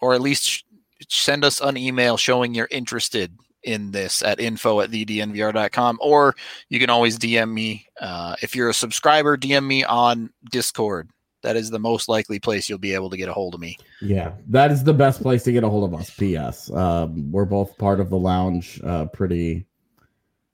or 0.00 0.14
at 0.14 0.20
least 0.20 0.48
sh- 0.48 0.62
send 1.08 1.44
us 1.44 1.60
an 1.60 1.76
email 1.76 2.16
showing 2.16 2.54
you're 2.54 2.68
interested 2.70 3.32
in 3.62 3.90
this 3.90 4.22
at 4.22 4.40
info 4.40 4.80
at 4.80 4.90
thednvr.com 4.90 5.98
or 6.00 6.34
you 6.70 6.78
can 6.80 6.88
always 6.88 7.18
dm 7.18 7.52
me 7.52 7.86
uh, 8.00 8.34
if 8.40 8.56
you're 8.56 8.70
a 8.70 8.74
subscriber 8.74 9.36
dm 9.36 9.66
me 9.66 9.84
on 9.84 10.30
discord 10.50 11.10
that 11.42 11.56
is 11.56 11.70
the 11.70 11.78
most 11.78 12.08
likely 12.08 12.38
place 12.38 12.68
you'll 12.68 12.78
be 12.78 12.94
able 12.94 13.10
to 13.10 13.16
get 13.16 13.28
a 13.28 13.32
hold 13.32 13.54
of 13.54 13.60
me 13.60 13.76
Yeah, 14.00 14.32
that 14.48 14.70
is 14.70 14.84
the 14.84 14.94
best 14.94 15.22
place 15.22 15.42
to 15.44 15.52
get 15.52 15.64
a 15.64 15.68
hold 15.68 15.92
of 15.92 15.98
us. 15.98 16.10
P.S. 16.10 16.70
Um, 16.70 17.30
we're 17.30 17.44
both 17.44 17.76
part 17.78 18.00
of 18.00 18.10
the 18.10 18.18
lounge. 18.18 18.80
Uh, 18.84 19.06
pretty, 19.06 19.66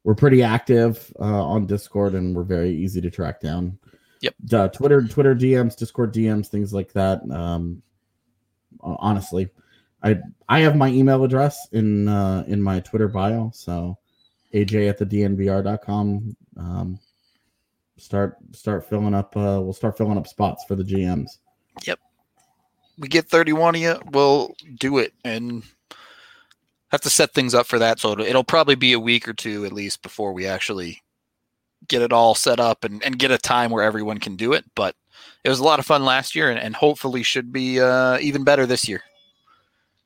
we're 0.05 0.15
pretty 0.15 0.43
active 0.43 1.13
uh, 1.19 1.45
on 1.45 1.67
Discord, 1.67 2.15
and 2.15 2.35
we're 2.35 2.45
very 2.45 2.71
easy 2.71 3.01
to 3.01 3.11
track 3.11 3.41
down. 3.41 3.79
Yep. 4.21 4.35
Uh, 4.53 4.69
Twitter, 4.69 5.03
Twitter 5.03 5.35
DMs, 5.35 5.77
Discord 5.77 6.13
DMs, 6.13 6.49
things 6.49 6.73
like 6.73 6.93
that. 6.93 7.21
Um, 7.31 7.83
honestly, 8.81 9.49
I 10.03 10.19
I 10.49 10.61
have 10.61 10.77
my 10.77 10.89
email 10.89 11.25
address 11.25 11.69
in 11.73 12.09
uh, 12.09 12.45
in 12.47 12.63
my 12.63 12.81
Twitter 12.81 13.09
bio. 13.09 13.51
So, 13.55 13.99
aj 14.55 14.89
at 14.89 14.99
the 14.99 15.07
dnvr.com. 15.07 16.37
Um, 16.57 16.99
start 17.99 18.37
start 18.53 18.89
filling 18.89 19.15
up. 19.15 19.37
Uh, 19.37 19.61
we'll 19.63 19.73
start 19.73 19.97
filling 19.97 20.19
up 20.19 20.27
spots 20.27 20.65
for 20.67 20.75
the 20.75 20.85
GMs. 20.85 21.39
Yep, 21.85 21.99
we 22.99 23.09
get 23.09 23.29
31 23.29 23.75
of 23.75 23.81
you 23.81 24.01
we'll 24.13 24.55
do 24.79 24.99
it 24.99 25.13
and 25.25 25.63
have 26.89 27.01
to 27.01 27.11
set 27.11 27.33
things 27.33 27.55
up 27.55 27.67
for 27.67 27.79
that 27.79 27.99
so 27.99 28.13
it'll, 28.13 28.25
it'll 28.25 28.45
probably 28.45 28.75
be 28.75 28.93
a 28.93 29.01
week 29.01 29.29
or 29.29 29.33
two 29.33 29.65
at 29.65 29.73
least 29.73 30.03
before 30.03 30.33
we 30.33 30.47
actually 30.47 31.03
get 31.89 32.03
it 32.03 32.13
all 32.13 32.35
set 32.35 32.59
up 32.59 32.85
and, 32.85 33.03
and 33.05 33.19
get 33.19 33.31
a 33.31 33.39
time 33.39 33.71
where 33.71 33.85
everyone 33.85 34.19
can 34.19 34.37
do 34.37 34.53
it 34.53 34.65
but 34.75 34.95
it 35.45 35.49
was 35.49 35.61
a 35.61 35.65
lot 35.65 35.79
of 35.79 35.87
fun 35.87 36.05
last 36.05 36.35
year 36.35 36.51
and, 36.51 36.59
and 36.59 36.75
hopefully 36.75 37.23
should 37.23 37.53
be 37.53 37.81
uh, 37.81 38.19
even 38.21 38.45
better 38.45 38.67
this 38.67 38.89
year 38.89 39.03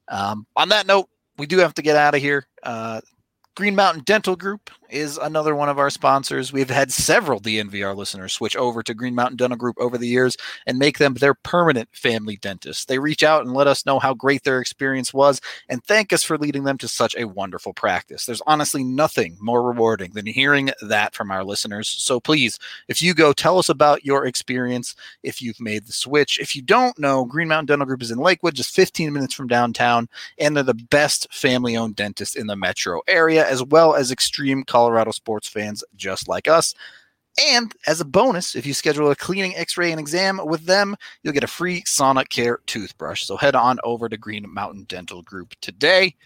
um, 0.09 0.47
on 0.57 0.69
that 0.69 0.87
note 0.87 1.09
we 1.39 1.47
do 1.47 1.59
have 1.59 1.75
to 1.75 1.83
get 1.83 1.97
out 1.97 2.15
of 2.15 2.21
here 2.21 2.47
uh, 2.63 3.01
green 3.55 3.75
mountain 3.75 4.03
dental 4.05 4.37
group 4.37 4.71
is 4.93 5.19
another 5.19 5.55
one 5.55 5.69
of 5.69 5.79
our 5.79 5.91
sponsors 5.91 6.53
we've 6.53 6.71
had 6.71 6.93
several 6.93 7.41
dnvr 7.41 7.97
listeners 7.97 8.33
switch 8.33 8.57
over 8.57 8.83
to 8.83 8.95
green 8.95 9.15
mountain 9.15 9.37
dental 9.37 9.57
group 9.57 9.77
over 9.79 9.97
the 9.97 10.09
years 10.09 10.37
and 10.67 10.79
make 10.79 10.99
them 10.99 11.15
their 11.15 11.35
permanent 11.35 11.89
family 11.93 12.37
dentist. 12.37 12.89
They 12.89 12.99
reach 12.99 13.23
out 13.23 13.45
and 13.45 13.55
let 13.55 13.67
us 13.67 13.87
know 13.87 13.99
how 13.99 14.15
great 14.15 14.45
their 14.45 14.61
experience 14.61 15.13
was 15.15 15.41
and 15.69 15.83
thank 15.85 16.13
us 16.13 16.23
for 16.23 16.39
leading 16.39 16.65
them 16.65 16.79
to 16.79 16.89
such 16.89 17.15
a 17.17 17.29
wonderful 17.29 17.73
practice. 17.73 18.27
There's 18.27 18.43
honestly 18.47 18.85
nothing 18.85 19.37
more 19.41 19.63
rewarding 19.63 20.13
than 20.13 20.27
hearing 20.27 20.71
that 20.83 21.15
from 21.15 21.31
our 21.31 21.45
listeners. 21.45 21.89
So 21.89 22.21
please, 22.21 22.59
if 22.89 23.03
you 23.03 23.15
go, 23.15 23.33
tell 23.33 23.59
us 23.59 23.69
about 23.69 24.05
your 24.05 24.27
experience, 24.27 24.95
if 25.23 25.43
you've 25.43 25.61
made 25.61 25.87
the 25.87 25.93
switch. 25.93 26.39
If 26.39 26.57
you 26.57 26.63
don't 26.63 26.99
know, 26.99 27.25
Green 27.25 27.49
Mountain 27.49 27.67
Dental 27.67 27.87
Group 27.87 28.03
is 28.03 28.11
in 28.11 28.19
Lakewood, 28.19 28.55
just 28.55 28.75
15 28.75 29.13
minutes 29.13 29.35
from 29.35 29.49
downtown, 29.49 30.09
and 30.39 30.57
they're 30.57 30.63
the 30.63 30.75
best 30.75 31.33
family 31.33 31.77
owned 31.77 31.97
dentist 31.97 32.37
in 32.37 32.47
the 32.47 32.57
metro 32.57 33.03
area, 33.09 33.49
as 33.49 33.63
well 33.63 33.95
as 33.95 34.11
extreme 34.11 34.65
Colorado 34.81 35.11
sports 35.11 35.47
fans 35.47 35.85
just 35.95 36.27
like 36.27 36.49
us. 36.49 36.75
And 37.51 37.75
as 37.87 38.01
a 38.01 38.07
bonus, 38.07 38.55
if 38.55 38.65
you 38.65 38.73
schedule 38.73 39.11
a 39.11 39.15
cleaning, 39.15 39.55
x 39.55 39.77
ray, 39.77 39.91
and 39.91 40.01
exam 40.01 40.41
with 40.43 40.65
them, 40.65 40.97
you'll 41.23 41.35
get 41.35 41.45
a 41.45 41.49
free 41.49 41.83
Sonicare 41.83 42.57
toothbrush. 42.65 43.25
So 43.25 43.37
head 43.37 43.55
on 43.55 43.79
over 43.85 44.09
to 44.09 44.17
Green 44.17 44.47
Mountain 44.53 44.85
Dental 44.85 45.21
Group 45.21 45.55
today. 45.61 46.17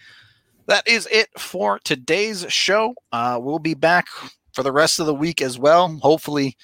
That 0.67 0.87
is 0.87 1.05
it 1.11 1.27
for 1.37 1.79
today's 1.79 2.45
show. 2.47 2.95
Uh, 3.11 3.39
we'll 3.41 3.59
be 3.59 3.73
back 3.73 4.07
for 4.53 4.63
the 4.63 4.71
rest 4.71 5.01
of 5.01 5.05
the 5.05 5.13
week 5.13 5.41
as 5.41 5.59
well. 5.59 5.89
Hopefully, 6.01 6.55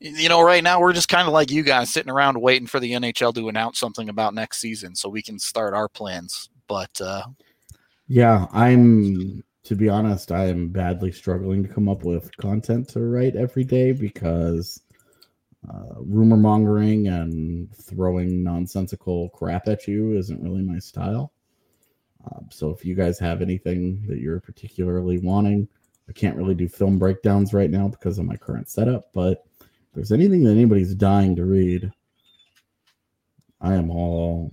you 0.00 0.30
know, 0.30 0.40
right 0.40 0.64
now 0.64 0.80
we're 0.80 0.94
just 0.94 1.10
kind 1.10 1.28
of 1.28 1.34
like 1.34 1.50
you 1.50 1.62
guys 1.62 1.92
sitting 1.92 2.10
around 2.10 2.40
waiting 2.40 2.66
for 2.66 2.80
the 2.80 2.92
NHL 2.92 3.34
to 3.34 3.50
announce 3.50 3.78
something 3.78 4.08
about 4.08 4.32
next 4.32 4.60
season 4.60 4.94
so 4.94 5.10
we 5.10 5.22
can 5.22 5.38
start 5.38 5.74
our 5.74 5.90
plans. 5.90 6.48
But 6.66 6.98
uh, 7.02 7.24
yeah, 8.08 8.46
I'm 8.50 9.44
to 9.68 9.76
be 9.76 9.90
honest, 9.90 10.32
I 10.32 10.46
am 10.46 10.68
badly 10.68 11.12
struggling 11.12 11.62
to 11.62 11.68
come 11.68 11.90
up 11.90 12.02
with 12.02 12.34
content 12.38 12.88
to 12.88 13.00
write 13.00 13.36
every 13.36 13.64
day 13.64 13.92
because 13.92 14.80
uh, 15.68 15.96
rumor 15.98 16.38
mongering 16.38 17.08
and 17.08 17.70
throwing 17.76 18.42
nonsensical 18.42 19.28
crap 19.28 19.68
at 19.68 19.86
you 19.86 20.16
isn't 20.16 20.42
really 20.42 20.62
my 20.62 20.78
style. 20.78 21.34
Uh, 22.24 22.40
so 22.50 22.70
if 22.70 22.82
you 22.82 22.94
guys 22.94 23.18
have 23.18 23.42
anything 23.42 24.02
that 24.08 24.20
you're 24.20 24.40
particularly 24.40 25.18
wanting, 25.18 25.68
I 26.08 26.12
can't 26.12 26.36
really 26.36 26.54
do 26.54 26.66
film 26.66 26.98
breakdowns 26.98 27.52
right 27.52 27.70
now 27.70 27.88
because 27.88 28.18
of 28.18 28.24
my 28.24 28.36
current 28.36 28.70
setup, 28.70 29.12
but 29.12 29.44
if 29.60 29.66
there's 29.92 30.12
anything 30.12 30.44
that 30.44 30.52
anybody's 30.52 30.94
dying 30.94 31.36
to 31.36 31.44
read, 31.44 31.92
I 33.60 33.74
am 33.74 33.90
all 33.90 34.50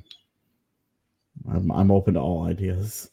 I'm, 1.50 1.72
I'm 1.72 1.90
open 1.90 2.16
to 2.16 2.20
all 2.20 2.48
ideas. 2.48 3.12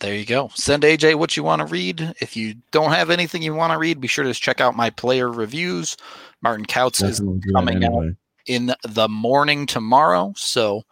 There 0.00 0.14
you 0.14 0.26
go. 0.26 0.50
Send 0.54 0.82
AJ 0.82 1.14
what 1.14 1.36
you 1.36 1.44
want 1.44 1.60
to 1.60 1.66
read. 1.66 2.14
If 2.20 2.36
you 2.36 2.54
don't 2.72 2.92
have 2.92 3.10
anything 3.10 3.42
you 3.42 3.54
want 3.54 3.72
to 3.72 3.78
read, 3.78 4.00
be 4.00 4.08
sure 4.08 4.24
to 4.24 4.34
check 4.34 4.60
out 4.60 4.76
my 4.76 4.90
player 4.90 5.30
reviews. 5.30 5.96
Martin 6.42 6.66
Kaut's 6.66 7.00
is 7.00 7.22
coming 7.52 7.84
anyway. 7.84 8.08
out 8.08 8.14
in 8.46 8.74
the 8.82 9.08
morning 9.08 9.66
tomorrow. 9.66 10.32
So 10.36 10.82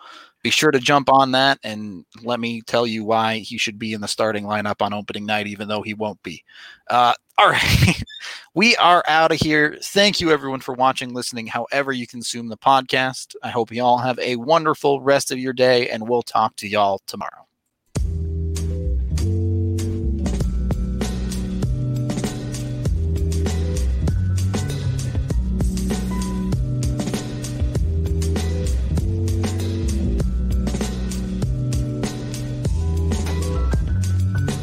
be 0.42 0.50
sure 0.50 0.70
to 0.70 0.78
jump 0.78 1.08
on 1.08 1.32
that 1.32 1.58
and 1.62 2.04
let 2.22 2.40
me 2.40 2.62
tell 2.62 2.86
you 2.86 3.04
why 3.04 3.38
he 3.38 3.58
should 3.58 3.78
be 3.78 3.92
in 3.92 4.00
the 4.00 4.08
starting 4.08 4.44
lineup 4.44 4.82
on 4.82 4.92
opening 4.92 5.26
night, 5.26 5.46
even 5.46 5.68
though 5.68 5.82
he 5.82 5.94
won't 5.94 6.22
be. 6.22 6.42
Uh, 6.88 7.14
all 7.38 7.50
right. 7.50 8.02
we 8.54 8.76
are 8.76 9.02
out 9.08 9.32
of 9.32 9.38
here. 9.40 9.78
Thank 9.82 10.20
you, 10.20 10.30
everyone, 10.30 10.60
for 10.60 10.74
watching, 10.74 11.12
listening, 11.12 11.46
however 11.46 11.92
you 11.92 12.06
consume 12.06 12.48
the 12.48 12.56
podcast. 12.56 13.34
I 13.42 13.50
hope 13.50 13.72
you 13.72 13.82
all 13.82 13.98
have 13.98 14.18
a 14.18 14.36
wonderful 14.36 15.00
rest 15.00 15.32
of 15.32 15.38
your 15.38 15.52
day, 15.52 15.88
and 15.88 16.08
we'll 16.08 16.22
talk 16.22 16.56
to 16.56 16.68
y'all 16.68 17.00
tomorrow. 17.06 17.46